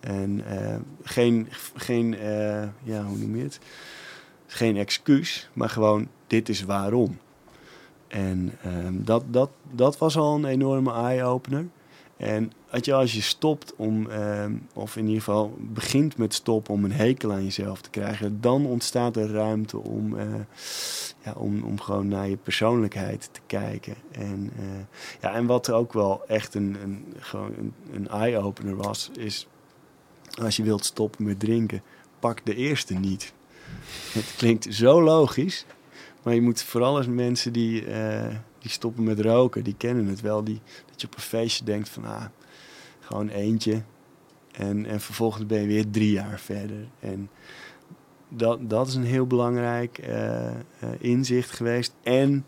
[0.00, 2.16] En uh, geen, geen
[2.82, 3.58] ja, hoe noem je het?
[4.46, 7.18] Geen excuus, maar gewoon dit is waarom.
[8.08, 11.66] En um, dat, dat, dat was al een enorme eye-opener.
[12.16, 16.84] En je, als je stopt om, um, of in ieder geval begint met stoppen om
[16.84, 20.22] een hekel aan jezelf te krijgen, dan ontstaat er ruimte om, uh,
[21.24, 23.94] ja, om, om gewoon naar je persoonlijkheid te kijken.
[24.10, 24.64] En, uh,
[25.20, 29.46] ja, en wat ook wel echt een, een, gewoon een, een eye-opener was, is
[30.42, 31.82] als je wilt stoppen met drinken,
[32.18, 33.32] pak de eerste niet.
[34.12, 35.64] Het klinkt zo logisch,
[36.22, 40.20] maar je moet vooral als mensen die, uh, die stoppen met roken, die kennen het
[40.20, 40.44] wel.
[40.44, 42.24] Die, dat je op een feestje denkt van, ah,
[43.00, 43.82] gewoon eentje.
[44.52, 46.88] En, en vervolgens ben je weer drie jaar verder.
[47.00, 47.30] En
[48.28, 50.50] dat, dat is een heel belangrijk uh, uh,
[50.98, 51.94] inzicht geweest.
[52.02, 52.46] En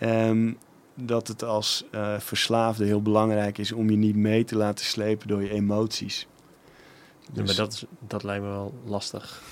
[0.00, 0.58] um,
[0.94, 5.28] dat het als uh, verslaafde heel belangrijk is om je niet mee te laten slepen
[5.28, 6.26] door je emoties.
[7.32, 7.38] Dus...
[7.38, 9.42] Ja, maar dat, is, dat lijkt me wel lastig.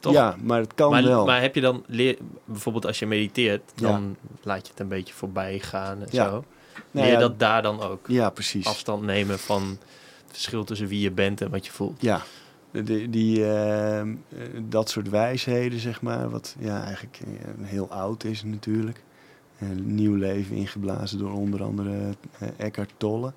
[0.00, 0.12] Toch?
[0.12, 1.26] Ja, maar het kan maar, wel.
[1.26, 4.28] Maar heb je dan, leer, bijvoorbeeld als je mediteert, dan ja.
[4.42, 6.28] laat je het een beetje voorbij gaan en ja.
[6.28, 6.44] zo.
[6.90, 8.06] Leer je dat daar dan ook?
[8.08, 8.66] Ja, precies.
[8.66, 9.62] Afstand nemen van
[10.26, 12.02] het verschil tussen wie je bent en wat je voelt.
[12.02, 12.22] Ja,
[12.70, 14.02] die, die, uh,
[14.68, 17.18] dat soort wijsheden, zeg maar, wat ja, eigenlijk
[17.60, 19.02] heel oud is natuurlijk.
[19.58, 23.32] Een nieuw leven ingeblazen door onder andere uh, Eckhart Tolle.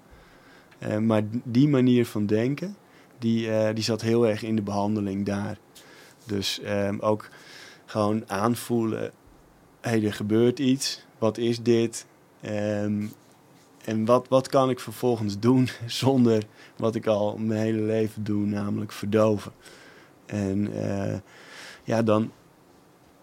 [0.80, 2.76] Uh, maar die manier van denken,
[3.20, 5.58] die, die zat heel erg in de behandeling daar.
[6.26, 7.30] Dus um, ook
[7.86, 9.12] gewoon aanvoelen,
[9.82, 12.06] hé, hey, er gebeurt iets, wat is dit?
[12.46, 13.12] Um,
[13.86, 16.44] en wat, wat kan ik vervolgens doen zonder
[16.78, 19.52] wat ik al mijn hele leven doe, namelijk verdoven.
[20.26, 21.18] En uh,
[21.84, 22.32] ja, dan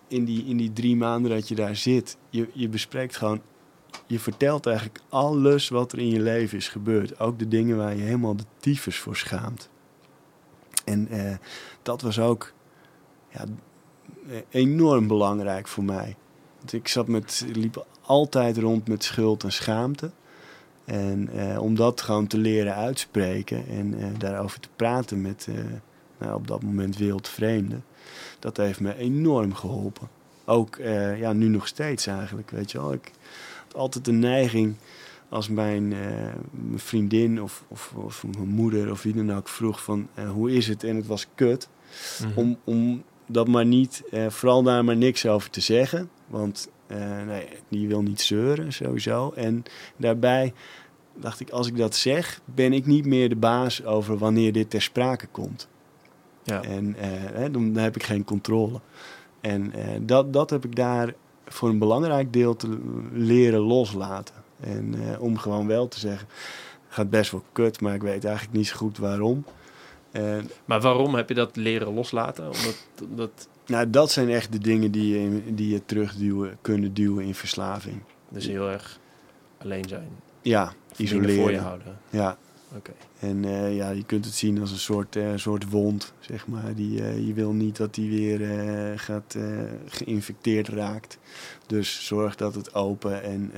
[0.09, 3.41] in die, in die drie maanden dat je daar zit, je, je bespreekt gewoon,
[4.07, 7.21] je vertelt eigenlijk alles wat er in je leven is gebeurd.
[7.21, 9.69] Ook de dingen waar je helemaal de tyfus voor schaamt.
[10.85, 11.37] En uh,
[11.83, 12.53] dat was ook
[13.31, 13.45] ja,
[14.51, 16.17] enorm belangrijk voor mij.
[16.59, 20.11] Want ik zat met, liep altijd rond met schuld en schaamte.
[20.85, 25.57] En uh, om dat gewoon te leren uitspreken en uh, daarover te praten met uh,
[26.19, 27.85] nou, op dat moment wereldvreemden,
[28.39, 30.09] dat heeft me enorm geholpen.
[30.45, 30.77] Ook
[31.17, 32.93] ja, nu nog steeds eigenlijk, weet je wel.
[32.93, 33.13] Ik
[33.67, 34.77] had altijd de neiging
[35.31, 35.99] als mijn, eh,
[36.51, 40.53] mijn vriendin of, of, of mijn moeder of wie dan ook vroeg van eh, hoe
[40.53, 41.69] is het en het was kut.
[42.21, 42.39] Mhm.
[42.39, 43.03] Om, om
[43.33, 46.11] dat maar niet, eh, vooral daar maar niks over te zeggen.
[46.27, 49.33] Want eh, nee, die wil niet zeuren sowieso.
[49.35, 49.63] En
[49.97, 50.53] daarbij
[51.15, 54.71] dacht ik, als ik dat zeg, ben ik niet meer de baas over wanneer dit
[54.71, 55.69] ter sprake komt.
[56.43, 56.63] Ja.
[56.63, 58.81] En eh, hè, dan heb ik geen controle.
[59.41, 61.15] En dat, dat heb ik daar
[61.47, 62.79] voor een belangrijk deel te
[63.13, 64.35] leren loslaten.
[64.61, 66.29] En om gewoon wel te zeggen,
[66.89, 69.45] gaat best wel kut, maar ik weet eigenlijk niet zo goed waarom.
[70.13, 72.45] En Maar waarom heb je dat leren loslaten?
[72.45, 72.77] Omdat
[73.15, 77.35] dat, nou, dat zijn echt de dingen die je, die je terugduwen, kunnen duwen in
[77.35, 78.03] verslaving.
[78.29, 78.99] dus heel erg
[79.59, 80.09] alleen zijn.
[80.43, 81.63] Ja, Dingen voor je isoleren.
[81.63, 81.99] houden.
[82.11, 82.37] Ja,
[82.77, 82.93] Oké.
[83.19, 86.75] en eh, ja, je kunt het zien als een soort, eh, soort wond, zeg maar.
[86.75, 88.39] Die, eh, je wil niet dat die weer
[88.99, 89.37] gaat
[89.87, 91.19] geïnfecteerd raakt.
[91.67, 93.51] Dus zorg dat het open en,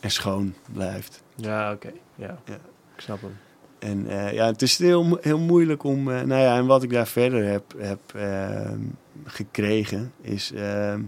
[0.00, 1.22] en schoon blijft.
[1.34, 1.92] Ja, oké.
[2.14, 2.38] Ja.
[2.44, 2.54] Ja.
[2.94, 3.36] Ik snap hem.
[3.84, 6.10] En eh, ja, het is heel, heel moeilijk om.
[6.10, 8.80] eh, nou ja, en wat ik daar verder heb, heb ehm,
[9.24, 11.02] gekregen is ehm,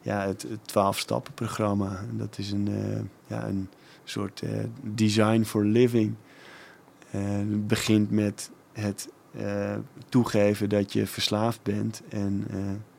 [0.00, 1.96] ja, het, het 12-stappen-programma.
[2.10, 3.68] En Dat is een, eh, ja, een
[4.04, 4.42] soort
[4.82, 6.14] design for living.
[7.06, 9.08] Het begint met het
[10.08, 12.02] toegeven dat je verslaafd bent.
[12.08, 12.46] En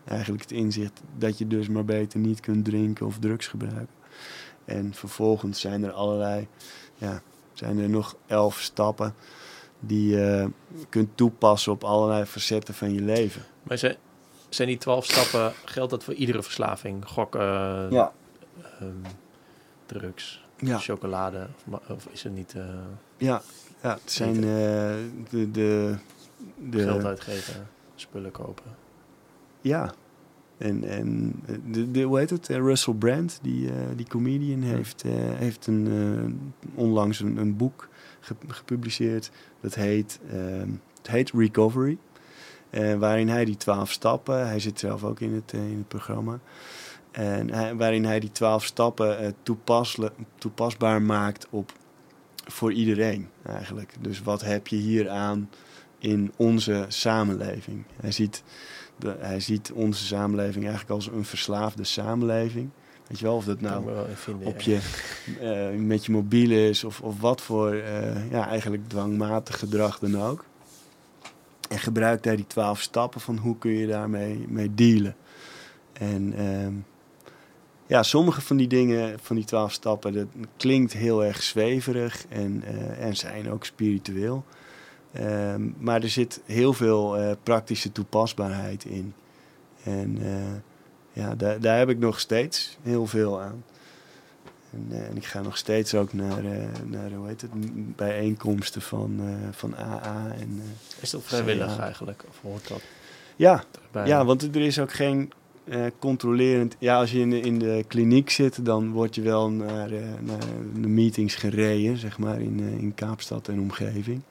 [0.05, 3.95] eigenlijk het inzicht dat je dus maar beter niet kunt drinken of drugs gebruiken.
[4.65, 6.47] En vervolgens zijn er allerlei
[6.95, 7.21] ja,
[7.59, 9.13] zijn er nog elf stappen
[9.79, 10.49] die je
[10.89, 13.41] kunt toepassen op allerlei facetten van je leven.
[13.63, 13.95] Maar zijn,
[14.49, 17.05] zijn die twaalf stappen, geldt dat voor iedere verslaving?
[17.07, 17.41] Gokken,
[17.91, 18.11] Ja.
[18.79, 18.87] ehm,
[19.85, 21.47] drugs, Ja, chocolade?
[21.87, 22.63] Of, is het niet eh,
[23.17, 23.41] ja,
[23.81, 24.41] ja het zijn eh,
[25.29, 25.97] de, de,
[26.71, 28.75] geld de, uitgeven, spullen kopen?
[29.61, 29.93] ja.
[30.59, 31.33] En, en
[31.71, 32.49] de, de, hoe heet het?
[32.49, 37.57] Eh, Russell Brand, die, eh, die comedian, heeft, eh, heeft een, eh, onlangs een, een
[37.57, 39.31] boek ge- gepubliceerd.
[39.61, 41.97] Dat heet, ehm, het heet Recovery.
[42.69, 45.87] Eh, waarin hij die twaalf stappen, hij zit zelf ook in het, eh, in het
[45.87, 46.39] programma.
[47.11, 49.31] En hij- waarin hij die twaalf stappen eh,
[50.37, 51.71] toepasbaar maakt op,
[52.45, 53.93] voor iedereen eigenlijk.
[54.01, 55.49] Dus wat heb je hier aan
[55.99, 57.83] in onze samenleving?
[58.01, 58.43] Hij ziet,
[58.99, 62.69] de, hij ziet onze samenleving eigenlijk als een verslaafde samenleving.
[63.07, 64.71] Weet je wel, of dat nou vinden, op ja.
[64.71, 69.99] je, eh, met je mobiel is of, of wat voor eh, ja, eigenlijk dwangmatig gedrag
[69.99, 70.45] dan ook.
[71.69, 75.15] En gebruikt daar die twaalf stappen van hoe kun je daarmee mee dealen.
[75.93, 76.73] En ehm,
[77.87, 80.27] ja, sommige van die dingen, van die twaalf stappen, dat
[80.57, 84.45] klinkt heel erg zweverig en, eh, en zijn ook spiritueel.
[85.11, 89.13] Ehm, maar er zit heel veel eh, praktische toepasbaarheid in.
[89.83, 93.63] En eh, ja, daar, daar heb ik nog steeds heel veel aan.
[94.71, 96.43] En, eh, en ik ga nog steeds ook naar,
[96.85, 97.51] naar hoe heet het,
[97.95, 99.21] bijeenkomsten van,
[99.51, 100.31] van AA.
[100.39, 100.61] En,
[100.99, 102.23] Is dat vrijwillig eigenlijk?
[102.29, 102.81] Of hoort dat
[103.35, 104.07] ja, erbij?
[104.07, 105.31] ja, want er is ook geen
[105.99, 106.75] controlerend...
[106.79, 109.89] Ja, als je in de, in de kliniek zit, dan word je wel naar,
[110.21, 110.39] naar
[110.73, 114.21] de meetings gereden, zeg maar, in, in Kaapstad en omgeving.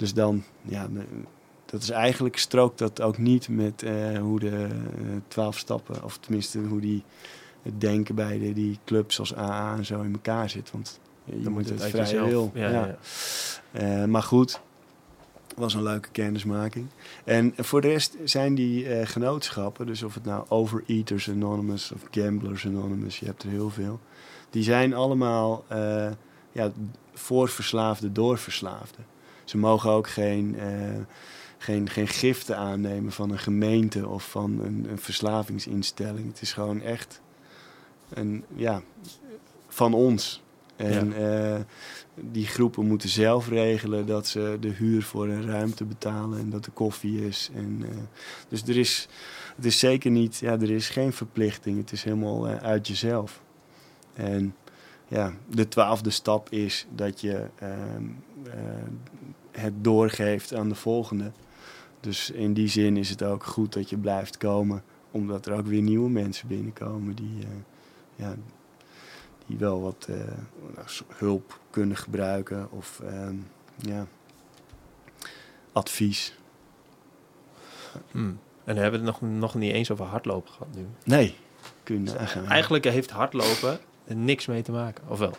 [0.00, 0.88] Dus dan, ja,
[1.64, 4.68] dat is eigenlijk strookt dat ook niet met eh, hoe de eh,
[5.28, 7.02] twaalf stappen, of tenminste hoe die
[7.62, 10.70] het denken bij de, die clubs als AA en zo in elkaar zit.
[10.70, 12.50] Want je Dan moet het jezelf- wil.
[12.54, 12.86] Ja, ja.
[12.86, 12.96] ja.
[14.02, 14.60] Eh, maar goed,
[15.56, 16.86] was een leuke kennismaking.
[17.24, 22.66] En voor de rest zijn die genootschappen, dus of het nou Overeaters Anonymous of Gamblers
[22.66, 24.00] Anonymous, je hebt er heel veel.
[24.50, 26.10] Die zijn allemaal eh,
[26.52, 26.72] ja,
[27.12, 29.04] voor verslaafden door verslaafden.
[29.50, 31.00] Ze mogen ook geen, eh,
[31.58, 36.26] geen, geen giften aannemen van een gemeente of van een, een verslavingsinstelling.
[36.26, 37.20] Het is gewoon echt
[38.08, 38.82] een, ja,
[39.68, 40.42] van ons.
[40.76, 41.60] En eh,
[42.14, 46.66] die groepen moeten zelf regelen dat ze de huur voor een ruimte betalen en dat
[46.66, 47.50] er koffie is.
[47.54, 47.96] En, eh,
[48.48, 49.08] dus er is,
[49.56, 51.78] het is zeker niet, ja, er is geen verplichting.
[51.78, 53.42] Het is helemaal uit jezelf.
[54.12, 54.54] En
[55.08, 58.04] ja, de twaalfde stap is dat je ehm,
[58.44, 58.52] eh,
[59.50, 61.30] het doorgeeft aan de volgende.
[62.00, 65.66] Dus in die zin is het ook goed dat je blijft komen, omdat er ook
[65.66, 67.48] weer nieuwe mensen binnenkomen die, eh,
[68.16, 68.34] ja,
[69.46, 70.16] die wel wat eh,
[70.74, 73.36] nou, hulp kunnen gebruiken of ehm,
[73.76, 74.06] ja,
[75.72, 76.38] advies.
[78.10, 78.38] Hmm.
[78.64, 80.86] En dan hebben we het nog, nog niet eens over hardlopen gehad nu.
[81.04, 81.34] Nee,
[81.82, 82.46] kun je nagaan.
[82.46, 85.34] Eigenlijk heeft hardlopen niks mee te maken, of wel?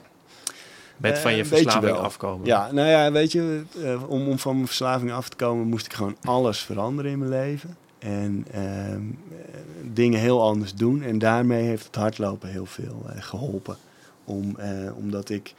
[1.02, 2.46] Met Eh, van je je verslaving afkomen.
[2.46, 5.86] Ja, nou ja, weet je, eh, om, om van mijn verslaving af te komen moest
[5.86, 7.78] ik gewoon alles veranderen in mijn leven.
[8.00, 9.60] En ehm, eh,
[9.94, 11.02] dingen heel anders doen.
[11.04, 13.78] En daarmee heeft het hardlopen heel veel eh, geholpen.
[14.26, 15.54] Om, eh, omdat ik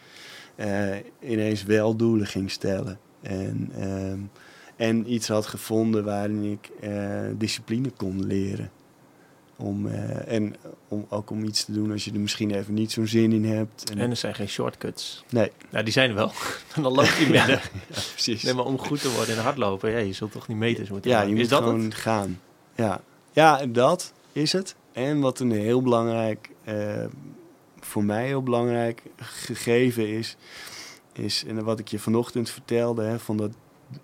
[0.54, 2.98] eh, ineens wel doelen ging stellen.
[3.20, 4.18] En, ehm,
[4.76, 6.90] en iets had gevonden waarin ik eh,
[7.38, 8.70] discipline kon leren.
[9.62, 10.54] Om, eh, en
[10.88, 13.44] om, ook om iets te doen als je er misschien even niet zo'n zin in
[13.44, 13.90] hebt.
[13.90, 15.24] En, En er zijn geen shortcuts.
[15.30, 16.32] nee, Nou, die zijn er wel.
[16.82, 17.48] dan loop je minder.
[17.88, 18.42] ja, precies.
[18.42, 21.10] Nee, maar om goed te worden in hardlopen, ja, je zult toch niet meters moeten
[21.10, 21.94] Ja, je Is moet dat gewoon het?
[21.94, 22.40] gaan.
[22.76, 23.00] Ja.
[23.32, 24.74] ja, en dat is het.
[24.92, 27.04] En wat een heel belangrijk, eh,
[27.80, 30.36] voor mij heel belangrijk gegeven is,
[31.12, 33.50] is en wat ik je vanochtend vertelde, hè, van dat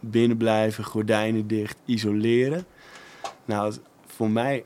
[0.01, 2.67] binnenblijven, gordijnen dicht, isoleren.
[3.45, 3.75] Nou,
[4.07, 4.65] voor mij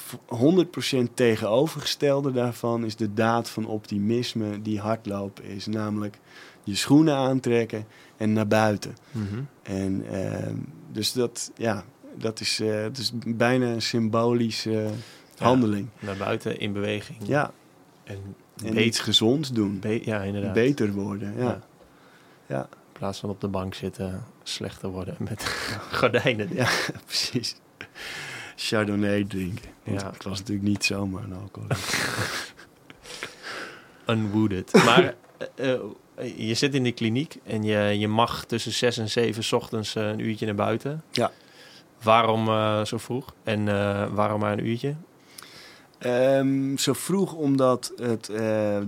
[0.00, 5.66] 100% tegenovergestelde daarvan is de daad van optimisme die hardlopen is.
[5.66, 6.18] Namelijk
[6.64, 7.86] je schoenen aantrekken
[8.16, 8.96] en naar buiten.
[9.10, 9.40] Mhm.
[9.62, 10.54] En ehm,
[10.92, 14.90] dus dat, ja, dat is, eh, dat is bijna een symbolische
[15.38, 15.88] handeling.
[15.98, 17.18] Naar buiten, in beweging.
[17.22, 17.50] Ja,
[18.04, 19.78] En, iets gezonds doen.
[19.80, 20.52] be- ja, inderdaad.
[20.52, 21.42] Beter worden, ja.
[21.44, 21.60] Ja.
[22.46, 22.60] Ja.
[22.70, 25.44] In plaats van op de bank zitten, slechter worden met
[25.98, 26.48] gordijnen.
[26.54, 26.68] Ja,
[27.06, 27.56] precies.
[28.56, 29.70] Chardonnay drinken.
[29.84, 30.12] Want Ja.
[30.14, 31.94] ik was natuurlijk niet zomaar een alcoholist.
[34.06, 34.72] Unwooded.
[34.72, 35.14] Maar
[35.56, 35.78] eh, eh,
[36.48, 39.94] je zit in die kliniek en je, je mag tussen zes en zeven 's ochtends
[39.94, 41.02] eh, een uurtje naar buiten.
[41.10, 41.30] Ja.
[42.02, 42.46] Waarom
[42.86, 43.34] zo vroeg?
[43.42, 43.64] En
[44.14, 44.94] waarom maar een uurtje?
[45.98, 48.30] Ehm, zo vroeg omdat het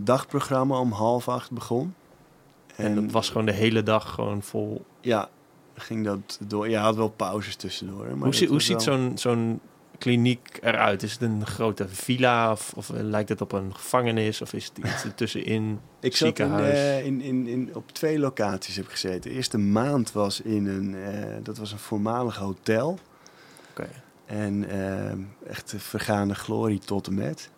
[0.04, 1.94] dagprogramma om half acht begon.
[2.76, 4.84] En dat was gewoon de hele dag gewoon vol.
[5.00, 5.28] Ja,
[5.74, 6.68] ging dat door.
[6.68, 8.06] Ja, had wel pauzes tussendoor.
[8.06, 9.60] Maar hoe zie- ziet wel- zo'n zo'n
[9.98, 11.02] kliniek eruit?
[11.02, 14.42] Is het een grote villa of, of eh, lijkt het op een gevangenis?
[14.42, 15.80] Of is het iets ertussenin?
[16.00, 19.20] Ik zat in, eh, in, in, in, op twee locaties heb gezeten.
[19.20, 22.98] De eerste maand was in een, eh, dat was een voormalig hotel.
[23.70, 23.88] Oké.
[24.26, 27.50] En eh, echt de vergaande glorie tot en met.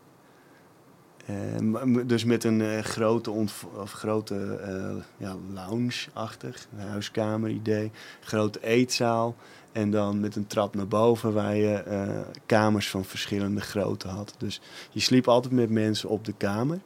[1.27, 7.91] Eh, dus met een eh, grote, of grote eh, ja, lounge-achtig, huiskamer-idee.
[8.21, 9.35] Grote eetzaal.
[9.73, 14.35] En dan met een trap naar boven waar je kamers van verschillende grootte had.
[14.39, 16.81] Dus je sliep altijd met mensen op de kamer.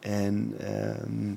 [0.00, 1.34] En ehm,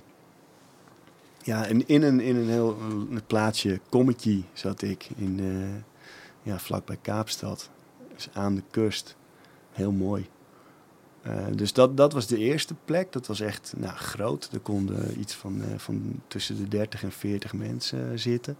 [1.43, 5.09] ja, en in een, in een heel een plaatsje Kommetje zat ik.
[5.15, 5.39] In,
[6.41, 7.69] ja, vlakbij Kaapstad.
[8.15, 9.15] Dus aan de kust.
[9.71, 10.29] Heel mooi.
[11.21, 13.11] Eh, dus dat, dat was de eerste plek.
[13.11, 14.49] Dat was echt nou, groot.
[14.53, 18.57] Er konden iets van, eh, van tussen de 30 en 40 mensen eh, zitten.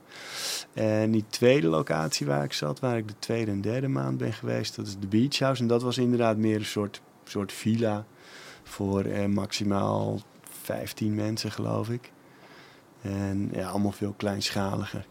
[0.74, 4.34] En die tweede locatie waar ik zat, waar ik de tweede en derde maand ben
[4.34, 5.62] geweest, dat is de Beach House.
[5.62, 8.06] En dat was inderdaad meer een soort, soort villa
[8.64, 10.20] voor eh, maximaal
[10.62, 12.12] 15 mensen, geloof ik.
[13.02, 15.06] En ja, allemaal veel kleinschaliger.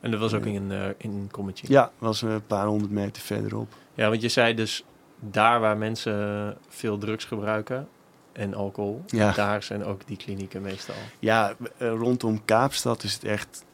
[0.00, 1.66] En dat was ook in, eh in een kommetje.
[1.68, 3.74] Ja, was een paar honderd meter verderop.
[3.94, 4.84] Ja, want je zei dus
[5.30, 7.88] daar waar mensen veel drugs gebruiken
[8.32, 9.32] en alcohol, Ja.
[9.32, 10.94] daar zijn ook die klinieken meestal.
[11.18, 13.64] Ja, eh, rondom Kaapstad is het echt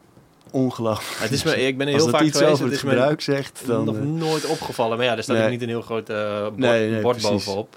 [0.51, 1.21] ongelooflijk.
[1.21, 2.55] Het is me, ik ben er Als heel dat vaak iets geweest.
[2.55, 3.85] over Het het is me gebruik zegt, dan...
[3.85, 4.97] nog eh, nooit opgevallen.
[4.97, 5.45] Maar ja, er staat Nee.
[5.45, 7.45] ook niet een heel groot eh, bord, Nee, nee, bord precies.
[7.45, 7.77] bovenop.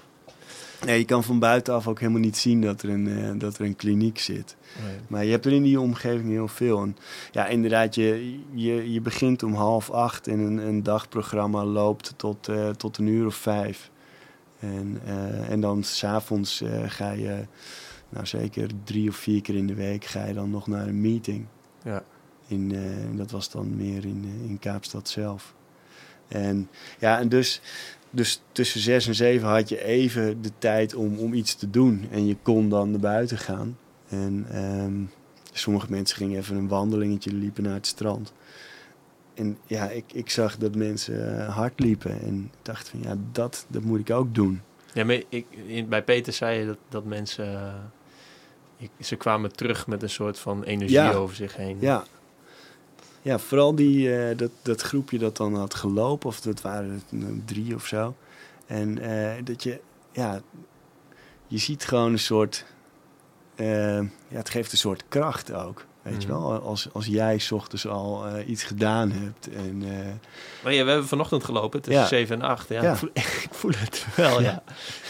[0.84, 3.64] Nee, je kan van buitenaf ook helemaal niet zien dat er een, eh, dat er
[3.64, 4.56] een kliniek zit.
[4.84, 4.96] Nee.
[5.08, 6.82] Maar je hebt er in die omgeving heel veel.
[6.82, 6.96] En
[7.30, 12.48] ja, inderdaad, je, je, je begint om half acht en een, een dagprogramma loopt tot,
[12.48, 13.90] eh, tot een uur of vijf.
[14.58, 17.46] En, eh, en dan s'avonds ga je,
[18.08, 21.00] nou zeker drie of vier keer in de week, ga je dan nog naar een
[21.00, 21.46] meeting.
[21.84, 22.04] Ja.
[22.46, 25.54] In, en dat was dan meer in, in Kaapstad zelf.
[26.32, 26.68] En
[26.98, 27.60] ja, en dus,
[28.14, 32.06] dus tussen zes en zeven had je even de tijd om, om iets te doen.
[32.10, 33.78] En je kon dan naar buiten gaan.
[34.08, 34.92] En ehm,
[35.52, 38.32] sommige mensen gingen even een wandelingetje, liepen naar het strand.
[39.34, 42.20] En ja, ik, ik zag dat mensen eh, hard liepen.
[42.20, 44.60] En ik dacht van ja, dat, dat moet ik ook doen.
[44.94, 47.46] Ja, maar ik, in, bij Peter zei je dat, dat mensen...
[47.54, 47.74] eh,
[48.76, 51.12] ik, ze kwamen terug met een soort van energie Ja.
[51.12, 51.76] over zich heen.
[51.80, 52.04] Ja,
[53.22, 57.46] ja vooral die, eh, dat, dat groepje dat dan had gelopen, of dat waren het
[57.46, 58.14] drie of zo.
[58.66, 59.80] En eh, dat je,
[60.12, 60.40] ja,
[61.46, 62.64] je ziet gewoon een soort,
[63.54, 65.84] eh, ja, het geeft een soort kracht ook.
[66.02, 66.38] Weet je Mhm.
[66.38, 69.48] wel, als, als jij ochtends al iets gedaan hebt.
[69.50, 69.78] En,
[70.62, 72.08] Maar ja, we hebben vanochtend gelopen tussen Ja.
[72.08, 72.68] 7 en 8.
[72.68, 72.90] Ja, Ja.
[72.92, 73.10] Ik, voel,
[73.44, 74.62] ik voel het wel, ja.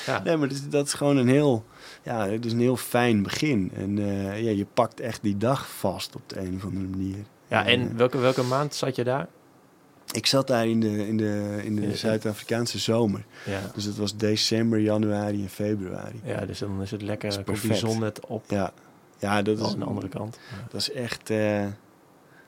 [0.06, 0.22] ja.
[0.22, 1.64] Nee, maar dat, is- dat is gewoon een heel,
[2.02, 3.70] ja, het is een heel fijn begin.
[3.74, 3.96] En
[4.42, 7.24] ja, je pakt echt die dag vast op de een of andere manier.
[7.52, 9.28] Ja, eh, en welke, welke maand zat je daar?
[10.12, 13.24] Ik zat daar in de, in de, in de Zuid-Afrikaanse zomer.
[13.44, 13.60] Ja.
[13.74, 16.20] Dus het was december, januari en februari.
[16.24, 17.28] Ja, dus dan is het lekker.
[17.28, 18.44] Dat is komt die zon net op.
[18.48, 18.72] Ja,
[19.18, 20.38] ja dat, is, aan de andere kant.
[20.70, 21.30] dat is echt...
[21.30, 21.66] eh,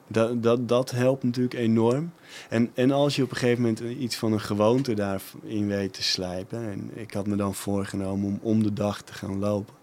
[0.09, 2.12] dat, dat, dat helpt natuurlijk enorm.
[2.48, 6.02] En, en als je op een gegeven moment iets van een gewoonte daarin weet te
[6.02, 6.70] slijpen.
[6.70, 9.74] En ik had me dan voorgenomen om om de dag te gaan lopen.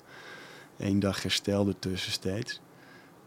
[0.78, 2.62] Eén dag herstel ertussen steeds.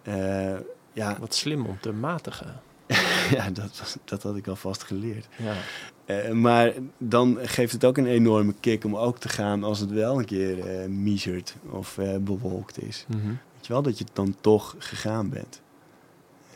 [0.03, 0.57] Eh,
[0.95, 2.61] ja, Wat slim om te matigen.
[3.37, 5.29] ja dat, dat had ik alvast geleerd.
[5.37, 5.55] Ja.
[6.05, 9.91] Eh, maar dan geeft het ook een enorme kick om ook te gaan als het
[9.91, 13.05] wel een keer eh miezert of eh, bewolkt is.
[13.09, 13.27] Mhm.
[13.27, 15.63] Weet je wel, dat je dan toch gegaan bent.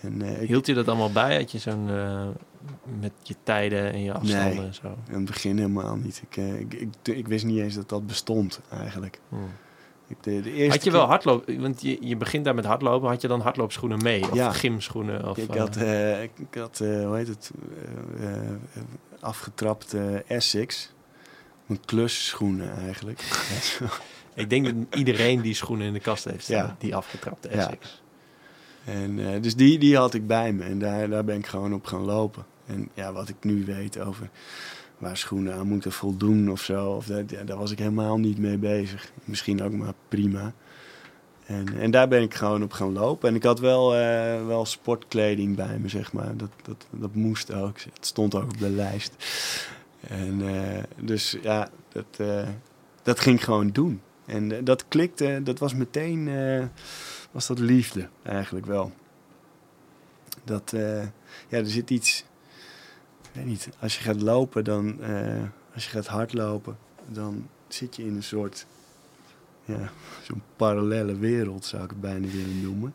[0.00, 1.36] En, Hield je dat allemaal bij?
[1.36, 1.84] Had je zo'n...
[3.00, 4.66] met je tijden en je afstanden Nee.
[4.66, 4.96] en zo?
[5.08, 6.22] In het begin helemaal niet.
[6.28, 9.20] Ik, ik, ik, ik wist niet eens dat dat bestond eigenlijk.
[9.28, 9.50] Hmm.
[10.20, 11.60] De, de eerste Had je wel hardlopen?
[11.60, 13.08] Want je, je begint daar met hardlopen.
[13.08, 14.22] Had je dan hardloopschoenen mee?
[14.22, 14.52] Of Ja.
[14.52, 15.28] gymschoenen?
[15.28, 17.50] Of, Ik eh, had, eh, ik, had eh, hoe heet het,
[18.20, 18.30] eh,
[19.20, 20.92] afgetrapte Essex.
[21.66, 23.20] Mijn klusschoenen eigenlijk.
[24.34, 26.56] Ik denk dat iedereen die schoenen in de kast heeft staan.
[26.56, 26.76] Ja.
[26.78, 27.54] Die afgetrapte Ja.
[27.56, 28.02] Essex.
[28.84, 31.74] en, eh, dus die, die had ik bij me en daar, daar ben ik gewoon
[31.74, 32.44] op gaan lopen.
[32.66, 34.28] En ja, wat ik nu weet over
[34.98, 38.38] waar schoenen aan moeten voldoen of zo, of dat, ja, daar was ik helemaal niet
[38.38, 39.12] mee bezig.
[39.24, 40.52] Misschien ook maar prima.
[41.48, 43.28] En, en daar ben ik gewoon op gaan lopen.
[43.28, 46.36] En ik had wel, eh, wel sportkleding bij me, zeg maar.
[46.36, 47.80] Dat, dat, dat moest ook.
[47.80, 49.14] Het stond ook op de lijst.
[50.00, 52.48] En eh, dus ja, dat, eh,
[53.02, 54.00] dat ging gewoon doen.
[54.26, 56.30] En dat klikte, dat was meteen,
[57.30, 58.92] was dat liefde eigenlijk wel.
[60.44, 60.70] Dat,
[61.48, 62.24] ja, er zit iets,
[63.32, 65.42] weet niet, als je gaat lopen, dan, eh,
[65.74, 66.76] als je gaat hardlopen,
[67.06, 68.66] dan zit je in een soort,
[69.64, 69.90] ja,
[70.22, 72.94] zo'n parallele wereld zou ik het bijna willen noemen.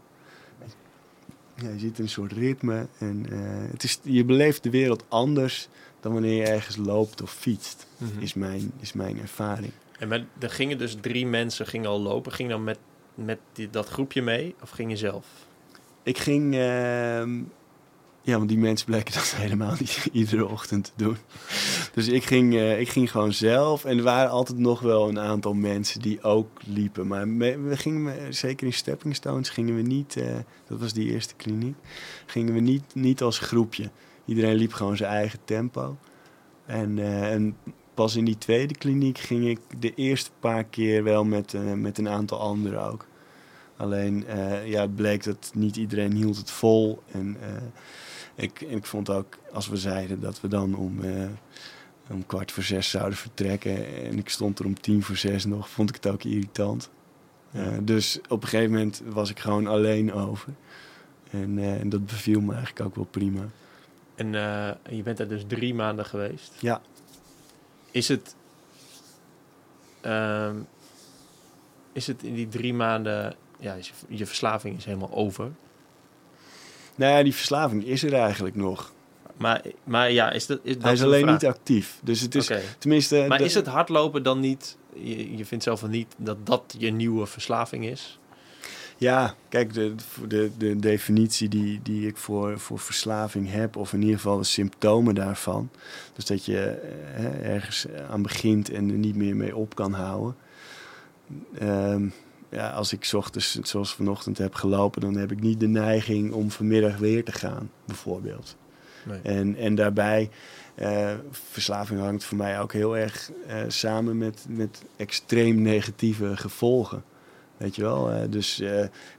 [1.56, 5.04] Ja, je zit in een soort ritme en eh, het is, je beleeft de wereld
[5.08, 5.68] anders
[6.00, 8.20] dan wanneer je ergens loopt of fietst, Mhm.
[8.20, 9.72] is mijn, is mijn ervaring.
[10.00, 12.32] En met, er gingen dus drie mensen gingen al lopen.
[12.32, 12.78] Ging dan met,
[13.16, 14.56] met die, dat groepje mee?
[14.62, 15.26] Of ging je zelf?
[16.04, 17.42] Ik ging, ehm,
[18.26, 21.18] ja, want die mensen bleken dat helemaal niet iedere ochtend te doen.
[21.94, 23.86] Dus ik ging, eh, ik ging gewoon zelf.
[23.86, 27.08] En er waren altijd nog wel een aantal mensen die ook liepen.
[27.08, 30.26] Maar we gingen, zeker in Stepping Stones, gingen we niet, eh,
[30.68, 31.76] dat was die eerste kliniek,
[32.26, 33.90] gingen we niet, niet als groepje.
[34.26, 35.98] Iedereen liep gewoon zijn eigen tempo.
[36.66, 37.58] En, eh, en
[37.94, 42.10] pas in die tweede kliniek ging ik de eerste paar keer wel met, met een
[42.10, 43.06] aantal anderen ook.
[43.78, 44.26] Alleen,
[44.66, 47.04] ja, het bleek dat niet iedereen hield het vol.
[47.12, 47.38] En
[48.36, 51.26] ik, ik vond ook, als we zeiden dat we dan om, eh,
[52.10, 54.04] om kwart voor zes zouden vertrekken...
[54.04, 56.90] en ik stond er om tien voor zes nog, vond ik het ook irritant.
[57.52, 60.54] Eh, dus op een gegeven moment was ik gewoon alleen over.
[61.30, 63.46] En, eh, en dat beviel me eigenlijk ook wel prima.
[64.16, 64.32] En
[64.90, 66.54] je bent er dus drie maanden geweest.
[66.60, 66.82] Ja.
[67.92, 68.36] Is het...
[70.02, 70.56] ehm,
[71.92, 73.36] is het in die drie maanden...
[73.60, 75.52] Ja, je, je verslaving is helemaal over.
[76.96, 78.92] Nou ja, die verslaving is er eigenlijk nog.
[79.38, 80.60] Maar, maar ja, is dat...
[80.64, 81.42] Is dat Hij is een alleen vraag?
[81.42, 82.00] niet actief.
[82.04, 83.26] Dus het is tenminste...
[83.28, 84.78] Maar is het hardlopen dan niet...
[84.94, 88.20] Je, je vindt zelf wel niet dat dat je nieuwe verslaving is?
[88.98, 89.96] Ja, kijk, de,
[90.28, 94.44] de, de definitie die, die ik voor, voor verslaving heb, of in ieder geval de
[94.44, 95.70] symptomen daarvan.
[96.14, 96.90] Dus dat je eh,
[97.22, 100.36] hè, ergens aan begint en er niet meer mee op kan houden.
[101.60, 102.08] Ehm,
[102.54, 106.52] ja, als ik ochtends, zoals vanochtend heb gelopen, dan heb ik niet de neiging om
[106.52, 108.56] vanmiddag weer te gaan, bijvoorbeeld.
[109.06, 109.20] Nee.
[109.22, 110.30] En, en daarbij,
[110.76, 117.04] eh, verslaving hangt voor mij ook heel erg eh, samen met, met extreem negatieve gevolgen.
[117.58, 118.12] Weet je wel?
[118.12, 118.62] Eh, dus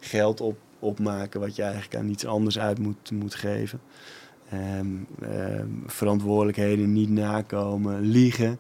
[0.01, 3.81] geld op, opmaken wat je eigenlijk aan iets anders uit moet, moet geven.
[4.51, 4.87] Ehm,
[5.21, 8.59] ehm, verantwoordelijkheden niet nakomen, liegen.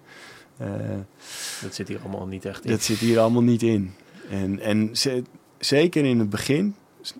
[1.62, 2.70] Dat zit hier allemaal niet echt in.
[2.70, 3.94] dat zit hier allemaal niet in.
[4.30, 5.22] En, en ze-
[5.58, 6.74] zeker in het begin,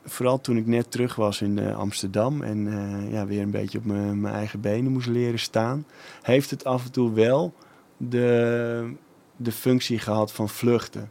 [0.04, 3.78] vooral toen ik net terug was in eh, Amsterdam en eh, ja, weer een beetje
[3.78, 5.86] op mijn eigen benen moest leren staan,
[6.22, 7.54] heeft het af en toe wel
[7.96, 8.92] de,
[9.36, 11.10] de functie gehad van vluchten.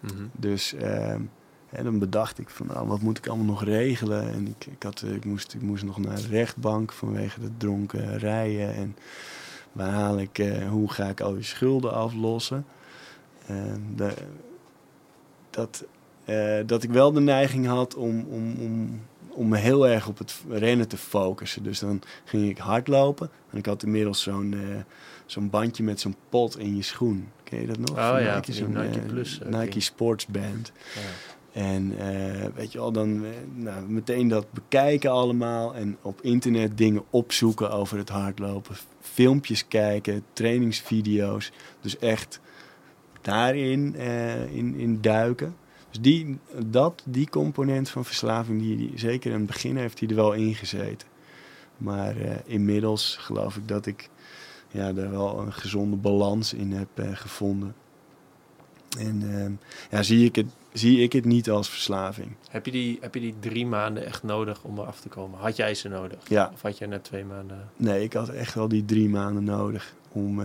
[0.00, 0.24] Mhm.
[0.32, 1.20] Dus ehm,
[1.68, 4.32] hè, dan bedacht ik van nou, wat moet ik allemaal nog regelen.
[4.32, 7.50] En ik, ik, had, eh, ik, moest, ik moest nog naar de rechtbank vanwege de
[7.56, 8.74] dronken rijden.
[8.74, 8.96] En
[9.72, 12.64] waar haal ik, hoe ga ik al die schulden aflossen.
[13.96, 14.12] De,
[15.50, 15.84] dat,
[16.24, 20.18] eh, dat ik wel de neiging had om, om, om, om me heel erg op
[20.18, 21.62] het rennen te focussen.
[21.62, 23.30] Dus dan ging ik hardlopen.
[23.50, 24.76] En ik had inmiddels zo'n eh,
[25.26, 27.28] zo'n bandje met zo'n pot in je schoen.
[27.44, 27.90] Ken je dat nog?
[27.90, 29.82] Oh ja, Nike, Nike eh, Plus, Nike ding.
[29.82, 30.72] Sports Band.
[30.94, 31.00] Ja.
[31.52, 31.94] En
[32.54, 33.24] weet je wel, dan
[33.54, 35.74] nou, meteen dat bekijken allemaal.
[35.74, 38.76] En op internet dingen opzoeken over het hardlopen.
[39.00, 41.52] Filmpjes kijken, trainingsvideo's.
[41.80, 42.40] Dus echt
[43.20, 45.56] daarin eh, in, in duiken.
[45.90, 50.08] Dus die, dat, die component van verslaving, die, die, zeker in het begin heeft hij
[50.08, 51.08] er wel in gezeten.
[51.76, 54.08] Maar eh, inmiddels geloof ik dat ik
[54.68, 57.74] ja, daar wel een gezonde balans in heb eh, gevonden.
[58.98, 59.52] En ehm,
[59.90, 62.36] ja, zie ik, het, zie ik het niet als verslaving.
[62.50, 65.38] Heb je, die, heb je die drie maanden echt nodig om eraf te komen?
[65.38, 66.28] Had jij ze nodig?
[66.28, 66.50] Ja.
[66.52, 67.70] Of had je net twee maanden?
[67.76, 70.42] Nee, ik had echt wel die drie maanden nodig om,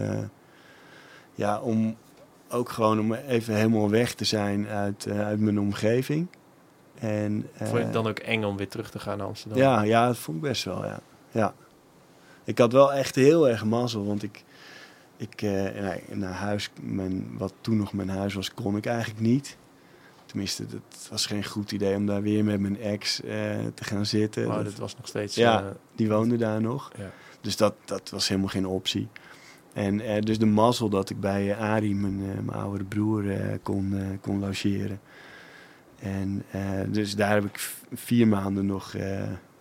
[1.36, 1.96] ja, om
[2.56, 6.28] ook gewoon om even helemaal weg te zijn uit, eh, uit mijn omgeving.
[7.00, 9.58] En, Vond je het eh, dan ook eng om weer terug te gaan naar Amsterdam?
[9.60, 11.00] Ja, ja, dat vond ik best wel, ja.
[11.32, 11.54] ja.
[12.44, 14.44] Ik had wel echt heel erg mazzel, want ik,
[15.18, 19.58] ik eh, naar huis, mijn, wat toen nog mijn huis was, kon ik eigenlijk niet.
[20.26, 23.16] Tenminste, het was geen goed idee om daar weer met mijn ex
[23.74, 24.48] te gaan zitten.
[24.48, 25.36] Oh, Dat- dat was nog steeds...
[25.36, 25.74] Ja.
[25.96, 26.92] die woonde daar nog.
[26.98, 27.12] ja.
[27.42, 29.08] Dus dat, dat was helemaal geen optie.
[29.76, 33.24] En eh, dus de mazzel dat ik bij eh, Arie, mijn, eh, mijn oudere broer,
[33.64, 35.00] kon, kon logeren.
[36.00, 36.46] En
[36.88, 38.96] dus daar heb ik vier maanden nog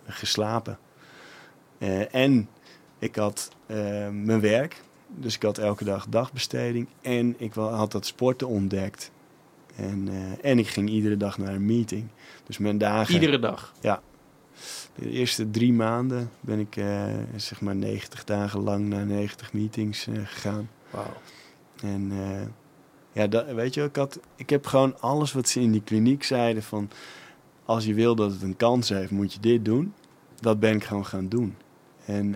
[0.07, 0.77] geslapen.
[2.11, 2.49] En
[2.99, 3.55] ik had
[4.11, 4.81] mijn werk.
[5.07, 6.87] Dus ik had elke dag dagbesteding.
[7.01, 9.11] En ik had dat sporten ontdekt.
[9.75, 10.09] En,
[10.41, 12.07] en ik ging iedere dag naar een meeting.
[12.43, 13.13] Dus mijn dagen...
[13.13, 13.73] Iedere dag?
[14.95, 17.05] De eerste drie maanden ben ik eh,
[17.35, 20.69] zeg maar 90 dagen lang naar 90 meetings eh, gegaan.
[20.89, 21.13] Wauw.
[21.81, 22.47] En eh,
[23.11, 26.23] ja, dat, weet je, ik, had, ik heb gewoon alles wat ze in die kliniek
[26.23, 26.89] zeiden van...
[27.65, 29.93] als je wil dat het een kans heeft, moet je dit doen.
[30.39, 31.55] Dat ben ik gewoon gaan doen.
[32.05, 32.35] En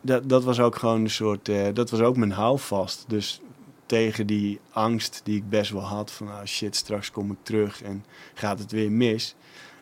[0.00, 1.50] dat, dat was ook gewoon een soort...
[1.72, 3.04] dat was ook mijn houvast.
[3.08, 3.40] Dus
[3.86, 6.28] tegen die angst die ik best wel had van...
[6.28, 8.04] ah shit, straks kom ik terug en
[8.34, 9.34] gaat het weer mis...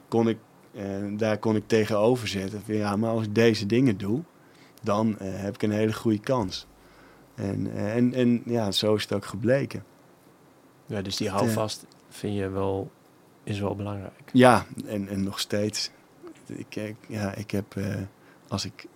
[0.09, 0.39] kon ik,
[0.77, 0.85] eh,
[1.19, 2.63] daar kon ik tegenover zetten.
[2.65, 4.23] Van, ja, maar als ik deze dingen doe,
[4.83, 6.67] dan eh, heb ik een hele goede kans.
[7.35, 9.85] En, eh, en, en ja, zo is het ook gebleken.
[10.87, 12.91] Ja, dus die houvast vind je wel...
[13.45, 14.31] Is wel belangrijk.
[14.33, 15.91] Ja, en, en nog steeds.
[16.47, 17.95] Ik, ik- ja, ik heb, eh,
[18.49, 18.87] als ik,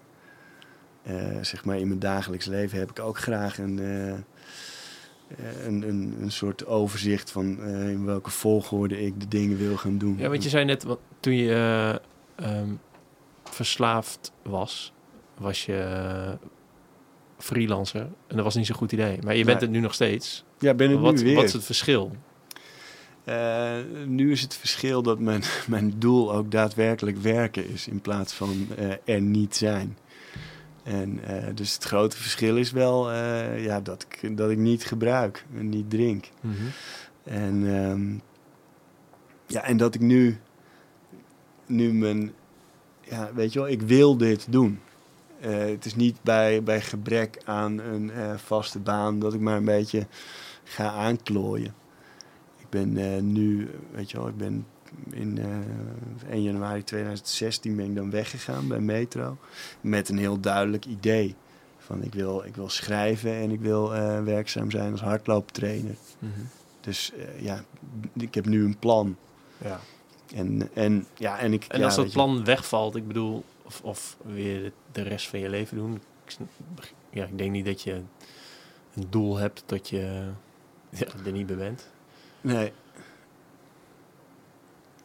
[1.40, 3.78] zeg maar in mijn dagelijks leven heb ik ook graag een,
[5.66, 9.98] een, een, een soort overzicht van eh, in welke volgorde ik de dingen wil gaan
[9.98, 10.16] doen.
[10.18, 12.70] Ja, want je zei net, want toen je eh, ehm,
[13.44, 14.92] verslaafd was,
[15.38, 16.32] was je eh,
[17.38, 18.00] freelancer.
[18.00, 19.18] En dat was niet zo'n goed idee.
[19.24, 20.44] Maar je bent het nu nog steeds.
[20.58, 21.34] ja, ben het Wat, nu weer.
[21.34, 22.12] wat is het verschil?
[23.24, 23.76] Eh,
[24.06, 28.66] nu is het verschil dat mijn, mijn doel ook daadwerkelijk werken is in plaats van
[28.76, 29.98] eh, er niet zijn.
[30.90, 34.84] En eh, dus het grote verschil is wel eh, ja, dat, ik, dat ik niet
[34.84, 36.28] gebruik en niet drink.
[37.24, 38.12] En, ehm,
[39.46, 40.40] ja, en dat ik nu,
[41.66, 42.32] nu mijn,
[43.00, 44.80] ja, weet je wel, ik wil dit doen.
[45.40, 49.64] Eh, het is niet bij, bij gebrek aan een vaste baan dat ik maar een
[49.64, 50.06] beetje
[50.64, 51.74] ga aanklooien.
[52.58, 52.92] Ik ben
[53.32, 54.66] nu, weet je wel, ik ben
[55.10, 59.36] in eh 1 januari 2016 ben ik dan weggegaan bij Metro.
[59.80, 61.34] Met een heel duidelijk idee.
[61.78, 65.94] Van ik wil, ik wil schrijven en ik wil eh, werkzaam zijn als hardlooptrainer.
[66.18, 66.40] Mhm.
[66.80, 67.64] Dus eh, ja,
[68.14, 69.16] ik heb nu een plan.
[69.64, 69.80] Ja.
[70.34, 73.80] En, en, ja, en, ik, En ja, als dat je, plan wegvalt, ik bedoel, of,
[73.82, 76.00] of weer de, rest van je leven doen.
[76.24, 76.36] Ik,
[77.10, 78.02] ja, ik denk niet dat je
[78.94, 80.30] een doel hebt dat je
[80.90, 81.90] ja, er niet bij bent.
[82.40, 82.72] Nee,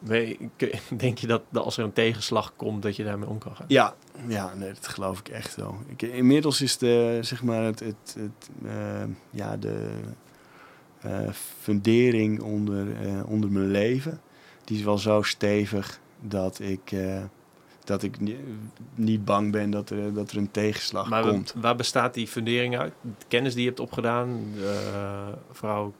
[0.96, 3.66] Denk je dat, als er een tegenslag komt, dat je daarmee om kan gaan?
[3.68, 3.94] ja,
[4.26, 5.76] ja nee, dat geloof ik echt wel.
[5.86, 9.90] Ik, inmiddels is de, zeg maar het, het, het, eh, ja, de
[11.00, 11.30] eh,
[11.60, 14.20] fundering onder, eh, onder mijn leven,
[14.64, 16.94] die is wel zo stevig dat ik,
[17.84, 18.44] dat ik ni-
[18.94, 21.54] niet bang ben dat er, dat er een tegenslag Maar komt.
[21.56, 22.92] waar bestaat die fundering uit?
[23.02, 24.54] De kennis die je hebt opgedaan,
[25.52, 25.92] vrouw,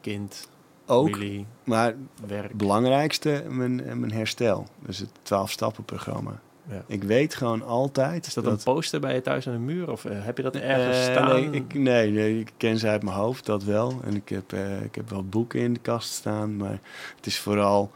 [0.00, 0.48] kind,
[0.86, 1.94] Ook, familie, maar
[2.26, 2.48] werk.
[2.48, 4.66] Het belangrijkste, mijn, mijn herstel.
[4.86, 6.40] Dus het 12-stappen-programma.
[6.68, 6.84] Ja.
[6.86, 8.26] Ik weet gewoon altijd...
[8.26, 9.90] Is dat, een poster bij je thuis aan de muur?
[9.90, 11.28] Of eh, heb je dat ergens Eh, staan?
[11.28, 14.00] Nee ik, nee, nee, ik ken ze uit mijn hoofd, dat wel.
[14.04, 16.56] En ik heb, eh, ik heb wel boeken in de kast staan.
[16.56, 16.78] Maar
[17.16, 17.90] het is vooral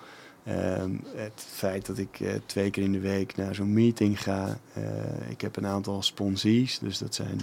[0.44, 4.58] ehm, het feit dat ik eh, twee keer in de week naar zo'n meeting ga.
[4.72, 6.78] Eh, ik heb een aantal sponsees.
[6.78, 7.40] Dus dat zijn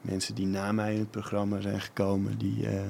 [0.00, 2.38] mensen die na mij in het programma zijn gekomen.
[2.38, 2.80] Die, eh,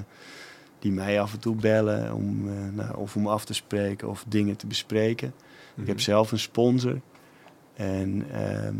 [0.78, 4.24] die mij af en toe bellen om, eh, nou, of om af te spreken of
[4.28, 5.28] dingen te bespreken.
[5.76, 6.04] Ik heb Mhm.
[6.04, 7.00] zelf een sponsor.
[7.74, 8.74] En, ehm,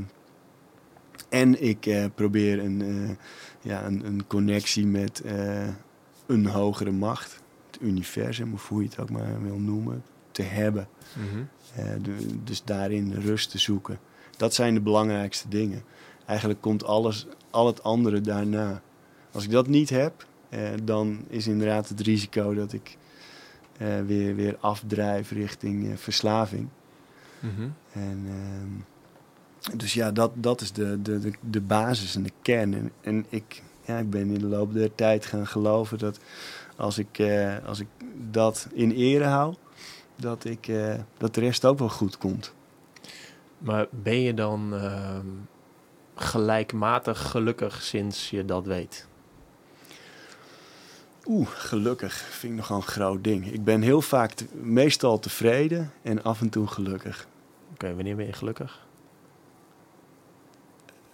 [1.29, 3.16] en ik eh, probeer een, eh,
[3.61, 5.23] ja, een, een connectie met
[6.27, 7.41] een hogere macht.
[7.70, 10.89] Het universum, of hoe je het ook maar wil noemen, te hebben.
[11.12, 11.43] Mhm.
[12.03, 13.99] De- dus daarin rust te zoeken.
[14.37, 15.83] Dat zijn de belangrijkste dingen.
[16.27, 18.83] Eigenlijk komt alles, al het andere daarna.
[19.33, 20.27] Als ik dat niet heb,
[20.83, 22.97] dan is inderdaad het risico dat ik
[23.79, 26.69] eh, weer, weer afdrijf richting eh, verslaving.
[27.41, 27.69] Mhm.
[27.93, 32.75] En, ehm, dus ja, dat, dat is de, de, de, de basis en de kern.
[32.75, 36.20] En, en ik, ja, ik ben in de loop der tijd gaan geloven dat
[36.77, 37.87] als ik, eh, als ik
[38.31, 39.55] dat in ere hou,
[40.16, 42.55] dat, ik, eh, dat de rest ook wel goed komt.
[43.59, 45.27] Maar ben je dan ehm,
[46.15, 49.07] gelijkmatig gelukkig sinds je dat weet?
[51.28, 53.52] Oeh, gelukkig vind ik nogal een groot ding.
[53.52, 57.26] Ik ben heel vaak te- meestal tevreden en af en toe gelukkig.
[57.72, 58.86] Oké, wanneer ben je gelukkig?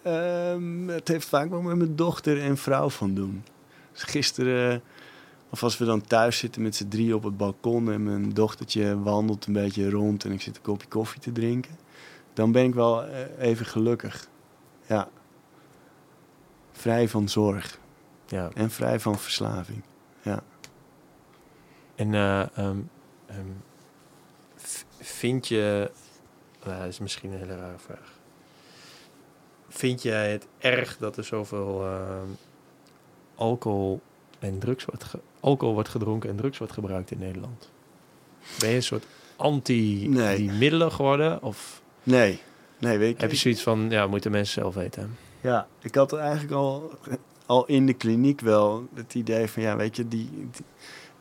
[0.03, 3.45] Ehm, het heeft vaak wel met mijn dochter en vrouw van doen.
[3.93, 4.83] Dus gisteren,
[5.51, 9.01] of als we dan thuis zitten met z'n drie op het balkon en mijn dochtertje
[9.03, 11.77] wandelt een beetje rond en ik zit een kopje koffie te drinken,
[12.33, 14.29] dan ben ik wel eh, even gelukkig.
[14.87, 15.09] Ja.
[16.73, 17.79] Vrij van zorg
[18.27, 18.51] Ja.
[18.55, 19.83] en vrij van verslaving.
[21.95, 22.79] En eh, ehm,
[23.27, 23.47] ehm,
[24.99, 25.91] vind je...
[26.65, 28.13] Nou, dat is misschien een hele rare vraag.
[29.69, 32.27] Vind jij het erg dat er zoveel ehm,
[33.35, 34.01] alcohol
[34.39, 35.05] en drugs wordt...
[35.41, 37.71] alcohol wordt gedronken en drugs wordt gebruikt in Nederland?
[38.59, 39.05] Ben je een soort
[39.37, 40.37] anti Nee.
[40.37, 41.43] die middelen geworden?
[41.43, 42.41] Of Nee,
[42.79, 43.21] nee, weet je.
[43.23, 45.17] heb je zoiets van, ja, moeten mensen zelf weten?
[45.41, 46.91] Ja, ik had eigenlijk al,
[47.47, 50.65] al in de kliniek wel het idee van, ja, weet je, die, die-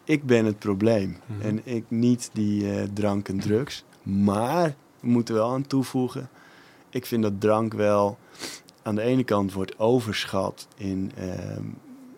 [0.04, 1.18] ik ben het probleem.
[1.26, 1.42] Mhm.
[1.42, 3.84] En ik niet die eh, drank en drugs.
[4.04, 6.30] Maar, we moeten wel aan toevoegen,
[6.90, 8.18] ik vind dat drank wel
[8.82, 11.64] aan de ene kant wordt overschat in, ehm,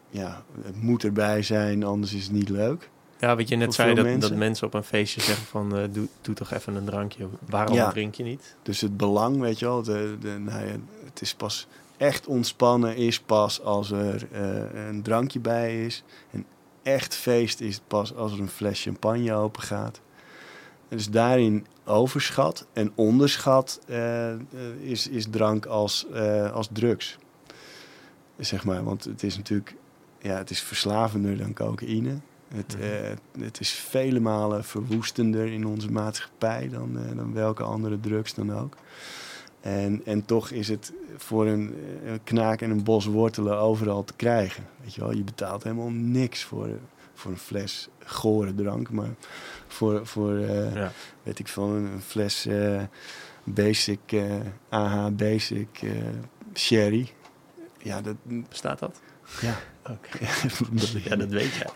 [0.10, 2.90] ja, het moet erbij zijn, anders is het niet leuk.
[3.20, 4.30] Ja, wat je net zei, dat mensen.
[4.30, 5.78] dat mensen op een feestje zeggen van...
[5.78, 7.28] eh, doe, doe toch even een drankje.
[7.50, 7.90] Waarom Ja.
[7.90, 8.56] drink je niet?
[8.64, 10.72] Dus het belang, weet je wel, de, de, nou ja,
[11.06, 11.68] het is pas
[11.98, 16.04] echt ontspannen is pas als er eh, een drankje bij is.
[16.32, 16.46] En
[16.84, 20.02] echt feest is pas als er een fles champagne open gaat.
[20.90, 24.34] En dus daarin overschat en onderschat eh,
[24.80, 27.18] is, is drank als, eh, als drugs.
[28.38, 29.76] Zeg maar, want het is natuurlijk,
[30.20, 32.18] ja, het is verslavender dan cocaïne.
[32.48, 33.44] Het, Mhm.
[33.44, 38.76] het is vele malen verwoestender in onze maatschappij dan, dan welke andere drugs dan ook.
[39.66, 44.04] En, en toch is het voor een, eh, een knaak en een bos wortelen overal
[44.04, 44.64] te krijgen.
[44.84, 46.70] Weet je wel, je betaalt helemaal niks voor,
[47.14, 48.90] voor een fles gore drank.
[48.92, 49.10] Maar
[49.68, 50.92] voor, voor eh, Ja.
[51.24, 52.82] weet ik van een fles eh,
[53.44, 54.24] basic, eh,
[54.70, 55.90] AH basic eh,
[56.54, 57.10] sherry.
[57.82, 58.16] Ja, dat,
[58.50, 59.00] Bestaat dat?
[59.42, 59.58] ja.
[59.92, 60.26] Oké.
[61.10, 61.70] ja, dat weet jij.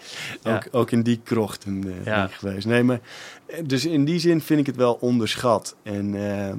[0.56, 2.16] Ook, ook in die krochten Ja.
[2.16, 2.66] ben ik geweest.
[2.68, 2.99] Nee, maar,
[3.66, 5.76] dus in die zin vind ik het wel onderschat.
[5.84, 6.53] En, eh,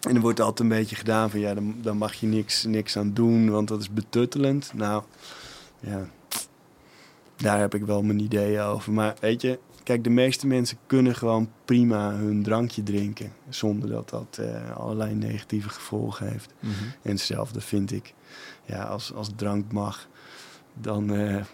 [0.00, 2.96] en er wordt altijd een beetje gedaan van ja, dan, dan mag je niks, niks
[2.96, 4.72] aan doen, want dat is betuttelend.
[4.74, 5.02] Nou,
[5.80, 6.08] ja,
[7.36, 8.92] daar heb ik wel mijn ideeën over.
[8.92, 13.32] Maar weet je, kijk, de meeste mensen kunnen gewoon prima hun drankje drinken.
[13.48, 16.52] Zonder dat dat eh, allerlei negatieve gevolgen heeft.
[16.60, 16.72] Mhm.
[17.02, 18.14] En hetzelfde vind ik.
[18.64, 20.08] Ja, als, als drank mag,
[20.74, 21.44] dan, eh,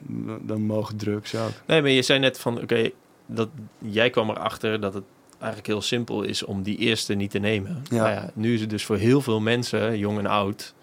[0.42, 1.52] dan mogen drugs ook.
[1.66, 2.90] Nee, maar je zei net van, oké,
[3.26, 3.48] dat
[3.78, 5.04] jij kwam erachter dat het
[5.44, 7.82] eigenlijk heel simpel is om die eerste niet te nemen.
[7.90, 7.96] Ja.
[7.96, 10.74] Nou ja, nu is het dus voor heel veel mensen, jong en oud,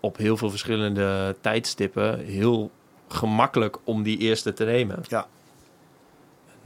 [0.00, 2.70] op heel veel verschillende tijdstippen heel
[3.08, 5.02] gemakkelijk om die eerste te nemen.
[5.08, 5.26] Ja.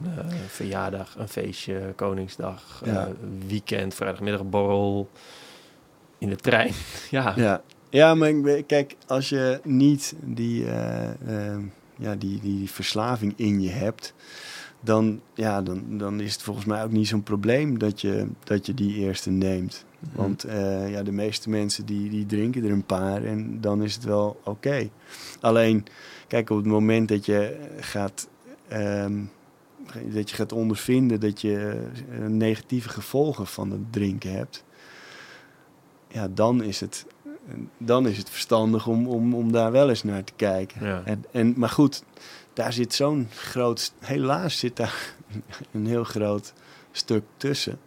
[0.04, 3.06] Een eh, verjaardag, een feestje, Koningsdag, Ja.
[3.06, 3.12] eh,
[3.46, 5.10] weekend, vrijdagmiddagborrel,
[6.18, 6.72] in de trein.
[7.10, 7.32] ja.
[7.36, 8.32] Ja, ja maar
[8.66, 11.56] kijk, als je niet die, eh,
[11.96, 14.14] ja, die, die verslaving in je hebt,
[14.84, 18.66] dan, ja, dan, dan is het volgens mij ook niet zo'n probleem dat je, dat
[18.66, 19.84] je die eerste neemt.
[19.98, 20.16] Mhm.
[20.16, 23.94] Want eh, ja, de meeste mensen die, die drinken er een paar en dan is
[23.94, 24.88] het wel oké.
[25.40, 25.86] Alleen,
[26.28, 28.28] kijk, op het moment dat je gaat,
[28.68, 29.22] ehm,
[30.04, 34.64] dat je gaat ondervinden dat je eh, negatieve gevolgen van het drinken hebt,
[36.08, 37.06] ja, dan is het,
[37.78, 40.86] dan is het verstandig om, om, om daar wel eens naar te kijken.
[40.86, 41.02] Ja.
[41.04, 42.04] En, en, maar goed,
[42.54, 45.14] daar zit zo'n groot, helaas zit daar
[45.72, 46.52] een heel groot
[46.92, 47.78] stuk tussen.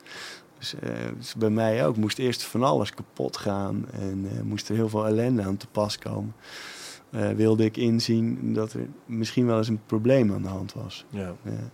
[0.57, 1.97] Dus, eh, dus bij mij ook.
[1.97, 5.67] Moest eerst van alles kapot gaan en eh, moest er heel veel ellende aan te
[5.67, 6.35] pas komen.
[7.09, 11.05] Eh, wilde ik inzien dat er misschien wel eens een probleem aan de hand was.
[11.09, 11.35] Ja.
[11.43, 11.69] Ja.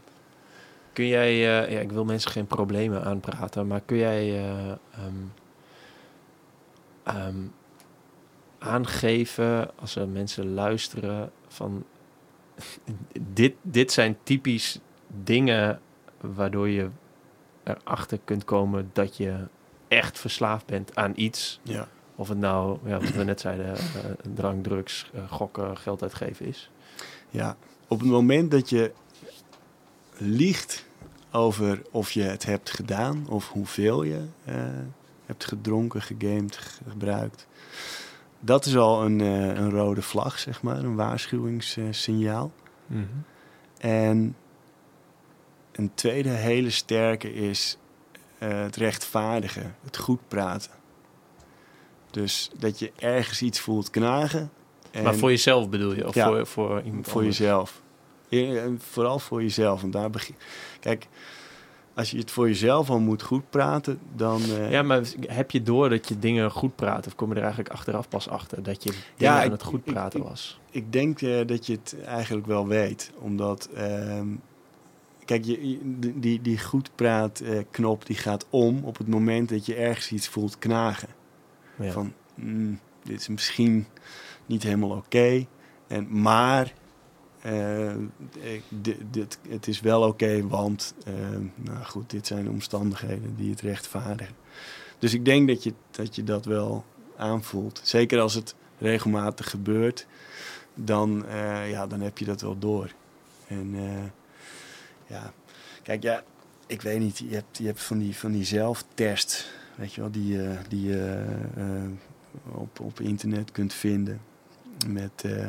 [0.94, 5.24] Kun jij, eh, ja, ik wil mensen geen problemen aanpraten, maar kun jij eh, ehm,
[7.04, 7.38] ehm,
[8.60, 11.84] aangeven als er mensen luisteren van
[13.20, 14.80] dit, dit zijn typisch
[15.24, 15.80] dingen
[16.22, 16.90] waardoor je
[17.64, 19.48] erachter kunt komen dat je
[19.88, 21.60] echt verslaafd bent aan iets.
[21.64, 21.88] Ja.
[22.16, 23.82] Of het nou, ja, wat we net zeiden, eh,
[24.34, 26.70] drank, drugs, eh, gokken, geld uitgeven is.
[27.30, 27.58] Ja,
[27.88, 28.92] op het moment dat je
[30.18, 30.86] liegt
[31.32, 34.56] over of je het hebt gedaan of hoeveel je eh,
[35.26, 37.48] hebt gedronken, gegamed, ge- gebruikt.
[38.46, 42.52] Dat is al een, eh, een rode vlag, zeg maar, een waarschuwingssignaal.
[42.88, 43.04] Mhm.
[43.78, 44.36] En
[45.72, 47.78] een tweede hele sterke is
[48.38, 50.72] eh, het rechtvaardigen, het goed praten.
[52.12, 54.52] Dus dat je ergens iets voelt knagen.
[54.92, 56.08] En Maar voor jezelf bedoel je?
[56.08, 56.28] Of Ja.
[56.28, 57.38] voor, voor iemand voor anders?
[57.38, 57.82] jezelf.
[58.78, 59.82] Vooral voor jezelf.
[59.82, 60.36] Want daar begin...
[60.80, 61.08] Kijk,
[61.96, 64.42] als je het voor jezelf al moet goed praten, dan...
[64.42, 67.08] eh, Ja, maar heb je door dat je dingen goed praat?
[67.08, 69.64] Of kom je er eigenlijk achteraf pas achter dat je dingen Ja, aan ik- het
[69.64, 70.60] goed ik- praten ik- was?
[70.72, 73.12] Ik denk eh, dat je het eigenlijk wel weet.
[73.20, 74.28] Omdat, ehm,
[75.26, 75.80] kijk, je,
[76.16, 80.12] die, die goed praat eh, knop die gaat om op het moment dat je ergens
[80.12, 81.10] iets voelt knagen.
[81.80, 81.92] Ja.
[81.92, 83.86] Van, mm, dit is misschien
[84.46, 85.46] niet helemaal oké.
[85.88, 86.74] en maar ik-
[88.70, 91.14] dit, dit, het is wel oké, want eh,
[91.56, 94.36] nou goed, dit zijn omstandigheden die het rechtvaardigen.
[95.00, 96.86] Dus ik denk dat je dat, je dat wel
[97.18, 97.82] aanvoelt.
[97.84, 100.08] Zeker als het regelmatig gebeurt,
[100.74, 102.92] dan, eh, ja, dan heb je dat wel door.
[103.48, 104.04] En eh,
[105.08, 105.34] ja,
[105.84, 106.24] kijk, ja,
[106.68, 110.12] ik weet niet, je hebt, je hebt van die, van die zelftest, weet je wel,
[110.12, 110.40] die,
[110.70, 111.26] die je
[111.56, 111.84] eh,
[112.52, 114.22] op, op internet kunt vinden.
[114.88, 115.48] Met, eh,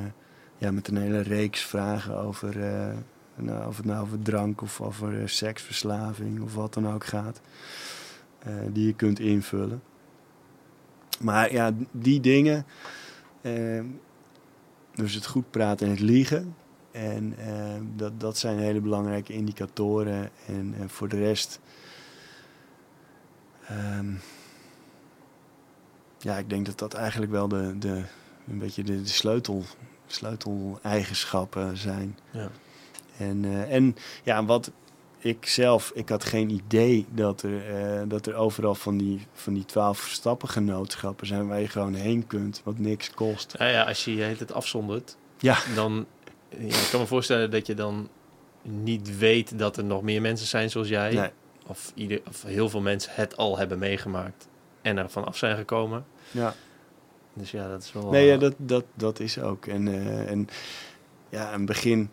[0.70, 2.94] met een hele reeks vragen over, eh,
[3.36, 7.40] nou, of het nou over drank of over eh, seksverslaving of wat dan ook gaat.
[8.38, 9.82] eh, die je kunt invullen.
[11.20, 12.66] Maar ja, die dingen,
[13.40, 13.82] eh,
[14.94, 16.54] dus het goed praten en het liegen.
[16.92, 20.30] En eh, dat, dat zijn hele belangrijke indicatoren.
[20.46, 21.60] En, en voor de rest.
[23.68, 24.12] ehm,
[26.18, 28.02] ja, ik denk dat dat eigenlijk wel de, de,
[28.48, 29.64] een beetje de sleutel,
[30.14, 32.18] sleuteleigenschappen zijn.
[32.30, 32.48] Ja.
[33.18, 34.70] En, eh, en ja, wat
[35.18, 39.54] ik zelf, ik had geen idee dat er, eh, dat er overal van die, van
[39.54, 43.54] die twaalf stappengenootschappen zijn waar je gewoon heen kunt, wat niks kost.
[43.58, 45.58] Nou ja, als je je het afzondert, Ja.
[45.74, 46.06] dan
[46.48, 48.08] ja, ik kan me voorstellen dat je dan
[48.62, 51.12] niet weet dat er nog meer mensen zijn zoals jij.
[51.14, 51.30] Nee.
[51.66, 54.48] Of, ieder, of heel veel mensen het al hebben meegemaakt
[54.82, 56.04] en er van af zijn gekomen.
[56.30, 56.54] Ja.
[57.34, 58.10] Dus ja, dat is wel...
[58.10, 59.66] Nee, ja, eh, dat, dat, dat is ook.
[59.66, 60.48] En, eh, en
[61.28, 62.10] ja, in het begin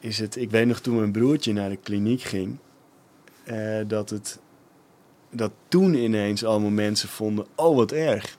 [0.00, 0.36] is het...
[0.36, 2.56] Ik weet nog toen mijn broertje naar de kliniek ging...
[3.44, 4.38] eh, dat het...
[5.30, 7.46] Dat toen ineens allemaal mensen vonden...
[7.54, 8.36] Oh, wat erg.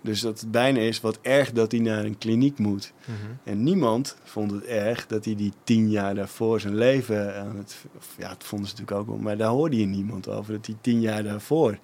[0.00, 2.92] Dus dat het bijna is wat erg dat hij naar een kliniek moet.
[3.04, 3.14] mhm.
[3.44, 7.76] En niemand vond het erg dat hij die tien jaar daarvoor zijn leven aan het...
[8.18, 10.52] ja, dat vonden ze natuurlijk ook wel, maar daar hoorde je niemand over.
[10.52, 11.78] Dat hij tien jaar daarvoor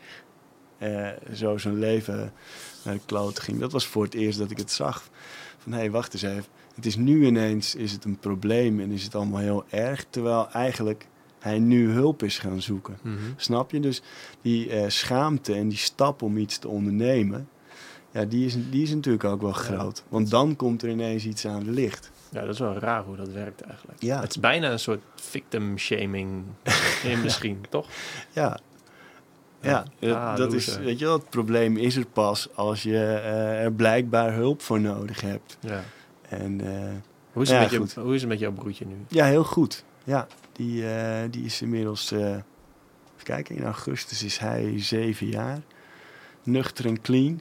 [0.85, 2.33] eh, zo zijn leven
[2.85, 3.61] naar de kloot ging.
[3.61, 5.09] Dat was voor het eerst dat ik het zag.
[5.59, 6.45] Van, hé, hey, wacht eens even.
[6.75, 10.05] Het is nu ineens is het een probleem en is het allemaal heel erg.
[10.11, 11.07] Terwijl eigenlijk
[11.39, 12.99] hij nu hulp is gaan zoeken.
[13.03, 13.17] Mhm.
[13.37, 13.81] Snap je?
[13.81, 14.03] Dus
[14.43, 17.49] die eh, schaamte en die stap om iets te ondernemen...
[18.11, 20.05] Ja, die is, die is natuurlijk ook wel groot.
[20.09, 22.11] Want dan komt er ineens iets aan het licht.
[22.31, 24.03] Ja, dat is wel raar hoe dat werkt eigenlijk.
[24.03, 24.21] Ja.
[24.21, 26.45] Het is bijna een soort victim shaming
[27.03, 27.89] in misschien, toch?
[28.33, 28.59] Ja.
[29.65, 30.31] Ja, Ja.
[30.31, 33.73] Ah, dat is, weet je wel, het probleem is er pas als je eh, er
[33.73, 35.57] blijkbaar hulp voor nodig hebt.
[35.61, 35.83] Ja.
[36.29, 36.91] En eh,
[37.33, 37.93] Hoe is, Ja, het met goed.
[37.93, 38.95] je, hoe is het met jouw broertje nu?
[39.09, 39.85] ja, heel goed.
[40.05, 42.43] Ja, die, eh, die is inmiddels, eh, even
[43.23, 45.59] kijken, in augustus is hij zeven jaar.
[46.43, 47.41] Nuchter en clean.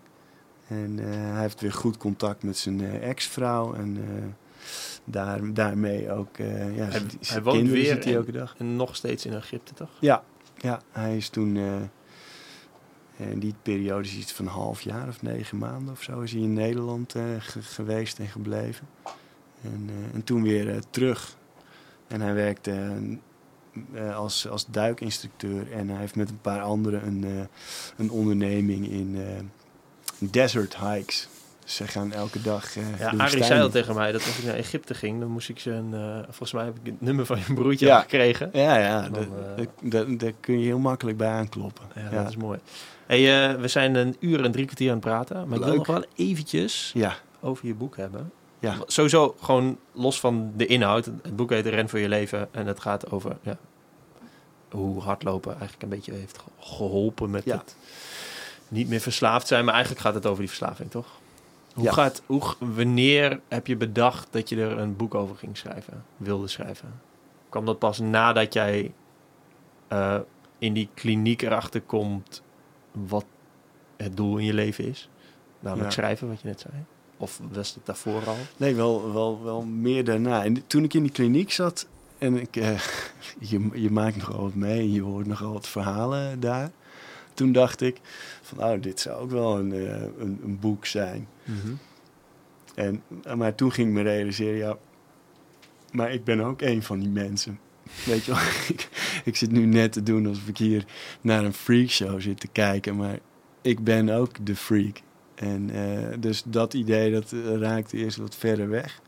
[0.67, 3.73] En eh, hij heeft weer goed contact met zijn eh, ex-vrouw.
[3.73, 4.23] En eh,
[5.03, 8.31] daar, daarmee ook, eh, ja, Hij- zijn- hij zijn woont kinderen weer ziet hij elke
[8.31, 8.55] dag.
[8.57, 9.89] En nog steeds in Egypte, toch?
[9.99, 10.23] Ja,
[10.57, 11.57] ja hij is toen
[13.17, 16.19] eh, in die periode is iets van een half jaar of negen maanden of zo
[16.21, 18.87] is hij in Nederland eh, ge- geweest en gebleven.
[19.61, 21.37] En, eh, en toen weer eh, terug.
[22.07, 27.07] En hij werkte eh, eh, als, als duikinstructeur en hij heeft met een paar anderen
[27.07, 27.45] een, eh,
[27.97, 29.43] een onderneming in eh,
[30.31, 31.27] desert hikes.
[31.65, 32.77] Ze gaan elke dag.
[32.77, 35.49] eh, Ja, Arie zei al tegen mij dat als ik naar Egypte ging, dan moest
[35.49, 35.93] ik zijn...
[35.93, 37.99] eh, volgens mij heb ik het nummer van je broertje Ja.
[37.99, 38.49] gekregen.
[38.53, 39.27] Ja, ja, daar-
[39.57, 41.85] eh, daar- daar kun je heel makkelijk bij aankloppen.
[41.95, 42.09] Ja, ja.
[42.21, 42.59] dat is mooi.
[43.07, 45.47] Hey, we zijn een uur en drie kwartier aan het praten.
[45.47, 47.15] Maar ik wil nog wel eventjes ja.
[47.39, 48.31] over je boek hebben.
[48.59, 48.75] Ja.
[48.85, 51.05] Sowieso gewoon los van de inhoud.
[51.05, 52.47] Het boek heet Ren voor je leven.
[52.51, 53.57] En het gaat over ja,
[54.71, 57.75] hoe hardlopen eigenlijk een beetje heeft ge- geholpen met het
[58.67, 59.65] niet meer verslaafd zijn.
[59.65, 61.07] Maar eigenlijk gaat het over die verslaving, toch?
[61.73, 61.91] Hoe Ja.
[61.91, 66.03] gaat, hoe, g- wanneer heb je bedacht dat je er een boek over ging schrijven,
[66.17, 67.01] wilde schrijven?
[67.49, 68.93] Kwam dat pas nadat jij
[69.87, 70.19] eh,
[70.57, 72.41] in die kliniek erachter komt
[72.91, 73.25] wat
[73.97, 75.09] het doel in je leven is?
[75.59, 75.93] Namelijk Ja.
[75.95, 76.73] schrijven, wat je net zei.
[77.17, 78.35] Of was het daarvoor al?
[78.57, 80.43] Nee, wel, wel, wel meer daarna.
[80.43, 81.87] En toen ik in die kliniek zat,
[82.17, 82.79] en ik, eh,
[83.49, 86.71] je, je maakt nogal wat mee en je hoort nogal wat verhalen daar.
[87.33, 87.99] Toen dacht ik
[88.41, 91.27] van, oh, dit zou ook wel een, eh, een, een boek zijn.
[92.75, 93.03] En,
[93.37, 94.77] maar toen ging ik me realiseren, ja,
[95.91, 97.59] maar ik ben ook een van die mensen.
[98.05, 98.41] Weet je wel,
[98.73, 98.89] ik,
[99.23, 100.85] ik zit nu net te doen alsof ik hier
[101.21, 103.19] naar een freakshow zit te kijken, maar
[103.61, 105.01] ik ben ook de freak.
[105.35, 109.01] En eh, dus dat idee, dat eh, raakte eerst wat verder weg.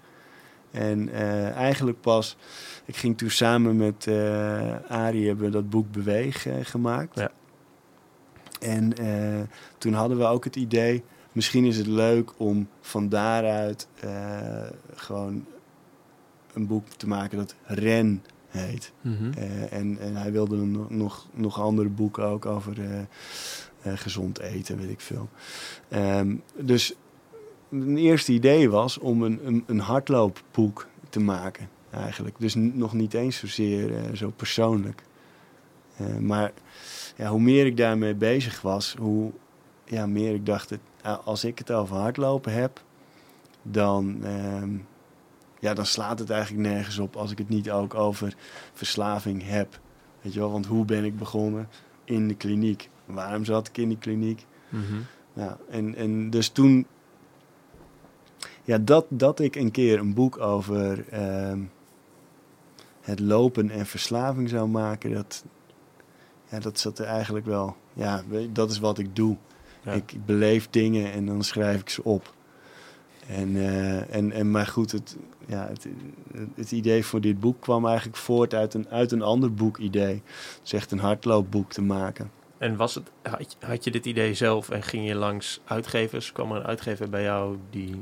[0.75, 2.37] En eh, eigenlijk pas,
[2.85, 7.15] ik ging toen samen met eh Arie hebben we dat boek Beweeg eh, gemaakt.
[7.19, 7.31] Ja.
[8.59, 9.41] En eh,
[9.77, 11.03] toen hadden we ook het idee,
[11.35, 14.63] misschien is het leuk om van daaruit eh,
[14.95, 15.45] gewoon
[16.53, 18.91] een boek te maken dat Ren heet.
[19.01, 19.31] Mhm.
[19.37, 22.75] Eh, en, en hij wilde nog, nog, nog andere boeken ook over
[23.81, 25.29] eh, gezond eten, weet ik veel.
[25.87, 26.93] Ehm, dus
[27.71, 32.35] een eerste idee was om een, een, een hardloopboek te maken, eigenlijk.
[32.39, 35.03] Dus nog niet eens zozeer zo persoonlijk.
[36.19, 36.51] Maar
[37.17, 39.31] ja, hoe meer ik daarmee bezig was, hoe
[39.85, 40.79] ja, meer ik dacht, het,
[41.23, 42.83] als ik het over hardlopen heb,
[43.61, 44.77] dan, ehm,
[45.59, 48.35] ja, dan slaat het eigenlijk nergens op als ik het niet ook over
[48.73, 49.79] verslaving heb.
[50.21, 51.69] Weet je wel, want hoe ben ik begonnen?
[52.03, 52.89] In de kliniek.
[53.05, 54.45] Waarom zat ik in die kliniek?
[55.33, 56.87] Ja, en, en dus toen...
[58.63, 61.59] Ja, dat, dat ik een keer een boek over ehm,
[63.01, 65.45] het lopen en verslaving zou maken, dat,
[66.49, 67.75] ja, dat zat er eigenlijk wel...
[67.93, 69.37] Ja, dat is wat ik doe.
[69.85, 69.91] Ja.
[69.91, 72.33] Ik, ik beleef dingen en dan schrijf ik ze op.
[73.27, 75.87] En, eh, en, en maar goed, het, ja, het,
[76.55, 80.13] het idee voor dit boek kwam eigenlijk voort uit een, uit een ander boekidee.
[80.23, 82.31] Het is echt een hardloopboek te maken.
[82.57, 86.31] En was het, had, je, had je dit idee zelf en ging je langs uitgevers?
[86.31, 88.01] Kwam er een uitgever bij jou die...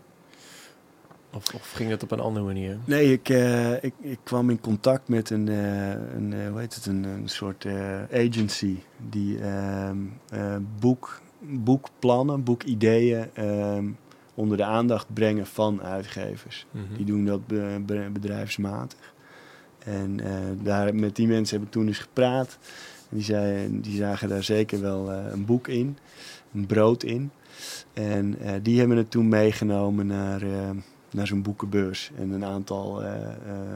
[1.34, 2.78] Of, of ging het op een andere manier?
[2.86, 6.86] Nee, ik, eh, ik, ik kwam in contact met een, eh, een hoe heet het,
[6.86, 7.66] een, een soort
[8.14, 8.78] agency
[9.10, 9.98] die ehm,
[10.30, 13.86] eh, boek, boekplannen, boekideeën ehm,
[14.34, 16.66] onder de aandacht brengen van uitgevers.
[16.72, 16.96] Mhm.
[16.96, 19.14] Die doen dat be- be- bedrijfsmatig.
[19.80, 20.34] En eh,
[20.64, 22.58] daar, met die mensen heb ik toen eens gepraat.
[23.10, 25.98] En die, zei, die zagen daar zeker wel eh, een boek in,
[26.54, 27.32] een brood in.
[27.94, 30.70] En eh, die hebben het toen meegenomen naar, eh,
[31.12, 32.12] naar zo'n boekenbeurs.
[32.18, 33.04] En een aantal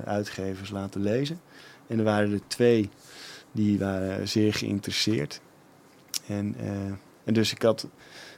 [0.05, 1.39] uitgevers laten lezen.
[1.87, 2.89] En er waren er twee
[3.51, 5.41] die waren zeer geïnteresseerd.
[6.27, 6.55] En,
[7.27, 7.87] en dus ik had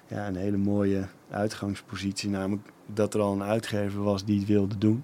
[0.07, 2.29] ja, een hele mooie uitgangspositie.
[2.29, 5.03] Namelijk dat er al een uitgever was die het wilde doen.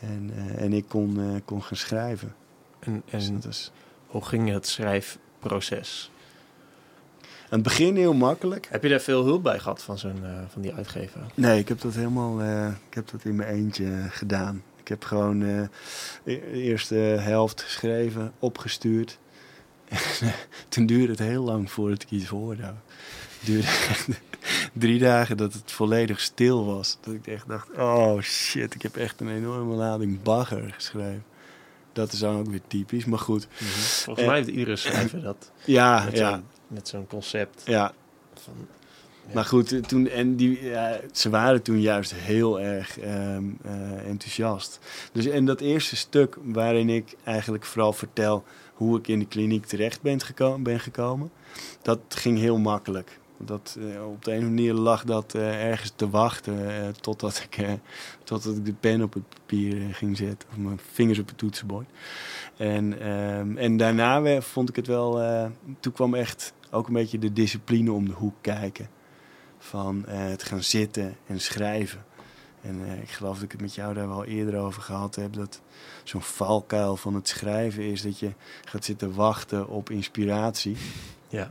[0.00, 2.34] En, eh, en ik kon, eh, kon gaan schrijven.
[2.78, 3.72] En, Dus en is
[4.06, 6.10] hoe ging het schrijfproces?
[7.48, 8.66] aan het begin heel makkelijk.
[8.70, 11.20] Heb je daar veel hulp bij gehad van, zo'n, eh, van die uitgever?
[11.34, 12.40] Nee, ik heb dat helemaal
[12.88, 14.62] ik heb dat in mijn eentje gedaan.
[14.84, 15.62] Ik heb gewoon eh,
[16.24, 19.18] de eerste helft geschreven, opgestuurd.
[20.68, 22.62] Toen duurde het heel lang voordat ik iets hoorde.
[22.62, 22.74] Het
[23.40, 24.08] duurde echt
[24.72, 26.98] drie dagen dat het volledig stil was.
[27.00, 31.24] Dat ik echt dacht, oh shit, ik heb echt een enorme lading bagger geschreven.
[31.92, 33.46] Dat is dan ook weer typisch, maar goed.
[33.50, 35.50] Volgens Eh, mij heeft iedere schrijver dat.
[35.64, 37.62] Ja, Met ja, zo'n, met zo'n concept.
[37.66, 37.92] ja.
[38.34, 38.54] Van,
[39.28, 39.34] Ja.
[39.34, 44.78] Maar goed, toen, en die, ja, ze waren toen juist heel erg ehm, eh, enthousiast.
[45.12, 48.44] Dus en dat eerste stuk waarin ik eigenlijk vooral vertel
[48.74, 50.18] hoe ik in de kliniek terecht ben,
[50.62, 51.30] ben gekomen,
[51.82, 53.18] dat ging heel makkelijk.
[53.38, 57.66] Dat, eh, op de een manier lag dat eh, ergens te wachten eh, totdat, ik,
[58.24, 60.48] totdat ik de pen op het papier ging zetten.
[60.50, 61.86] Of mijn vingers op het toetsenbord.
[62.56, 65.20] En, ehm, en daarna vond ik het wel...
[65.80, 68.88] toen kwam echt ook een beetje de discipline om de hoek kijken.
[69.58, 72.04] Van het gaan zitten en schrijven.
[72.64, 75.32] En eh, ik geloof dat ik het met jou daar wel eerder over gehad heb.
[75.32, 75.60] Dat
[76.02, 78.32] zo'n valkuil van het schrijven is dat je
[78.64, 80.76] gaat zitten wachten op inspiratie.
[81.28, 81.50] ja.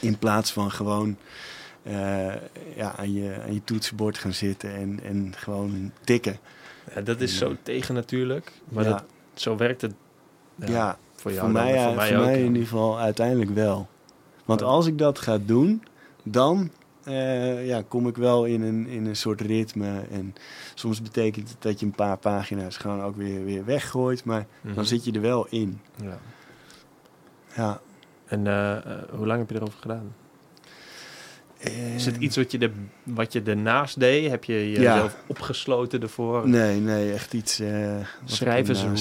[0.00, 1.16] In plaats van gewoon
[1.82, 2.34] eh,
[2.76, 6.38] ja, aan, je, aan je toetsenbord gaan zitten en, en gewoon tikken.
[6.94, 8.52] Ja, dat is zo tegen natuurlijk.
[8.68, 9.04] Maar ja, dat,
[9.34, 9.94] zo werkt het
[10.54, 11.42] ja, ja, voor jou.
[11.42, 12.24] voor mij, dan, voor mij voor ook.
[12.24, 13.88] mij in ieder geval uiteindelijk wel.
[14.44, 15.82] Want als ik dat ga doen,
[16.22, 16.70] dan
[17.04, 20.02] eh, ja, kom ik wel in een, in een soort ritme.
[20.10, 20.34] En
[20.74, 24.24] soms betekent het dat je een paar pagina's gewoon ook weer, weer weggooit.
[24.24, 24.74] Maar Mhm.
[24.74, 25.80] dan zit je er wel in.
[26.02, 26.18] Ja.
[27.56, 27.80] Ja.
[28.26, 30.14] En eh, eh, hoe lang heb je erover gedaan?
[31.94, 32.70] Is het iets wat je, er,
[33.02, 34.30] wat je ernaast deed?
[34.30, 36.48] Heb je jezelf opgesloten ervoor?
[36.48, 37.60] Nee, nee, echt iets...
[37.60, 37.96] eh,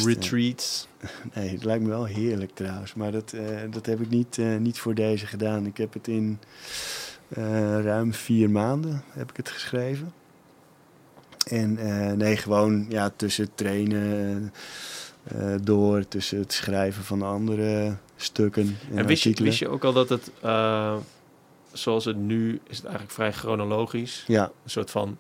[0.06, 0.88] retreats.
[1.36, 2.94] Nee, het lijkt me wel heerlijk trouwens.
[2.94, 3.36] Maar dat,
[3.70, 5.66] dat heb ik niet, niet voor deze gedaan.
[5.66, 6.40] Ik heb het in
[7.82, 10.14] ruim vier maanden heb ik het geschreven.
[11.48, 14.54] En eh, nee, gewoon ja, tussen trainen,
[15.24, 18.78] eh, door tussen het schrijven van andere stukken.
[18.92, 19.44] En, En wist je, artikelen.
[19.44, 20.96] wist je ook al dat het, eh,
[21.72, 24.24] zoals het nu, is het eigenlijk vrij chronologisch.
[24.28, 25.18] Ja, Een soort van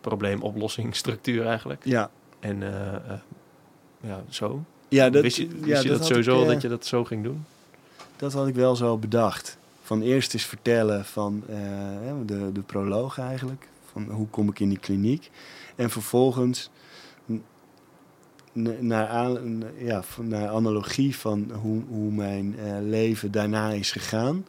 [0.00, 1.84] probleemoplossingsstructuur eigenlijk.
[1.84, 2.10] ja.
[2.40, 3.00] En eh, eh,
[4.00, 4.64] ja, zo.
[4.88, 7.04] Ja, dat, wist je, wist ja, je dat, sowieso ik, eh, dat je dat zo
[7.04, 7.44] ging doen?
[8.16, 9.58] Dat had ik wel zo bedacht.
[9.92, 11.56] Van eerst eens vertellen van eh,
[12.26, 13.68] de, de proloog eigenlijk.
[13.92, 15.30] Van hoe kom ik in die kliniek.
[15.76, 16.70] En vervolgens
[18.52, 19.40] naar,
[19.76, 24.46] ja, naar analogie van hoe, hoe mijn eh, leven daarna is gegaan.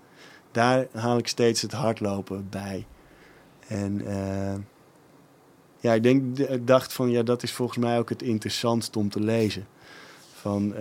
[0.51, 2.85] Daar haal ik steeds het hardlopen bij.
[3.67, 4.55] En eh,
[5.79, 6.37] ja, ik denk,
[6.67, 9.67] dacht van ja, dat is volgens mij ook het interessantst om te lezen.
[10.33, 10.73] Van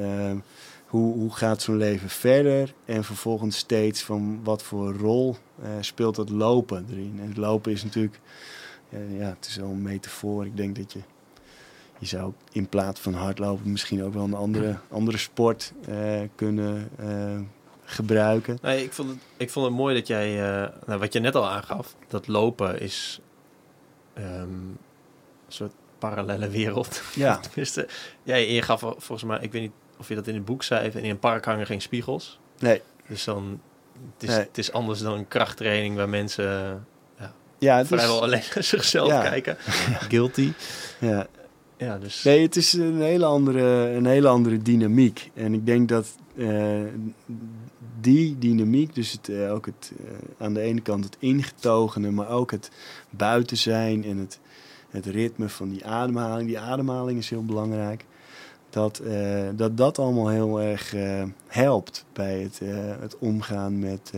[0.92, 2.74] hoe, hoe gaat zo'n leven verder?
[2.84, 7.18] En vervolgens steeds van wat voor rol eh, speelt het lopen erin?
[7.20, 8.20] En het lopen is natuurlijk,
[8.88, 10.46] eh, ja, het is wel een metafoor.
[10.46, 10.98] Ik denk dat je,
[11.98, 16.90] je zou in plaats van hardlopen misschien ook wel een andere, andere sport eh, kunnen
[17.84, 18.58] gebruiken.
[18.62, 20.34] Nee, ik vond het, ik vond het mooi dat jij,
[20.86, 23.20] nou, wat je net al aangaf, dat lopen is
[24.14, 24.78] ehm, een
[25.48, 27.02] soort parallele wereld.
[27.14, 27.88] Ja, Tenminste,
[28.22, 29.72] jij je gaf vol- volgens mij, ik weet niet
[30.02, 32.38] of je dat in het boek zei, in een park hangen geen spiegels.
[32.58, 32.80] nee.
[33.06, 33.60] Dus dan,
[34.14, 34.38] het is, Nee.
[34.38, 36.44] het is anders dan een krachttraining waar mensen
[37.58, 39.22] Ja, het is, vrijwel alleen naar zichzelf Ja.
[39.22, 39.56] kijken.
[40.10, 40.52] Guilty.
[40.98, 41.26] ja.
[41.76, 45.30] Ja, dus Nee, het is een hele andere, een hele andere dynamiek.
[45.34, 46.06] En ik denk dat
[46.36, 46.80] eh,
[48.00, 52.28] die dynamiek, dus het, eh, ook het, eh, aan de ene kant het ingetogene, maar
[52.28, 52.70] ook het
[53.10, 54.38] buiten zijn en het,
[54.90, 56.48] het ritme van die ademhaling.
[56.48, 58.04] Die ademhaling is heel belangrijk.
[58.72, 64.12] Dat eh, dat, dat allemaal heel erg eh, helpt bij het, eh, het omgaan met,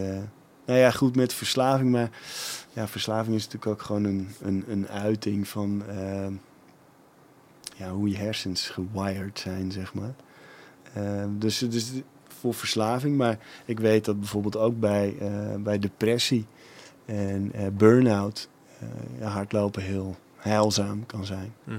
[0.65, 1.91] nou ja, goed met verslaving.
[1.91, 2.11] Maar
[2.73, 5.83] ja, verslaving is natuurlijk ook gewoon een, een, een uiting van
[7.77, 10.15] ja, hoe je hersens gewired zijn, zeg maar.
[11.39, 11.93] Dus, dus
[12.29, 15.17] voor verslaving, maar ik weet dat bijvoorbeeld ook bij,
[15.59, 16.47] bij depressie
[17.05, 18.49] en burn-out
[19.19, 21.55] ja, hardlopen heel heilzaam kan zijn.
[21.65, 21.79] mhm.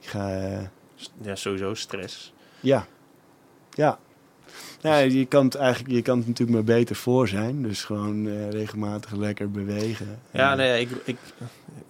[0.00, 0.70] Ik ga,
[1.20, 2.32] ja, sowieso stress.
[2.60, 2.86] ja,
[3.70, 3.98] ja.
[4.80, 7.62] Ja, je kan het eigenlijk je kan het natuurlijk maar beter voor zijn.
[7.62, 10.20] Dus gewoon eh, regelmatig lekker bewegen.
[10.30, 11.16] Ja, nee, ik, ik,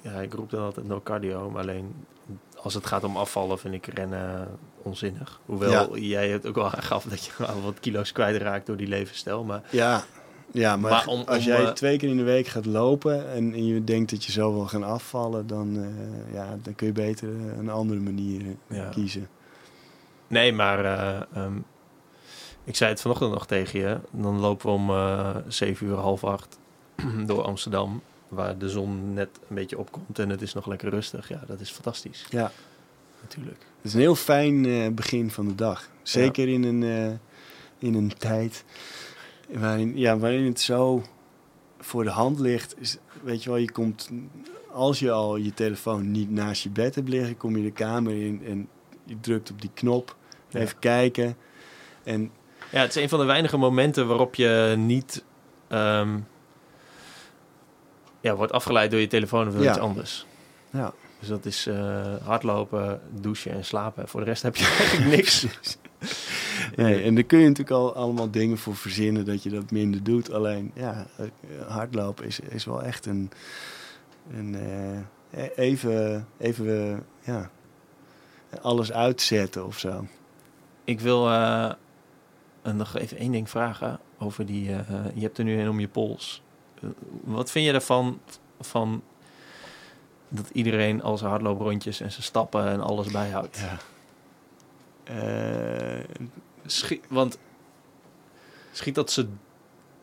[0.02, 1.94] ja, ik roep dan altijd no cardio, maar alleen
[2.56, 4.48] als het gaat om afvallen vind ik rennen
[4.82, 5.40] onzinnig.
[5.46, 9.44] Hoewel jij het ook al aangaf dat je wel wat kilo's kwijtraakt door die levensstijl.
[9.44, 10.04] Maar Ja,
[10.52, 13.30] ja maar, Maar om- als om, jij eh, twee keer in de week gaat lopen
[13.30, 16.86] en, en je denkt dat je zo wil gaan afvallen, dan, eh, ja, dan kun
[16.86, 18.88] je beter eh, een andere manier Ja.
[18.88, 19.28] kiezen.
[20.26, 21.56] nee, maar eh, ehm,
[22.64, 23.98] ik zei het vanochtend nog tegen je.
[24.10, 24.90] Dan lopen we om
[25.48, 26.58] 7 uur, half acht
[27.26, 28.02] door Amsterdam.
[28.28, 31.28] Waar de zon net een beetje opkomt en het is nog lekker rustig.
[31.28, 32.26] Ja, dat is fantastisch.
[32.30, 32.52] Ja,
[33.22, 33.58] Natuurlijk.
[33.76, 35.88] het is een heel fijn begin van de dag.
[36.02, 36.82] Zeker in, een,
[37.78, 38.64] in een tijd
[39.52, 41.02] waarin, ja, waarin het zo
[41.78, 42.74] voor de hand ligt.
[42.80, 44.10] Is, weet je wel, je komt,
[44.72, 48.22] als je al je telefoon niet naast je bed hebt liggen, kom je de kamer
[48.26, 48.68] in en
[49.04, 50.16] je drukt op die knop.
[50.48, 50.60] Ja.
[50.60, 51.36] Even kijken.
[52.04, 52.30] En
[52.70, 55.24] Ja, het is een van de weinige momenten waarop je niet
[55.68, 56.18] ehm,
[58.20, 59.70] ja, wordt afgeleid door je telefoon of door Ja.
[59.70, 60.26] iets anders.
[60.70, 64.08] ja, Dus dat is eh, hardlopen, douchen en slapen.
[64.08, 65.46] Voor de rest heb je eigenlijk niks.
[66.76, 70.02] Nee, en daar kun je natuurlijk al allemaal dingen voor verzinnen dat je dat minder
[70.02, 70.32] doet.
[70.32, 71.06] Alleen, ja,
[71.66, 73.30] hardlopen is, is wel echt een,
[74.30, 74.54] een
[75.30, 77.50] eh, even, even eh, ja,
[78.60, 80.06] alles uitzetten of zo.
[80.84, 81.28] Ik wil
[82.62, 84.70] en nog even één ding vragen over die.
[84.70, 86.42] eh, je hebt er nu een om je pols.
[87.24, 88.20] Wat vind je ervan
[88.60, 89.02] van
[90.28, 93.58] dat iedereen al zijn hardlooprondjes en zijn stappen en alles bijhoudt?
[93.58, 93.78] Ja.
[95.04, 96.00] Eh,
[96.66, 97.38] Schiet, want
[98.72, 99.38] schiet dat zijn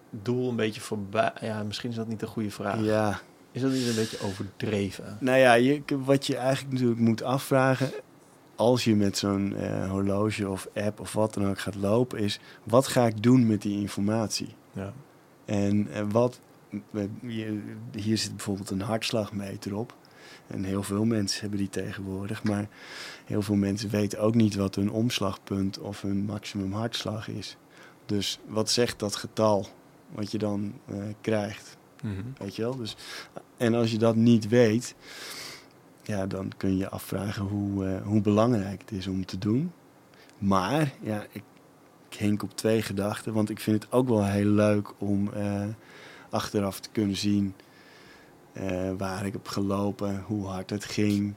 [0.10, 1.32] doel een beetje voorbij?
[1.42, 2.84] Ja, misschien is dat niet de goede vraag.
[2.84, 3.22] ja,
[3.52, 5.18] Is dat niet een beetje overdreven?
[5.20, 7.92] nou ja, je, wat je eigenlijk natuurlijk moet afvragen
[8.56, 12.40] als je met zo'n eh, horloge of app of wat dan ook gaat lopen, is
[12.64, 14.56] wat ga ik doen met die informatie?
[14.72, 14.94] Ja.
[15.46, 16.40] En eh, wat,
[17.92, 19.96] hier zit bijvoorbeeld een hartslagmeter op.
[20.48, 22.44] En heel veel mensen hebben die tegenwoordig.
[22.44, 22.68] Maar
[23.30, 27.58] heel veel mensen weten ook niet wat hun omslagpunt of hun maximum hartslag is.
[28.06, 29.68] Dus wat zegt dat getal
[30.12, 31.78] wat je dan eh, krijgt?
[32.04, 32.22] Mhm.
[32.38, 32.76] Weet je wel?
[32.76, 32.96] Dus,
[33.58, 34.96] en als je dat niet weet,
[36.04, 39.72] ja, dan kun je je afvragen hoe, eh, hoe belangrijk het is om te doen.
[40.38, 41.44] Maar ja, ik,
[42.10, 43.34] ik hink op twee gedachten.
[43.34, 45.64] Want ik vind het ook wel heel leuk om eh,
[46.30, 47.56] achteraf te kunnen zien
[48.98, 51.34] waar ik heb gelopen, hoe hard het ging.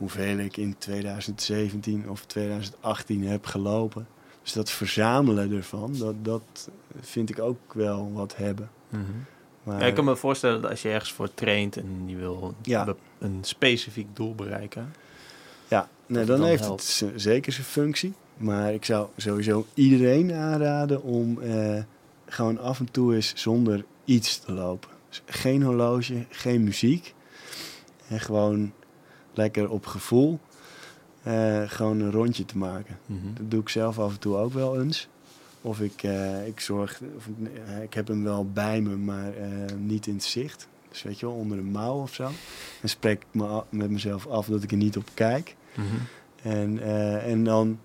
[0.00, 4.06] Hoeveel ik in 2017 of 2018 heb gelopen.
[4.42, 6.70] Dus dat verzamelen ervan, dat, dat
[7.00, 8.70] vind ik ook wel wat hebben.
[9.62, 12.54] Maar, Ja, ik kan me voorstellen dat als je ergens voor traint en je wil
[12.62, 12.94] Ja.
[13.18, 14.92] een specifiek doel bereiken.
[15.68, 16.80] Ja, nee, dan, dan heeft helpt.
[16.82, 18.12] het z- zeker zijn functie.
[18.36, 21.82] Maar ik zou sowieso iedereen aanraden om eh,
[22.26, 24.90] gewoon af en toe eens zonder iets te lopen.
[25.08, 27.14] Dus geen horloge, geen muziek.
[28.08, 28.72] En gewoon
[29.34, 30.38] lekker op gevoel
[31.22, 32.98] eh, gewoon een rondje te maken.
[33.34, 35.08] Dat doe ik zelf af en toe ook wel eens.
[35.62, 39.32] Of ik, eh, ik zorg, of, ik- eh, ik heb hem wel bij me, maar
[39.78, 40.68] niet in het zicht.
[40.88, 42.28] Dus weet je wel, onder een mouw of zo.
[42.82, 45.56] En spreek ik me met mezelf af dat ik er niet op kijk.
[45.74, 45.86] Mhm.
[46.42, 46.78] En,
[47.22, 47.78] en, dan,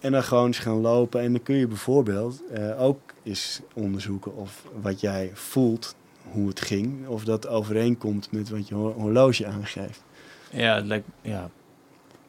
[0.00, 1.20] en dan gewoon eens gaan lopen.
[1.20, 2.42] En dan kun je bijvoorbeeld
[2.78, 5.94] ook eens onderzoeken of wat jij voelt,
[6.30, 7.06] hoe het ging.
[7.06, 10.02] Of dat overeenkomt met wat je hor- horloge aangeeft.
[10.50, 11.50] Ja, het lijkt, ja.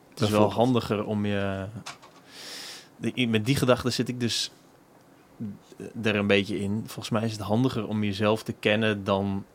[0.10, 1.66] Het is wel handiger om je...
[2.98, 4.52] de- Met die gedachte zit ik dus
[6.04, 6.84] er een beetje in.
[6.86, 9.46] Volgens mij is het handiger om jezelf te kennen dan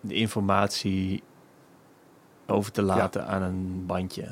[0.00, 1.22] de informatie
[2.46, 4.28] over te laten aan een bandje.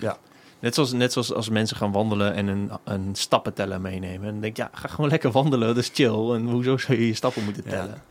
[0.00, 0.16] Ja.
[0.58, 4.26] Net zoals, net zoals als mensen gaan wandelen en een, een stappenteller meenemen.
[4.26, 6.30] En dan denk ik, ja, ga gewoon lekker wandelen, dat is chill.
[6.34, 7.70] En hoezo zou je je stappen moeten Ja.
[7.70, 8.02] tellen?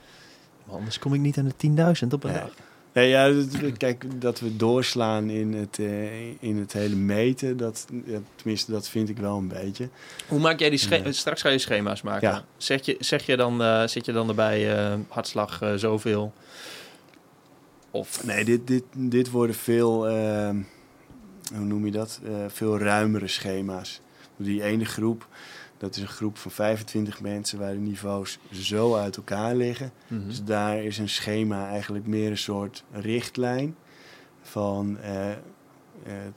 [0.65, 2.39] Maar anders kom ik niet aan de 10.000 op een Ja.
[2.39, 2.49] dag.
[2.93, 7.85] Nee, ja, dat- kijk, dat we doorslaan in het, eh, in het hele meten, dat,
[8.05, 9.89] ja, tenminste, dat vind ik wel een beetje.
[10.27, 11.11] Hoe maak jij die.
[11.13, 12.29] Straks ga je schema's maken.
[12.29, 12.45] Ja.
[12.57, 16.33] Zeg, je, zeg je dan, eh, zit je dan erbij eh, hartslag zoveel?
[17.91, 22.19] Of Nee, dit, dit, dit worden veel, hoe noem je dat?
[22.47, 24.01] Veel ruimere schema's.
[24.37, 25.27] Die ene groep,
[25.83, 29.91] dat is een groep van 25 mensen waar de niveaus zo uit elkaar liggen.
[30.07, 30.27] Mhm.
[30.27, 33.75] Dus daar is een schema eigenlijk meer een soort richtlijn
[34.41, 35.37] van eh, eh,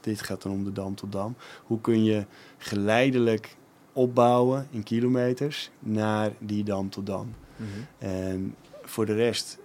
[0.01, 1.35] dit gaat dan om de dam tot dam.
[1.63, 2.25] Hoe kun je
[2.57, 3.55] geleidelijk
[3.93, 7.33] opbouwen in kilometers naar die dam tot dam?
[7.55, 7.69] Mhm.
[7.97, 9.57] En voor de rest,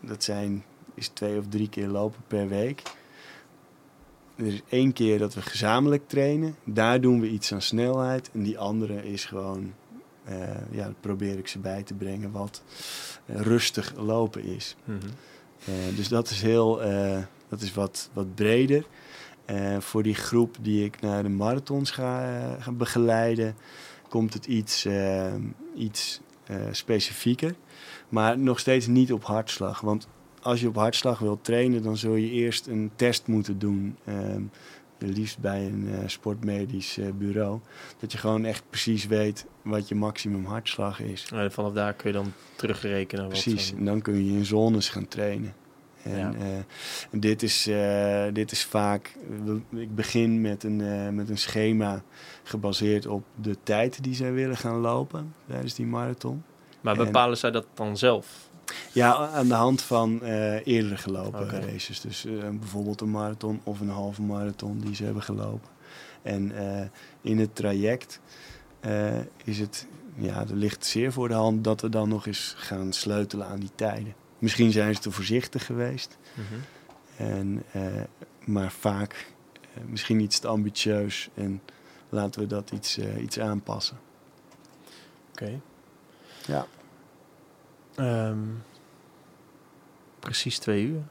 [0.00, 0.64] dat zijn,
[0.94, 2.82] is twee of drie keer lopen per week.
[4.36, 6.56] Er is één keer dat we gezamenlijk trainen.
[6.64, 8.30] Daar doen we iets aan snelheid.
[8.32, 9.72] En die andere is gewoon,
[10.24, 10.38] eh,
[10.70, 12.62] ja, probeer ik ze bij te brengen wat
[13.26, 14.76] eh, rustig lopen is.
[14.84, 14.98] Mhm.
[15.64, 16.80] Eh, dus dat is heel,
[17.48, 18.86] dat is wat, wat breder.
[19.78, 23.56] Voor die groep die ik naar de marathons ga, gaan begeleiden,
[24.08, 24.86] komt het iets,
[25.74, 26.20] iets
[26.70, 27.54] specifieker.
[28.08, 29.80] Maar nog steeds niet op hartslag.
[29.80, 30.08] Want
[30.46, 33.96] als je op hartslag wilt trainen, dan zul je eerst een test moeten doen.
[34.04, 34.42] ehm,
[34.98, 37.60] liefst bij een eh, sportmedisch eh, bureau.
[37.98, 41.30] Dat je gewoon echt precies weet wat je maximum hartslag is.
[41.34, 43.24] En vanaf daar kun je dan terugrekenen.
[43.24, 45.54] Wat Precies, en dan kun je in zones gaan trainen.
[46.02, 46.32] En, Ja.
[46.34, 46.46] eh,
[47.10, 47.68] en dit, is,
[48.32, 49.16] dit is vaak,
[49.70, 52.02] ik begin met een, met een schema
[52.42, 56.42] gebaseerd op de tijd die zij willen gaan lopen tijdens die marathon.
[56.80, 58.45] Maar en- bepalen zij dat dan zelf?
[58.92, 62.00] Ja, aan de hand van eh eerder gelopen races.
[62.00, 65.68] Dus eh, bijvoorbeeld een marathon of een halve marathon die ze hebben gelopen.
[66.22, 66.86] En eh,
[67.20, 68.20] in het traject
[69.44, 69.86] is het,
[70.16, 73.60] ja, er ligt zeer voor de hand dat we dan nog eens gaan sleutelen aan
[73.60, 74.14] die tijden.
[74.38, 76.18] Misschien zijn ze te voorzichtig geweest,
[77.16, 77.82] en, eh,
[78.44, 79.32] maar vaak
[79.86, 81.62] misschien iets te ambitieus en
[82.08, 83.98] laten we dat iets, iets aanpassen.
[85.30, 85.60] Oké.
[86.46, 86.66] Ja.
[87.96, 88.38] Ehm,
[90.20, 91.02] precies twee uur.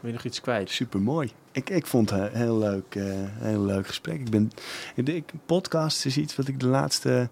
[0.00, 0.70] Wil je nog iets kwijt?
[0.70, 1.30] Super mooi.
[1.52, 4.20] Ik, ik vond het een heel leuk, eh, heel leuk gesprek.
[4.20, 4.50] Ik ben,
[4.94, 7.28] ik, podcast is iets wat ik de laatste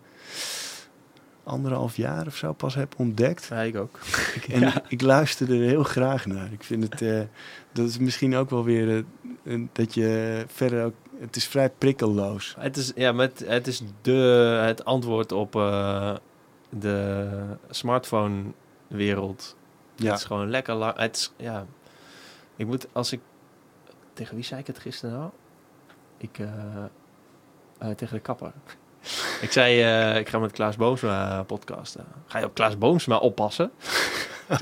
[1.45, 3.47] anderhalf jaar of zo pas heb ontdekt.
[3.51, 3.99] Ja, ik ook.
[4.35, 4.77] Ik, en Ja.
[4.77, 6.53] ik, ik luister er heel graag naar.
[6.53, 7.21] Ik vind het, eh,
[7.73, 9.05] dat is misschien ook wel weer
[9.45, 12.55] een- dat je verder ook, het is vrij prikkelloos.
[12.59, 14.13] Het is, ja, maar het, het is de,
[14.67, 15.55] het antwoord op
[16.79, 17.29] de
[17.71, 19.57] smartphone-wereld.
[19.97, 20.97] Ja, Het is gewoon lekker lang.
[20.99, 21.67] Het is, ja,
[22.57, 23.21] ik moet, als ik,
[24.13, 25.31] tegen wie zei ik het gisteren nou?
[26.17, 26.49] Ik, eh,
[27.79, 28.53] eh, tegen de kapper.
[29.41, 32.05] ik zei, eh, ik ga met Klaas Boomsma podcasten.
[32.27, 33.71] Ga je op Klaas Boomsma oppassen?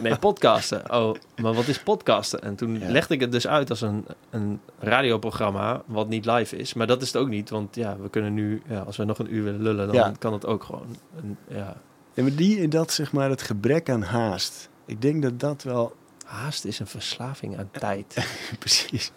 [0.02, 0.92] Nee, podcasten.
[0.94, 2.42] Oh, maar wat is podcasten?
[2.42, 2.88] En toen Ja.
[2.90, 6.74] legde ik het dus uit als een, een radioprogramma wat niet live is.
[6.74, 9.18] Maar dat is het ook niet, want ja, we kunnen nu, ja, als we nog
[9.18, 10.12] een uur willen lullen, dan Ja.
[10.18, 10.96] kan het ook gewoon.
[11.16, 11.76] En, ja,
[12.14, 14.68] Ja, maar die, dat zeg maar het gebrek aan haast.
[14.86, 18.26] Ik denk dat dat wel haast is een verslaving aan tijd.
[18.58, 19.12] Precies.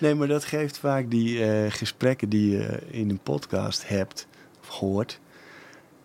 [0.00, 4.26] Nee, maar dat geeft vaak die eh, gesprekken die je in een podcast hebt
[4.60, 5.20] of hoort.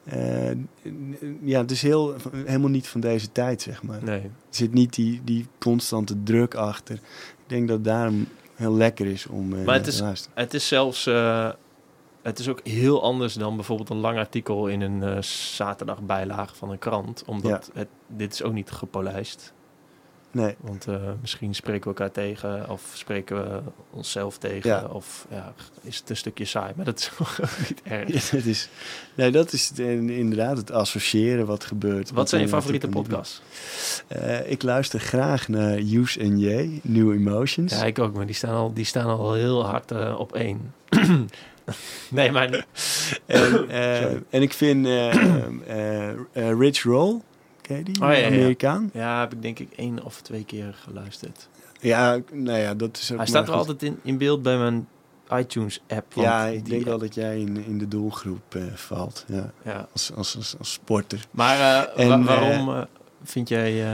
[0.03, 0.51] Eh,
[1.41, 2.15] ja, het is heel,
[2.45, 4.03] helemaal niet van deze tijd, zeg maar.
[4.03, 4.21] Nee.
[4.21, 6.95] Er zit niet die, die constante druk achter.
[6.95, 10.37] Ik denk dat daarom heel lekker is om eh, Maar het is- te luisteren.
[10.41, 11.09] Het is zelfs...
[12.21, 16.71] het is ook heel anders dan bijvoorbeeld een lang artikel in een eh zaterdagbijlage van
[16.71, 17.23] een krant.
[17.25, 19.53] Omdat het, dit is ook niet gepolijst.
[20.31, 24.69] Nee, Want eh, misschien spreken we elkaar tegen of spreken we onszelf tegen.
[24.69, 24.85] Ja.
[24.91, 26.73] Of ja, is het een stukje saai.
[26.75, 27.11] Maar dat is
[27.69, 28.07] niet erg.
[28.07, 28.69] Ja, dat is,
[29.15, 32.11] nee, dat is het, inderdaad het associëren wat gebeurt.
[32.11, 33.41] Wat zijn je favoriete podcasts?
[34.07, 37.73] Eh, ik luister graag naar Use and J, New Emotions.
[37.73, 40.73] Ja, ik ook, maar die staan al, die staan al heel hard op één.
[42.09, 42.65] nee, maar
[43.25, 47.19] En, eh, en ik vind eh, eh, eh, Rich Roll,
[47.61, 48.01] ken die?
[48.03, 48.25] Oh, ja.
[48.25, 48.89] Amerikaan.
[48.93, 51.49] ja, heb ik denk ik één of twee keer geluisterd.
[51.81, 53.55] Ja, nou ja, dat is ook Hij staat goed.
[53.55, 54.87] altijd in, in beeld bij mijn
[55.33, 56.13] iTunes-app.
[56.13, 59.25] Ja, ik denk wel dat jij in, in de doelgroep valt.
[59.27, 59.87] Ja, Ja.
[59.93, 61.19] als, als, als, als sporter.
[61.31, 62.85] Maar En, wa- waarom
[63.23, 63.85] vind jij...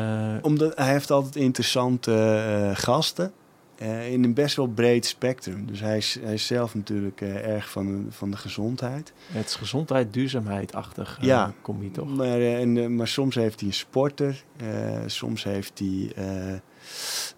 [0.42, 3.32] Omdat hij heeft altijd interessante gasten.
[3.78, 5.66] Eh, in een best wel breed spectrum.
[5.66, 9.14] Dus hij is, hij is zelf natuurlijk eh, erg van, de- van de gezondheid.
[9.32, 11.54] het is gezondheid, duurzaamheid-achtig uh, Ja.
[11.62, 12.16] combi, toch?
[12.16, 14.44] Maar, eh, en, eh, maar soms heeft hij een sporter.
[14.58, 14.68] eh,
[15.06, 16.54] soms heeft hij eh,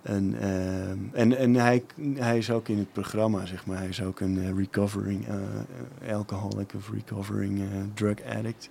[0.04, 0.36] een...
[0.40, 0.90] eh,
[1.22, 1.84] en en hij,
[2.14, 3.78] hij is ook in het programma, zeg maar.
[3.78, 8.70] Hij is ook een eh, recovering eh, alcoholic of recovering eh, drug addict.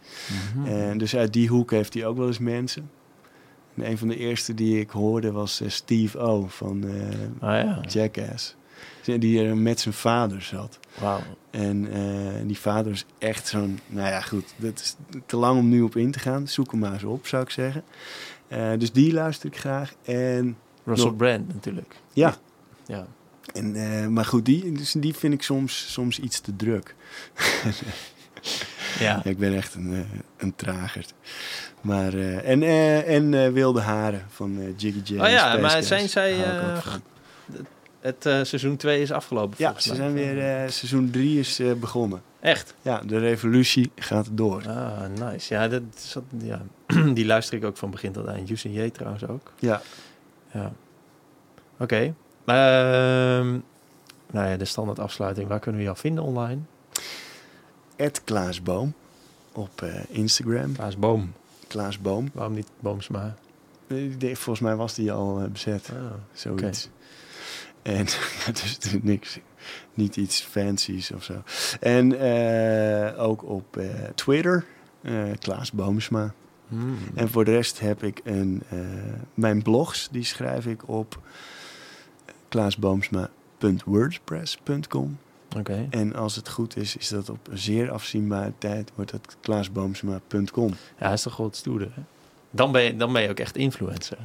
[0.55, 0.67] Mhm.
[0.67, 2.91] En dus uit die hoek heeft hij ook wel eens mensen.
[3.77, 6.85] En een van de eerste die ik hoorde was eh, Steve O van
[7.41, 8.55] ah ja, Jackass.
[9.05, 10.79] Die er met zijn vader zat.
[10.99, 11.21] wauw.
[11.51, 13.79] En eh, die vader is echt zo'n...
[13.87, 14.55] Nou ja, goed.
[14.57, 14.97] Dat is
[15.27, 16.49] te lang om nu op in te gaan.
[16.49, 17.83] Zoek hem maar eens op, zou ik zeggen.
[18.79, 19.95] Dus die luister ik graag.
[20.05, 21.95] En, Russell Nog- Brand natuurlijk.
[22.13, 22.37] ja,
[22.87, 23.07] Ja.
[23.55, 26.95] en, maar goed, die, dus die vind ik soms, soms iets te druk.
[28.99, 29.21] Ja.
[29.25, 31.15] Ik ben echt een, eh, een tragert.
[31.81, 35.21] Maar, eh, en eh, en Wilde Haren van Jiggy J.
[35.21, 36.35] Oh ja, Space maar zijn zij.
[38.01, 39.97] Het seizoen 2 is afgelopen Ja, ze mij.
[39.97, 40.71] zijn weer...
[40.71, 42.23] seizoen 3 is begonnen.
[42.41, 42.75] Echt?
[42.83, 44.69] Ja, de revolutie gaat door.
[44.69, 45.55] Ah, nice.
[45.55, 45.83] Ja, dat,
[46.39, 46.63] ja.
[47.15, 48.63] die luister ik ook van begin tot eind.
[48.63, 49.53] J trouwens ook.
[49.59, 49.81] Ja,
[50.53, 50.73] Ja.
[51.79, 52.15] Oké.
[52.47, 53.51] Ehm,
[54.31, 55.49] nou ja, de standaard afsluiting.
[55.49, 56.61] Waar kunnen we jou vinden online?
[57.97, 58.95] Ed Klaas Boom
[59.53, 60.73] op eh, Instagram.
[60.73, 61.33] Klaas Boom.
[61.69, 62.31] Klaas Boom.
[62.33, 63.35] Waarom niet Boomsma?
[63.87, 65.91] Eh, Volgens mij was die al eh, bezet.
[65.93, 66.89] Ah, Zoiets.
[67.83, 68.07] En
[68.47, 69.39] ja, dus is niks,
[69.95, 71.43] niet iets fancies of zo.
[71.81, 72.19] En
[73.17, 73.81] ook op
[74.15, 74.65] Twitter,
[75.39, 76.35] Klaas Boomsma.
[76.69, 76.99] hmm.
[77.15, 78.63] En voor de rest heb ik een,
[79.35, 81.21] mijn blogs, die schrijf ik op
[82.49, 85.19] klaasboomsma.wordpress.com.
[85.57, 85.87] Oké.
[85.91, 90.75] En als het goed is, is dat op een zeer afzienbare tijd, wordt dat klaasboomsma.com.
[90.99, 92.03] Ja, is toch stoere, hè?
[92.51, 94.19] Dan ben, je, dan ben je ook echt influencer.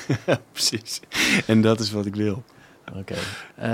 [0.52, 1.00] Precies.
[1.46, 2.42] En dat is wat ik wil.
[2.94, 3.14] Oké.
[3.54, 3.68] Eh,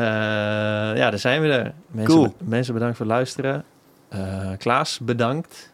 [0.96, 1.74] ja, daar zijn we er.
[1.86, 2.34] Mensen, Cool.
[2.44, 3.64] mensen bedankt voor het luisteren.
[4.08, 5.72] Eh, Klaas, bedankt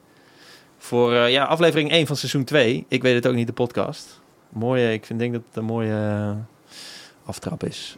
[0.79, 2.85] voor eh, ja, aflevering 1 van seizoen 2.
[2.89, 4.21] Ik weet het ook niet, de podcast.
[4.49, 6.35] Mooie, ik vind, denk dat het een mooie
[7.25, 7.97] aftrap is.